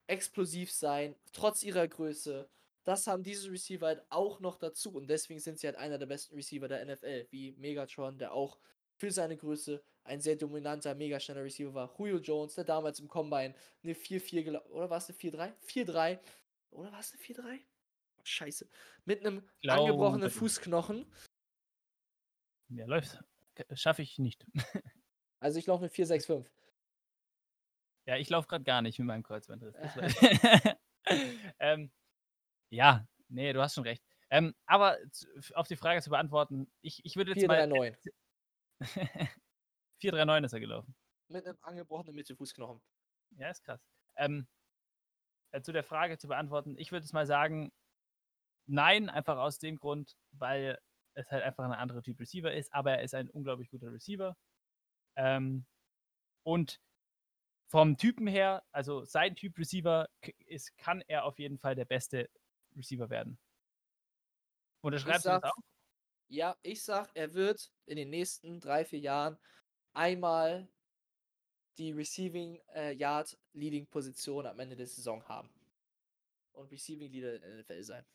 explosiv 0.07 0.71
sein, 0.71 1.15
trotz 1.31 1.63
ihrer 1.63 1.87
Größe. 1.87 2.49
Das 2.83 3.07
haben 3.07 3.23
diese 3.23 3.51
Receiver 3.51 3.87
halt 3.87 4.03
auch 4.09 4.39
noch 4.39 4.57
dazu 4.57 4.93
und 4.93 5.07
deswegen 5.07 5.39
sind 5.39 5.59
sie 5.59 5.67
halt 5.67 5.77
einer 5.77 5.97
der 5.97 6.05
besten 6.05 6.35
Receiver 6.35 6.67
der 6.67 6.85
NFL, 6.85 7.27
wie 7.31 7.53
Megatron, 7.53 8.19
der 8.19 8.33
auch 8.33 8.59
für 8.97 9.11
seine 9.11 9.37
Größe 9.37 9.83
ein 10.05 10.21
sehr 10.21 10.35
dominanter, 10.35 10.95
mega 10.95 11.19
schneller 11.19 11.43
Receiver 11.43 11.73
war. 11.73 11.93
Julio 11.97 12.17
Jones, 12.19 12.55
der 12.55 12.63
damals 12.63 12.99
im 12.99 13.07
Combine 13.07 13.53
eine 13.83 13.93
4-4 13.93 14.61
oder 14.69 14.89
war 14.89 14.97
es 14.97 15.09
eine 15.09 15.17
4-3? 15.17 15.51
4-3 15.67 16.19
oder 16.71 16.91
war 16.91 16.99
es 16.99 17.11
eine 17.11 17.21
4-3? 17.21 17.59
Scheiße. 18.23 18.69
Mit 19.05 19.19
einem 19.25 19.47
Glaube- 19.61 19.81
angebrochenen 19.81 20.29
Fußknochen. 20.29 21.05
Ja, 22.69 22.85
läuft. 22.85 23.23
Schaffe 23.73 24.01
ich 24.01 24.17
nicht. 24.19 24.45
Also 25.41 25.59
ich 25.59 25.67
laufe 25.67 25.83
eine 25.83 25.91
4-6-5. 25.93 26.45
Ja, 28.07 28.17
ich 28.17 28.29
laufe 28.29 28.47
gerade 28.47 28.63
gar 28.63 28.81
nicht 28.81 28.97
mit 28.97 29.07
meinem 29.07 29.21
Kreuzbandriss. 29.21 29.75
Ähm, 31.59 31.91
ja, 32.71 33.07
nee, 33.27 33.53
du 33.53 33.61
hast 33.61 33.75
schon 33.75 33.83
recht. 33.83 34.03
Ähm, 34.31 34.55
aber 34.65 34.97
auf 35.53 35.67
die 35.67 35.75
Frage 35.75 36.01
zu 36.01 36.09
beantworten, 36.09 36.71
ich, 36.81 37.05
ich 37.05 37.15
würde 37.15 37.33
jetzt 37.33 37.45
mal. 37.47 37.61
4-3-9. 37.61 39.29
439 39.99 40.45
ist 40.45 40.53
er 40.53 40.59
gelaufen. 40.59 40.95
Mit 41.27 41.45
einem 41.45 41.57
angebrochenen 41.61 42.15
Mittelfußknochen. 42.15 42.81
Ja, 43.37 43.49
ist 43.49 43.63
krass. 43.63 43.81
Ähm, 44.15 44.47
äh, 45.51 45.61
zu 45.61 45.71
der 45.71 45.83
Frage 45.83 46.17
zu 46.17 46.27
beantworten, 46.27 46.77
ich 46.77 46.91
würde 46.91 47.05
jetzt 47.05 47.13
mal 47.13 47.25
sagen, 47.25 47.71
nein, 48.67 49.09
einfach 49.09 49.37
aus 49.37 49.59
dem 49.59 49.77
Grund, 49.77 50.15
weil 50.31 50.79
es 51.13 51.31
halt 51.31 51.43
einfach 51.43 51.63
ein 51.63 51.71
anderer 51.71 52.03
Typ 52.03 52.19
Receiver 52.19 52.53
ist, 52.53 52.73
aber 52.73 52.93
er 52.93 53.03
ist 53.03 53.15
ein 53.15 53.29
unglaublich 53.29 53.69
guter 53.69 53.91
Receiver. 53.91 54.35
Ähm, 55.15 55.65
und 56.43 56.81
vom 57.67 57.97
Typen 57.97 58.27
her, 58.27 58.63
also 58.71 59.05
sein 59.05 59.35
Typ 59.35 59.57
Receiver 59.57 60.07
ist, 60.45 60.77
kann 60.77 61.01
er 61.07 61.25
auf 61.25 61.39
jeden 61.39 61.57
Fall 61.57 61.75
der 61.75 61.85
beste 61.85 62.29
Receiver 62.75 63.09
werden. 63.09 63.39
Unterschreibst 64.81 65.25
du 65.25 65.29
das 65.29 65.43
auch? 65.43 65.57
Ja, 66.27 66.57
ich 66.61 66.83
sag, 66.83 67.11
er 67.15 67.33
wird 67.33 67.71
in 67.85 67.97
den 67.97 68.09
nächsten 68.09 68.59
drei, 68.59 68.85
vier 68.85 68.99
Jahren 68.99 69.37
einmal 69.95 70.67
die 71.77 71.91
Receiving 71.91 72.59
äh, 72.73 72.93
Yard 72.93 73.37
Leading 73.53 73.87
Position 73.87 74.45
am 74.45 74.59
Ende 74.59 74.75
der 74.75 74.87
Saison 74.87 75.23
haben. 75.27 75.49
Und 76.53 76.71
Receiving 76.71 77.11
Leader 77.11 77.35
in 77.35 77.41
der 77.41 77.59
NFL 77.59 77.83
sein. 77.83 78.05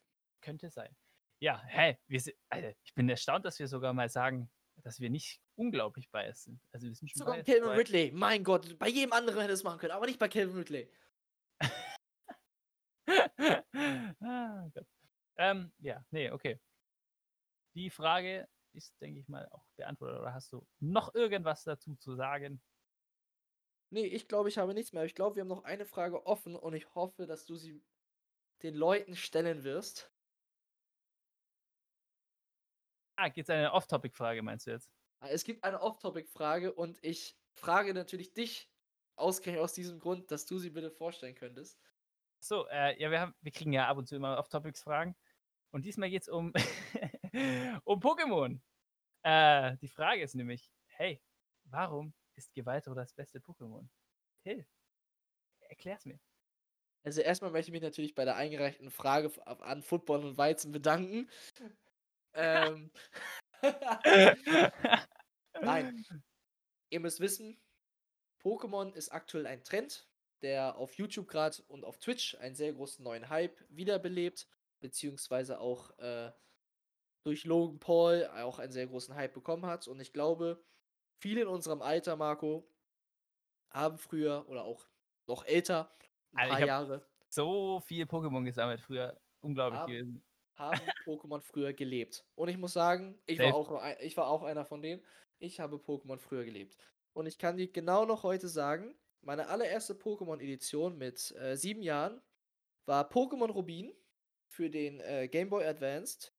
Könnte 0.40 0.70
sein. 0.70 0.94
Ja, 1.40 1.62
hä, 1.66 1.98
wir 2.06 2.20
sind, 2.20 2.36
Alter, 2.48 2.74
ich 2.82 2.94
bin 2.94 3.08
erstaunt, 3.08 3.44
dass 3.44 3.58
wir 3.58 3.68
sogar 3.68 3.92
mal 3.92 4.08
sagen, 4.08 4.50
dass 4.82 5.00
wir 5.00 5.10
nicht 5.10 5.40
unglaublich 5.56 6.10
biased 6.10 6.44
sind. 6.44 6.60
Also 6.72 6.86
wir 6.86 6.94
sind 6.94 7.10
schon 7.10 7.18
Sogar 7.18 7.42
Calvin 7.42 7.70
Ridley, 7.70 8.12
mein 8.12 8.44
Gott, 8.44 8.78
bei 8.78 8.88
jedem 8.88 9.12
anderen 9.12 9.40
hätte 9.40 9.52
es 9.52 9.62
machen 9.62 9.78
können, 9.78 9.92
aber 9.92 10.06
nicht 10.06 10.18
bei 10.18 10.28
Calvin 10.28 10.56
Ridley. 10.56 10.90
ah, 14.20 14.68
Gott. 14.74 14.86
Ähm, 15.36 15.72
ja, 15.78 16.04
nee, 16.10 16.30
okay. 16.30 16.58
Die 17.74 17.90
Frage 17.90 18.48
ist, 18.74 19.00
denke 19.00 19.20
ich 19.20 19.28
mal, 19.28 19.48
auch 19.50 19.64
beantwortet. 19.76 20.20
Oder 20.20 20.34
hast 20.34 20.52
du 20.52 20.66
noch 20.80 21.14
irgendwas 21.14 21.64
dazu 21.64 21.96
zu 21.96 22.14
sagen? 22.14 22.62
Nee, 23.92 24.06
ich 24.06 24.26
glaube, 24.28 24.48
ich 24.48 24.58
habe 24.58 24.74
nichts 24.74 24.92
mehr. 24.92 25.04
Ich 25.04 25.14
glaube, 25.14 25.36
wir 25.36 25.40
haben 25.42 25.48
noch 25.48 25.62
eine 25.64 25.84
Frage 25.86 26.26
offen 26.26 26.56
und 26.56 26.74
ich 26.74 26.94
hoffe, 26.96 27.26
dass 27.26 27.44
du 27.46 27.54
sie 27.56 27.82
den 28.62 28.74
Leuten 28.74 29.16
stellen 29.16 29.64
wirst. 29.64 30.12
Ah, 33.16 33.28
geht's 33.28 33.50
eine 33.50 33.72
Off-Topic-Frage, 33.72 34.42
meinst 34.42 34.66
du 34.66 34.70
jetzt? 34.72 34.90
Ah, 35.20 35.28
Es 35.28 35.44
gibt 35.44 35.64
eine 35.64 35.80
Off-Topic-Frage 35.80 36.72
und 36.74 36.98
ich 37.02 37.38
frage 37.54 37.94
natürlich 37.94 38.32
dich 38.34 38.70
ausgerechnet 39.16 39.62
aus 39.64 39.72
diesem 39.74 39.98
Grund, 39.98 40.30
dass 40.30 40.46
du 40.46 40.58
sie 40.58 40.70
bitte 40.70 40.90
vorstellen 40.90 41.34
könntest. 41.34 41.78
So, 42.42 42.66
äh, 42.68 42.98
ja, 43.00 43.10
wir, 43.10 43.20
haben, 43.20 43.34
wir 43.40 43.52
kriegen 43.52 43.72
ja 43.72 43.86
ab 43.88 43.98
und 43.98 44.06
zu 44.06 44.16
immer 44.16 44.38
Off-Topics-Fragen. 44.38 45.14
Und 45.70 45.84
diesmal 45.84 46.10
geht's 46.10 46.28
um, 46.28 46.52
um 47.84 48.00
Pokémon. 48.00 48.60
Äh, 49.22 49.76
die 49.78 49.88
Frage 49.88 50.22
ist 50.22 50.34
nämlich, 50.34 50.70
hey, 50.86 51.22
warum 51.64 52.14
ist 52.34 52.54
Gewalto 52.54 52.94
das 52.94 53.12
beste 53.12 53.38
Pokémon? 53.38 53.86
Till, 54.42 54.66
erklär's 55.68 56.06
mir. 56.06 56.18
Also 57.02 57.22
erstmal 57.22 57.50
möchte 57.50 57.70
ich 57.70 57.72
mich 57.72 57.82
natürlich 57.82 58.14
bei 58.14 58.24
der 58.24 58.36
eingereichten 58.36 58.90
Frage 58.90 59.32
an 59.46 59.82
Football 59.82 60.24
und 60.24 60.38
Weizen 60.38 60.72
bedanken. 60.72 61.30
ähm, 62.34 62.90
Nein. 65.60 66.04
ihr 66.90 67.00
müsst 67.00 67.20
wissen, 67.20 67.60
Pokémon 68.42 68.92
ist 68.94 69.10
aktuell 69.10 69.46
ein 69.46 69.64
Trend, 69.64 70.08
der 70.42 70.76
auf 70.76 70.94
YouTube 70.94 71.28
gerade 71.28 71.62
und 71.68 71.84
auf 71.84 71.98
Twitch 71.98 72.34
einen 72.36 72.54
sehr 72.54 72.72
großen 72.72 73.04
neuen 73.04 73.28
Hype 73.28 73.58
wiederbelebt, 73.68 74.48
beziehungsweise 74.80 75.60
auch 75.60 75.96
äh, 75.98 76.32
durch 77.22 77.44
Logan 77.44 77.78
Paul 77.78 78.26
auch 78.26 78.58
einen 78.58 78.72
sehr 78.72 78.86
großen 78.86 79.14
Hype 79.14 79.34
bekommen 79.34 79.66
hat. 79.66 79.86
Und 79.88 80.00
ich 80.00 80.12
glaube, 80.12 80.62
viele 81.18 81.42
in 81.42 81.48
unserem 81.48 81.82
Alter, 81.82 82.16
Marco, 82.16 82.66
haben 83.70 83.98
früher 83.98 84.48
oder 84.48 84.64
auch 84.64 84.88
noch 85.26 85.44
älter, 85.44 85.94
ein 86.32 86.46
ich 86.46 86.52
paar 86.52 86.66
Jahre, 86.66 87.06
so 87.28 87.80
viel 87.80 88.04
Pokémon 88.04 88.44
gesammelt 88.44 88.80
früher. 88.80 89.20
Unglaublich 89.42 89.80
Ab- 89.80 89.86
gewesen. 89.86 90.22
haben 90.56 90.80
Pokémon 91.06 91.40
früher 91.40 91.72
gelebt. 91.72 92.26
Und 92.34 92.48
ich 92.48 92.58
muss 92.58 92.72
sagen, 92.72 93.18
ich 93.26 93.38
war, 93.38 93.54
auch, 93.54 93.82
ich 94.00 94.16
war 94.16 94.26
auch 94.26 94.42
einer 94.42 94.64
von 94.64 94.82
denen. 94.82 95.02
Ich 95.38 95.60
habe 95.60 95.76
Pokémon 95.76 96.18
früher 96.18 96.44
gelebt. 96.44 96.76
Und 97.12 97.26
ich 97.26 97.38
kann 97.38 97.56
dir 97.56 97.70
genau 97.70 98.04
noch 98.04 98.22
heute 98.22 98.48
sagen, 98.48 98.94
meine 99.22 99.48
allererste 99.48 99.94
Pokémon-Edition 99.94 100.96
mit 100.98 101.34
äh, 101.36 101.56
sieben 101.56 101.82
Jahren 101.82 102.20
war 102.86 103.08
Pokémon 103.10 103.50
Rubin 103.50 103.94
für 104.60 104.68
den 104.68 105.00
äh, 105.00 105.26
Game 105.26 105.48
Boy 105.48 105.64
Advanced. 105.64 106.34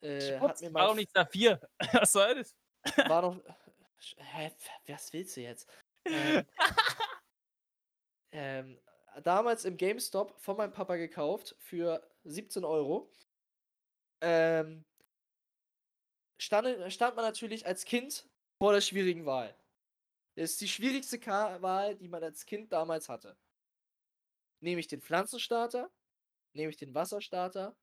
Äh, 0.00 0.38
hat 0.38 0.60
mir 0.60 0.70
mein 0.70 0.82
warum 0.84 0.96
nicht 0.96 1.10
Saphir? 1.12 1.60
Was 1.92 2.12
soll 2.12 2.36
das? 2.36 2.54
war 3.08 3.20
noch. 3.20 3.42
Hä, 4.16 4.52
was 4.86 5.12
willst 5.12 5.36
du 5.36 5.40
jetzt? 5.40 5.68
Ähm, 6.04 6.44
ähm, 8.32 8.80
damals 9.24 9.64
im 9.64 9.76
GameStop 9.76 10.38
von 10.40 10.56
meinem 10.56 10.72
Papa 10.72 10.94
gekauft 10.94 11.56
für 11.58 12.08
17 12.22 12.64
Euro. 12.64 13.10
Ähm, 14.20 14.84
stand, 16.38 16.92
stand 16.92 17.16
man 17.16 17.24
natürlich 17.24 17.66
als 17.66 17.84
Kind 17.84 18.28
vor 18.58 18.72
der 18.72 18.82
schwierigen 18.82 19.26
Wahl. 19.26 19.56
Das 20.36 20.50
ist 20.50 20.60
die 20.60 20.68
schwierigste 20.68 21.18
Wahl, 21.26 21.96
die 21.96 22.08
man 22.08 22.22
als 22.22 22.46
Kind 22.46 22.70
damals 22.70 23.08
hatte. 23.08 23.36
Nehme 24.60 24.80
ich 24.80 24.86
den 24.86 25.00
Pflanzenstarter, 25.00 25.90
nehme 26.54 26.70
ich 26.70 26.76
den 26.76 26.94
Wasserstarter 26.94 27.76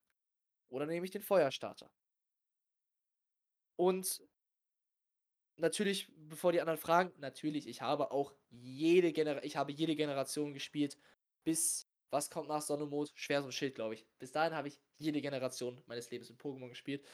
oder 0.70 0.86
nehme 0.88 1.06
ich 1.06 1.12
den 1.12 1.24
Feuerstarter? 1.24 1.92
Und 3.78 4.22
natürlich, 5.58 6.12
bevor 6.16 6.52
die 6.52 6.62
anderen 6.62 6.80
fragen, 6.80 7.14
natürlich, 7.20 7.68
ich 7.68 7.82
habe 7.82 8.12
auch 8.12 8.34
jede 8.50 9.14
Genera 9.14 9.44
ich 9.44 9.56
habe 9.58 9.72
jede 9.72 9.96
Generation 9.96 10.54
gespielt, 10.54 10.98
bis 11.44 11.88
was 12.10 12.30
kommt 12.30 12.50
nach 12.50 12.62
Sonne 12.62 12.84
und 12.84 12.90
Mond? 12.90 13.12
Schwert 13.16 13.46
und 13.46 13.54
Schild, 13.54 13.76
glaube 13.76 13.94
ich. 13.96 14.06
Bis 14.20 14.32
dahin 14.34 14.54
habe 14.54 14.68
ich 14.68 14.82
jede 14.98 15.22
Generation 15.22 15.82
meines 15.86 16.10
Lebens 16.12 16.30
in 16.30 16.38
Pokémon 16.38 16.68
gespielt. 16.70 17.06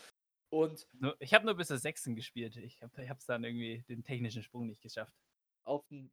Und 0.49 0.87
Ich 1.19 1.33
habe 1.33 1.45
nur 1.45 1.55
bis 1.55 1.67
zur 1.67 1.77
sechsten 1.77 2.15
gespielt. 2.15 2.57
Ich 2.57 2.81
habe 2.81 2.93
es 3.19 3.25
dann 3.25 3.43
irgendwie 3.43 3.83
den 3.87 4.03
technischen 4.03 4.43
Sprung 4.43 4.65
nicht 4.67 4.81
geschafft. 4.81 5.13
auf 5.65 5.85
dem 5.89 6.09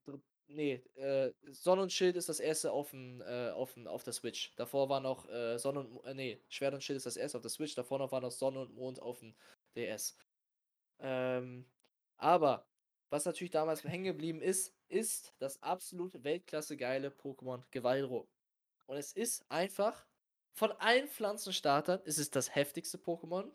nee, 0.46 0.82
äh, 0.96 1.32
Sonne 1.50 1.82
und 1.82 1.92
Schild 1.92 2.16
ist 2.16 2.28
das 2.28 2.40
erste 2.40 2.72
auf 2.72 2.90
dem, 2.90 3.20
äh, 3.22 3.50
auf 3.50 3.74
dem, 3.74 3.86
auf 3.86 4.02
der 4.04 4.12
Switch. 4.12 4.54
Davor 4.56 4.88
war 4.88 5.00
noch 5.00 5.28
äh, 5.28 5.58
Sonne 5.58 5.80
und 5.80 6.04
äh, 6.04 6.14
nee, 6.14 6.40
Schwert 6.48 6.74
und 6.74 6.82
Schild 6.82 6.96
ist 6.96 7.06
das 7.06 7.16
erste 7.16 7.38
auf 7.38 7.42
der 7.42 7.50
Switch, 7.50 7.74
davor 7.74 7.98
noch 7.98 8.12
war 8.12 8.20
noch 8.20 8.30
Sonne 8.30 8.60
und 8.60 8.74
Mond 8.74 9.00
auf 9.00 9.20
dem 9.20 9.34
DS. 9.76 10.16
Ähm, 11.00 11.66
aber 12.16 12.66
was 13.10 13.24
natürlich 13.24 13.50
damals 13.50 13.84
hängen 13.84 14.04
geblieben 14.04 14.40
ist, 14.40 14.74
ist 14.88 15.34
das 15.38 15.62
absolut 15.62 16.24
Weltklasse 16.24 16.76
geile 16.76 17.08
Pokémon 17.08 17.62
Gewaldro. 17.70 18.28
Und 18.86 18.96
es 18.96 19.12
ist 19.12 19.44
einfach 19.50 20.06
von 20.52 20.72
allen 20.72 21.08
Pflanzenstartern 21.08 22.00
ist 22.04 22.18
es 22.18 22.30
das 22.30 22.54
heftigste 22.54 22.98
Pokémon. 22.98 23.50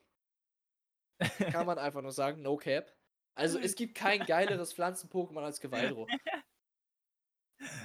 Kann 1.52 1.66
man 1.66 1.78
einfach 1.80 2.02
nur 2.02 2.12
sagen, 2.12 2.42
no 2.42 2.58
cap. 2.58 2.94
Also 3.36 3.58
es 3.58 3.76
gibt 3.76 3.96
kein 3.96 4.26
geileres 4.26 4.74
Pflanzen-Pokémon 4.76 5.44
als 5.44 5.60
Gewaldro. 5.62 6.08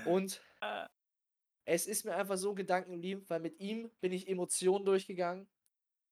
Und 0.07 0.41
Ah. 0.61 0.89
es 1.65 1.87
ist 1.87 2.05
mir 2.05 2.15
einfach 2.17 2.37
so 2.37 2.55
gedankenlieb, 2.55 3.29
weil 3.29 3.41
mit 3.41 3.59
ihm 3.61 3.91
bin 4.01 4.13
ich 4.13 4.29
Emotionen 4.29 4.85
durchgegangen. 4.85 5.49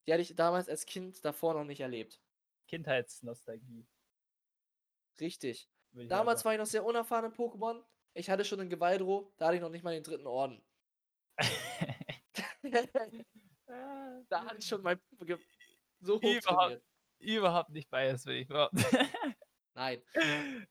Die 0.06 0.12
hatte 0.12 0.22
ich 0.22 0.34
damals 0.34 0.68
als 0.68 0.84
Kind 0.86 1.24
davor 1.24 1.54
noch 1.54 1.64
nicht 1.64 1.80
erlebt. 1.80 2.20
Kindheitsnostalgie. 2.68 3.86
Richtig. 5.20 5.68
Damals 5.92 6.40
einfach- 6.40 6.44
war 6.46 6.52
ich 6.54 6.58
noch 6.58 6.66
sehr 6.66 6.84
unerfahren 6.84 7.26
in 7.30 7.36
Pokémon. 7.36 7.84
Ich 8.14 8.28
hatte 8.30 8.44
schon 8.44 8.60
einen 8.60 8.70
Gewaldro, 8.70 9.32
da 9.36 9.46
hatte 9.46 9.56
ich 9.56 9.62
noch 9.62 9.68
nicht 9.70 9.84
mal 9.84 9.94
den 9.94 10.02
dritten 10.02 10.26
Orden. 10.26 10.62
Ah, 11.36 11.44
da 14.28 14.44
hatte 14.44 14.58
ich 14.58 14.66
schon 14.66 14.82
mal 14.82 15.00
ge- 15.20 15.38
so 16.00 16.16
hoch 16.16 16.22
Überhaupt. 16.22 16.44
trainiert. 16.44 16.84
Überhaupt 17.18 17.70
nicht 17.70 17.90
biased, 17.90 18.26
würde 18.26 18.40
ich 18.40 18.48
behaupten. 18.48 18.84
Nein. 19.74 20.02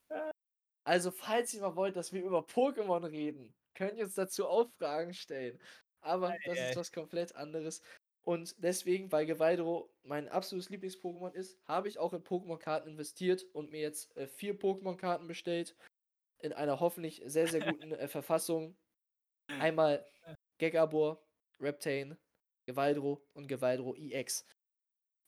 Also, 0.84 1.11
falls 1.11 1.53
ihr 1.53 1.61
mal 1.61 1.75
wollt, 1.75 1.95
dass 1.95 2.11
wir 2.11 2.23
über 2.23 2.39
Pokémon 2.39 3.09
reden, 3.09 3.53
könnt 3.75 3.97
ihr 3.97 4.05
uns 4.05 4.15
dazu 4.15 4.47
auch 4.47 4.69
Fragen 4.77 5.13
stellen. 5.13 5.59
Aber 6.01 6.36
das 6.45 6.57
ist 6.57 6.75
was 6.75 6.91
komplett 6.91 7.36
anderes. 7.36 7.82
Und 8.23 8.55
deswegen, 8.63 9.11
weil 9.11 9.25
Gewaldro 9.25 9.91
mein 10.03 10.29
absolutes 10.29 10.69
Lieblings-Pokémon 10.69 11.34
ist, 11.34 11.59
habe 11.67 11.88
ich 11.88 11.97
auch 11.97 12.13
in 12.13 12.23
Pokémon-Karten 12.23 12.89
investiert 12.89 13.43
und 13.53 13.71
mir 13.71 13.82
jetzt 13.82 14.15
äh, 14.15 14.27
vier 14.27 14.59
Pokémon-Karten 14.59 15.27
bestellt. 15.27 15.75
In 16.39 16.53
einer 16.53 16.79
hoffentlich 16.79 17.21
sehr, 17.25 17.47
sehr 17.47 17.61
guten 17.61 17.91
äh, 17.91 18.07
Verfassung. 18.07 18.75
Einmal 19.47 20.05
Gegabor, 20.59 21.23
Reptane, 21.59 22.17
Gewaldro 22.67 23.23
und 23.34 23.47
Gewaldro 23.47 23.95
EX. 23.95 24.45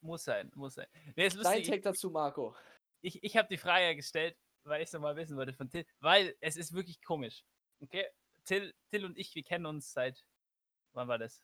muss 0.00 0.24
sein, 0.24 0.50
muss 0.54 0.74
sein. 0.74 0.86
Nee, 1.16 1.28
Dein. 1.28 1.62
Tag 1.64 1.82
dazu, 1.82 2.10
Marco. 2.10 2.54
ich, 3.00 3.22
ich 3.22 3.36
habe 3.36 3.48
die 3.48 3.58
Frage 3.58 3.96
gestellt, 3.96 4.36
weil 4.64 4.82
ich 4.82 4.92
es 4.92 4.98
mal 4.98 5.16
wissen 5.16 5.36
wollte 5.36 5.52
von 5.52 5.70
Till, 5.70 5.86
weil 6.00 6.36
es 6.40 6.56
ist 6.56 6.72
wirklich 6.72 7.02
komisch. 7.02 7.44
Okay? 7.80 8.06
Till, 8.44 8.74
Till 8.90 9.04
und 9.04 9.18
ich, 9.18 9.34
wir 9.34 9.42
kennen 9.42 9.66
uns 9.66 9.92
seit, 9.92 10.24
wann 10.92 11.08
war 11.08 11.18
das? 11.18 11.42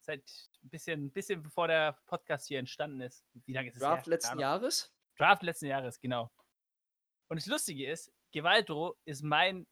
Seit 0.00 0.22
ein 0.62 0.70
bisschen, 0.70 1.12
bisschen 1.12 1.42
bevor 1.42 1.68
der 1.68 1.98
Podcast 2.06 2.48
hier 2.48 2.58
entstanden 2.58 3.00
ist. 3.00 3.24
Wie 3.46 3.52
lange 3.52 3.68
ist 3.68 3.76
es 3.76 3.82
Draft 3.82 4.06
her? 4.06 4.10
letzten 4.10 4.38
Jahres. 4.38 4.92
Draft 5.16 5.42
letzten 5.42 5.66
Jahres, 5.66 6.00
genau. 6.00 6.30
Und 7.28 7.40
das 7.40 7.46
Lustige 7.46 7.90
ist, 7.90 8.12
Gewaldro 8.32 8.98
ist 9.04 9.22
mein 9.22 9.66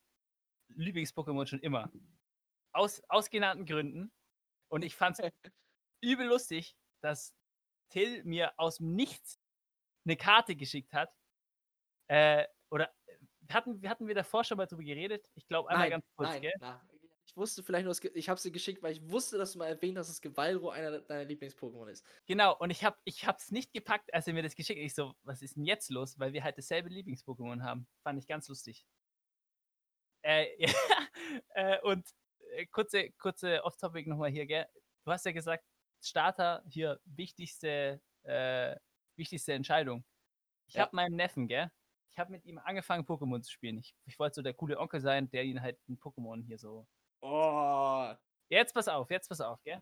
Lieblings-Pokémon 0.68 1.46
schon 1.46 1.60
immer. 1.60 1.92
Aus, 2.72 3.02
aus 3.08 3.28
genannten 3.28 3.66
Gründen. 3.66 4.12
Und 4.68 4.84
ich 4.84 4.94
fand 4.94 5.18
es 5.18 5.32
übel 6.00 6.26
lustig, 6.26 6.76
dass 7.02 7.34
Till 7.90 8.24
mir 8.24 8.58
aus 8.58 8.78
dem 8.78 8.94
Nichts 8.94 9.38
eine 10.06 10.16
Karte 10.16 10.56
geschickt 10.56 10.94
hat. 10.94 11.14
Äh, 12.08 12.46
oder 12.72 12.90
äh, 13.06 13.18
hatten, 13.52 13.88
hatten 13.88 14.08
wir 14.08 14.14
davor 14.14 14.44
schon 14.44 14.56
mal 14.56 14.66
drüber 14.66 14.82
geredet? 14.82 15.30
Ich 15.34 15.46
glaube 15.46 15.68
einmal 15.68 15.88
Nein, 15.88 16.00
ganz 16.00 16.04
kurz, 16.16 16.30
nein, 16.30 16.42
gell? 16.42 16.52
na, 16.58 16.80
ich 17.24 17.36
wusste 17.36 17.62
vielleicht 17.62 17.84
nur, 17.84 17.94
ich 18.16 18.28
habe 18.28 18.40
sie 18.40 18.50
geschickt, 18.50 18.82
weil 18.82 18.92
ich 18.92 19.10
wusste, 19.10 19.38
dass 19.38 19.52
du 19.52 19.58
mal 19.58 19.66
erwähnt 19.66 19.96
hast, 19.96 20.08
dass 20.08 20.20
Gewaldro 20.20 20.70
einer 20.70 21.00
deiner 21.00 21.24
Lieblings-Pokémon 21.24 21.88
ist. 21.88 22.04
Genau, 22.26 22.56
und 22.58 22.70
ich 22.70 22.84
habe 22.84 22.96
ich 23.04 23.26
hab's 23.26 23.50
nicht 23.50 23.72
gepackt, 23.72 24.12
als 24.12 24.26
er 24.26 24.34
mir 24.34 24.42
das 24.42 24.56
geschickt 24.56 24.80
hat. 24.80 24.86
Ich 24.86 24.94
so, 24.94 25.14
was 25.22 25.42
ist 25.42 25.56
denn 25.56 25.64
jetzt 25.64 25.90
los? 25.90 26.18
Weil 26.18 26.32
wir 26.32 26.42
halt 26.42 26.58
dasselbe 26.58 26.88
Lieblings-Pokémon 26.88 27.62
haben. 27.62 27.86
Fand 28.02 28.18
ich 28.18 28.26
ganz 28.26 28.48
lustig. 28.48 28.86
Äh, 30.22 30.46
ja, 30.58 30.72
äh, 31.54 31.80
und 31.82 32.06
äh, 32.52 32.66
kurze, 32.66 33.10
kurze 33.12 33.64
Off-Topic 33.64 34.08
nochmal 34.08 34.30
hier, 34.30 34.46
gell? 34.46 34.66
Du 35.04 35.12
hast 35.12 35.26
ja 35.26 35.32
gesagt, 35.32 35.64
Starter 36.00 36.64
hier, 36.68 37.00
wichtigste, 37.04 38.00
äh, 38.24 38.76
wichtigste 39.16 39.52
Entscheidung. 39.52 40.04
Ich 40.66 40.76
Ja. 40.76 40.82
habe 40.82 40.96
meinen 40.96 41.16
Neffen, 41.16 41.48
gell? 41.48 41.70
Ich 42.12 42.18
habe 42.18 42.30
mit 42.30 42.44
ihm 42.44 42.58
angefangen, 42.58 43.04
Pokémon 43.04 43.42
zu 43.42 43.50
spielen. 43.50 43.78
Ich, 43.78 43.94
ich 44.04 44.18
wollte 44.18 44.34
so 44.36 44.42
der 44.42 44.54
coole 44.54 44.78
Onkel 44.78 45.00
sein, 45.00 45.30
der 45.30 45.44
ihn 45.44 45.62
halt 45.62 45.78
ein 45.88 45.98
Pokémon 45.98 46.42
hier 46.42 46.58
so 46.58 46.86
Oh, 47.20 48.12
Jetzt 48.48 48.74
pass 48.74 48.88
auf, 48.88 49.10
jetzt 49.10 49.28
pass 49.28 49.40
auf, 49.40 49.62
gell? 49.62 49.80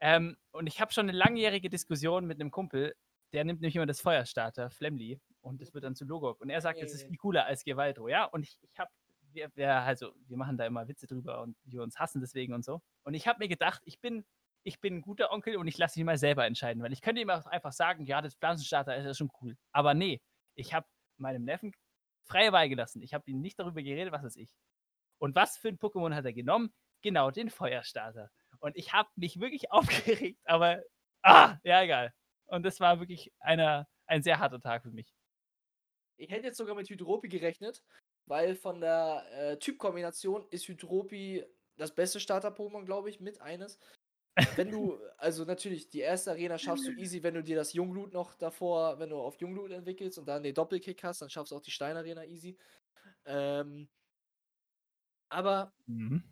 Ähm, 0.00 0.36
und 0.52 0.66
ich 0.68 0.80
habe 0.80 0.92
schon 0.92 1.08
eine 1.08 1.18
langjährige 1.18 1.68
Diskussion 1.68 2.26
mit 2.26 2.40
einem 2.40 2.50
Kumpel, 2.50 2.94
der 3.32 3.44
nimmt 3.44 3.60
nämlich 3.60 3.74
immer 3.74 3.86
das 3.86 4.00
Feuerstarter, 4.00 4.70
Flemly, 4.70 5.20
und 5.40 5.60
das 5.60 5.74
wird 5.74 5.82
dann 5.84 5.96
zu 5.96 6.04
Logok. 6.04 6.40
Und 6.40 6.50
er 6.50 6.60
sagt, 6.60 6.80
das 6.80 6.92
ist 6.92 7.06
viel 7.08 7.16
cooler 7.16 7.44
als 7.46 7.64
Gewaldro, 7.64 8.08
ja? 8.08 8.24
Und 8.24 8.44
ich, 8.44 8.58
ich 8.62 8.78
habe, 8.78 8.90
wir, 9.32 9.50
wir, 9.56 9.72
also, 9.74 10.12
wir 10.28 10.36
machen 10.36 10.56
da 10.56 10.66
immer 10.66 10.86
Witze 10.86 11.06
drüber 11.06 11.42
und 11.42 11.56
wir 11.64 11.82
uns 11.82 11.98
hassen 11.98 12.20
deswegen 12.20 12.54
und 12.54 12.64
so. 12.64 12.80
Und 13.02 13.14
ich 13.14 13.26
habe 13.26 13.40
mir 13.40 13.48
gedacht, 13.48 13.82
ich 13.84 14.00
bin, 14.00 14.24
ich 14.62 14.80
bin 14.80 14.96
ein 14.96 15.02
guter 15.02 15.32
Onkel 15.32 15.56
und 15.56 15.66
ich 15.66 15.78
lasse 15.78 15.98
mich 15.98 16.06
mal 16.06 16.18
selber 16.18 16.46
entscheiden, 16.46 16.82
weil 16.82 16.92
ich 16.92 17.00
könnte 17.00 17.20
ihm 17.20 17.30
auch 17.30 17.46
einfach 17.46 17.72
sagen, 17.72 18.04
ja, 18.06 18.22
das 18.22 18.34
Pflanzenstarter 18.36 18.96
ist 18.96 19.06
ja 19.06 19.14
schon 19.14 19.30
cool. 19.42 19.56
Aber 19.72 19.94
nee, 19.94 20.20
ich 20.58 20.74
habe 20.74 20.86
meinem 21.16 21.44
Neffen 21.44 21.72
freie 22.24 22.52
Wahl 22.52 22.68
gelassen. 22.68 23.00
Ich 23.02 23.14
habe 23.14 23.30
ihm 23.30 23.40
nicht 23.40 23.58
darüber 23.58 23.82
geredet, 23.82 24.12
was 24.12 24.24
ist 24.24 24.36
ich. 24.36 24.50
Und 25.18 25.34
was 25.34 25.56
für 25.56 25.68
ein 25.68 25.78
Pokémon 25.78 26.14
hat 26.14 26.24
er 26.24 26.32
genommen? 26.32 26.72
Genau, 27.02 27.30
den 27.30 27.48
Feuerstarter. 27.48 28.30
Und 28.60 28.76
ich 28.76 28.92
habe 28.92 29.08
mich 29.16 29.40
wirklich 29.40 29.70
aufgeregt, 29.72 30.40
aber 30.44 30.82
ah, 31.22 31.56
ja, 31.62 31.82
egal. 31.82 32.12
Und 32.46 32.64
das 32.64 32.80
war 32.80 32.98
wirklich 33.00 33.32
einer, 33.38 33.88
ein 34.06 34.22
sehr 34.22 34.38
harter 34.38 34.60
Tag 34.60 34.82
für 34.82 34.90
mich. 34.90 35.14
ich 36.16 36.30
hätte 36.30 36.46
jetzt 36.46 36.58
sogar 36.58 36.74
mit 36.74 36.90
Hydropi 36.90 37.28
gerechnet, 37.28 37.82
weil 38.26 38.56
von 38.56 38.80
der 38.80 39.24
äh, 39.32 39.58
Typkombination 39.58 40.46
ist 40.50 40.66
Hydropi 40.66 41.44
das 41.76 41.94
beste 41.94 42.18
Starter-Pokémon, 42.18 42.84
glaube 42.84 43.08
ich, 43.10 43.20
mit 43.20 43.40
eines. 43.40 43.78
Wenn 44.56 44.70
du, 44.70 44.98
also 45.16 45.44
natürlich, 45.44 45.88
die 45.88 46.00
erste 46.00 46.30
Arena 46.32 46.58
schaffst 46.58 46.86
du 46.86 46.92
easy, 46.92 47.22
wenn 47.22 47.34
du 47.34 47.42
dir 47.42 47.56
das 47.56 47.72
Jungblut 47.72 48.12
noch 48.12 48.34
davor, 48.34 48.98
wenn 48.98 49.10
du 49.10 49.16
auf 49.16 49.36
Jungblut 49.40 49.70
entwickelst 49.70 50.18
und 50.18 50.26
dann 50.26 50.42
den 50.42 50.54
Doppelkick 50.54 51.02
hast, 51.04 51.22
dann 51.22 51.30
schaffst 51.30 51.52
du 51.52 51.56
auch 51.56 51.62
die 51.62 51.70
Steinarena 51.70 52.24
easy. 52.24 52.56
Ähm, 53.24 53.88
aber 55.28 55.72
Mhm. 55.86 56.22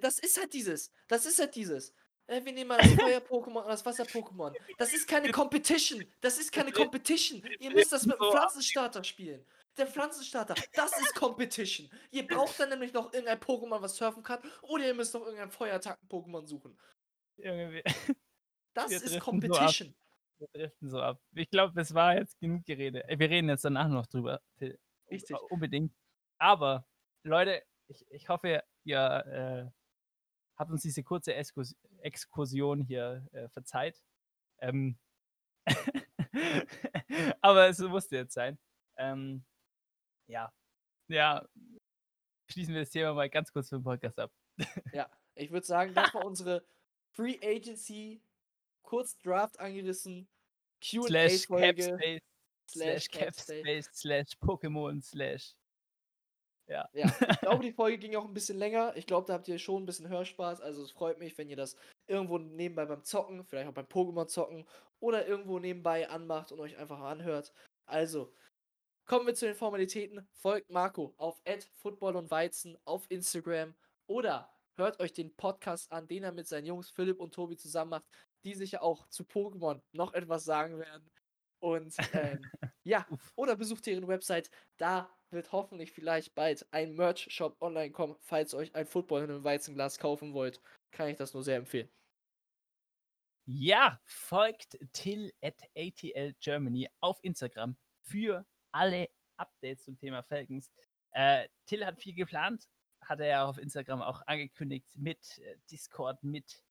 Das 0.00 0.18
ist 0.20 0.38
halt 0.38 0.52
dieses. 0.52 0.92
Das 1.08 1.26
ist 1.26 1.38
halt 1.40 1.54
dieses. 1.56 1.92
Äh, 2.26 2.44
wir 2.44 2.52
nehmen 2.52 2.68
mal 2.68 2.78
das 2.78 2.92
Feuer-Pokémon 2.92 3.62
und 3.62 3.68
das 3.68 3.84
Wasser-Pokémon. 3.84 4.54
Das 4.78 4.92
ist 4.92 5.08
keine 5.08 5.30
Competition. 5.32 6.04
Das 6.20 6.38
ist 6.38 6.52
keine 6.52 6.70
Competition. 6.70 7.42
Ihr 7.58 7.72
müsst 7.72 7.92
das 7.92 8.06
mit 8.06 8.16
dem. 8.16 8.30
Pflanzenstarter 8.30 9.02
spielen. 9.02 9.44
Der 9.76 9.86
Pflanzenstarter, 9.86 10.54
das 10.74 10.92
ist 11.00 11.14
Competition. 11.14 11.90
Ihr 12.10 12.26
braucht 12.26 12.60
dann 12.60 12.68
nämlich 12.68 12.92
noch 12.92 13.12
irgendein 13.12 13.40
Pokémon, 13.40 13.80
was 13.80 13.96
surfen 13.96 14.22
kann, 14.22 14.38
oder 14.60 14.86
ihr 14.86 14.94
müsst 14.94 15.14
noch 15.14 15.22
irgendein 15.22 15.50
Feuerattacken-Pokémon 15.50 16.46
suchen. 16.46 16.78
Wir, 17.36 17.82
Das 18.74 18.90
Wir 18.90 18.96
ist 18.96 19.02
driften 19.04 19.20
so. 19.20 19.24
Competition. 19.24 19.94
wir 20.38 20.48
driften 20.54 20.90
so 20.90 21.00
ab. 21.00 21.20
Ich 21.34 21.50
glaube, 21.50 21.78
es 21.80 21.92
war 21.94 22.16
jetzt 22.16 22.38
genug 22.40 22.64
Gerede. 22.64 23.06
Äh, 23.08 23.18
Wir 23.18 23.28
reden 23.30 23.48
jetzt 23.48 23.64
danach 23.64 23.88
noch 23.88 24.06
drüber. 24.06 24.40
Un- 24.60 24.78
Richtig. 25.10 25.36
äh, 25.36 25.40
Unbedingt. 25.50 25.94
Aber, 26.38 26.86
Leute, 27.24 27.62
ich, 27.88 28.04
ich 28.10 28.28
hoffe, 28.28 28.62
ihr 28.84 28.98
äh, 28.98 29.70
habt 30.58 30.70
uns 30.70 30.82
diese 30.82 31.02
kurze 31.02 31.34
Exkurs 31.34 31.76
Exkursion 31.98 32.80
hier 32.82 33.26
äh, 33.32 33.48
verzeiht. 33.50 34.02
Ähm, 34.58 34.98
aber 37.40 37.68
es 37.68 37.78
musste 37.78 38.16
jetzt 38.16 38.34
sein. 38.34 38.58
Ähm, 38.96 39.44
ja. 40.28 40.52
Ja. 41.08 41.46
Schließen 42.50 42.74
wir 42.74 42.80
das 42.82 42.90
Thema 42.90 43.14
mal 43.14 43.30
ganz 43.30 43.52
kurz 43.52 43.68
für 43.68 43.76
den 43.76 43.84
Podcast 43.84 44.18
ab. 44.18 44.32
Ja, 44.92 45.08
ich 45.34 45.50
würde 45.50 45.66
sagen, 45.66 45.94
das 45.94 46.12
war 46.14 46.24
unsere 46.24 46.64
Free 47.12 47.38
Agency, 47.42 48.20
kurz 48.82 49.18
Draft 49.18 49.58
angerissen, 49.60 50.28
Slash 50.82 51.46
QA-Folge. 51.46 51.90
Capspace, 51.90 52.20
slash 52.68 53.08
Capspace. 53.08 53.88
Slash 53.92 54.36
Pokémon, 54.40 55.02
slash. 55.02 55.54
Ja, 56.68 56.88
ich 56.92 57.02
glaube, 57.40 57.62
die 57.62 57.72
Folge 57.72 57.98
ging 57.98 58.16
auch 58.16 58.24
ein 58.24 58.34
bisschen 58.34 58.58
länger. 58.58 58.96
Ich 58.96 59.06
glaube, 59.06 59.26
da 59.26 59.34
habt 59.34 59.48
ihr 59.48 59.58
schon 59.58 59.82
ein 59.82 59.86
bisschen 59.86 60.08
Hörspaß. 60.08 60.60
Also 60.60 60.82
es 60.82 60.90
freut 60.90 61.18
mich, 61.18 61.36
wenn 61.36 61.48
ihr 61.48 61.56
das 61.56 61.76
irgendwo 62.06 62.38
nebenbei 62.38 62.86
beim 62.86 63.04
Zocken, 63.04 63.44
vielleicht 63.44 63.68
auch 63.68 63.74
beim 63.74 63.86
Pokémon 63.86 64.26
zocken 64.26 64.66
oder 65.00 65.26
irgendwo 65.26 65.58
nebenbei 65.58 66.08
anmacht 66.08 66.52
und 66.52 66.60
euch 66.60 66.76
einfach 66.78 67.00
anhört. 67.00 67.52
Also, 67.86 68.32
kommen 69.06 69.26
wir 69.26 69.34
zu 69.34 69.46
den 69.46 69.54
Formalitäten. 69.54 70.26
Folgt 70.32 70.70
Marco 70.70 71.14
auf 71.18 71.42
Football 71.74 72.16
und 72.16 72.30
Weizen 72.30 72.78
auf 72.84 73.04
Instagram 73.10 73.74
oder 74.06 74.50
hört 74.76 75.00
euch 75.00 75.12
den 75.12 75.34
Podcast 75.36 75.90
an, 75.92 76.06
den 76.08 76.24
er 76.24 76.32
mit 76.32 76.46
seinen 76.46 76.66
Jungs 76.66 76.90
Philipp 76.90 77.20
und 77.20 77.34
Tobi 77.34 77.56
zusammen 77.56 77.90
macht, 77.90 78.04
die 78.44 78.54
sicher 78.54 78.82
auch 78.82 79.06
zu 79.08 79.24
Pokémon 79.24 79.80
noch 79.92 80.14
etwas 80.14 80.44
sagen 80.44 80.78
werden. 80.78 81.10
Und 81.60 81.94
ähm, 82.12 82.40
ja, 82.84 83.06
oder 83.36 83.56
besucht 83.56 83.86
deren 83.86 84.08
Website. 84.08 84.50
Da 84.78 85.08
wird 85.30 85.52
hoffentlich 85.52 85.92
vielleicht 85.92 86.34
bald 86.34 86.66
ein 86.72 86.94
Merch-Shop 86.94 87.56
online 87.60 87.92
kommen. 87.92 88.16
Falls 88.20 88.52
ihr 88.52 88.58
euch 88.58 88.74
ein 88.74 88.86
Football 88.86 89.24
in 89.24 89.30
einem 89.30 89.44
Weizenglas 89.44 89.98
kaufen 89.98 90.34
wollt, 90.34 90.60
kann 90.90 91.08
ich 91.08 91.16
das 91.16 91.34
nur 91.34 91.44
sehr 91.44 91.56
empfehlen. 91.56 91.90
Ja, 93.46 94.00
folgt 94.04 94.78
Till 94.92 95.32
at 95.42 95.56
ATL 95.76 96.34
Germany 96.40 96.88
auf 97.00 97.18
Instagram 97.22 97.76
für 98.02 98.46
alle 98.72 99.08
Updates 99.36 99.84
zum 99.84 99.96
Thema 99.96 100.22
Falcons. 100.22 100.70
Äh, 101.12 101.48
Till 101.66 101.84
hat 101.84 102.00
viel 102.00 102.14
geplant, 102.14 102.68
hat 103.02 103.20
er 103.20 103.26
ja 103.26 103.44
auf 103.44 103.58
Instagram 103.58 104.02
auch 104.02 104.22
angekündigt, 104.26 104.86
mit 104.96 105.38
äh, 105.38 105.56
Discord, 105.70 106.22
mit 106.22 106.62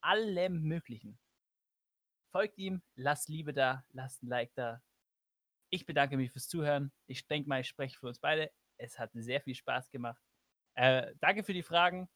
allem 0.00 0.62
Möglichen. 0.62 1.18
folgt 2.30 2.58
ihm, 2.58 2.82
lasst 2.96 3.28
Liebe 3.28 3.52
da, 3.52 3.84
lasst 3.92 4.22
ein 4.22 4.28
Like 4.28 4.52
da. 4.54 4.82
Ich 5.70 5.86
bedanke 5.86 6.16
mich 6.16 6.30
fürs 6.32 6.48
Zuhören. 6.48 6.92
Ich 7.06 7.26
denke 7.26 7.48
mal, 7.48 7.60
ich 7.60 7.68
spreche 7.68 7.98
für 7.98 8.06
uns 8.08 8.18
beide. 8.18 8.52
Es 8.76 8.98
hat 8.98 9.10
sehr 9.14 9.40
viel 9.40 9.54
Spaß 9.54 9.90
gemacht. 9.90 10.22
Äh, 10.74 11.14
danke 11.20 11.42
für 11.42 11.54
die 11.54 11.62
Fragen. 11.62 12.08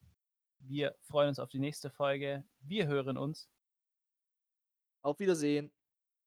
Wir 0.58 0.94
freuen 1.00 1.30
uns 1.30 1.38
auf 1.38 1.48
die 1.48 1.58
nächste 1.58 1.90
Folge. 1.90 2.44
Wir 2.60 2.86
hören 2.86 3.16
uns. 3.16 3.48
Auf 5.02 5.18
Wiedersehen. 5.18 5.72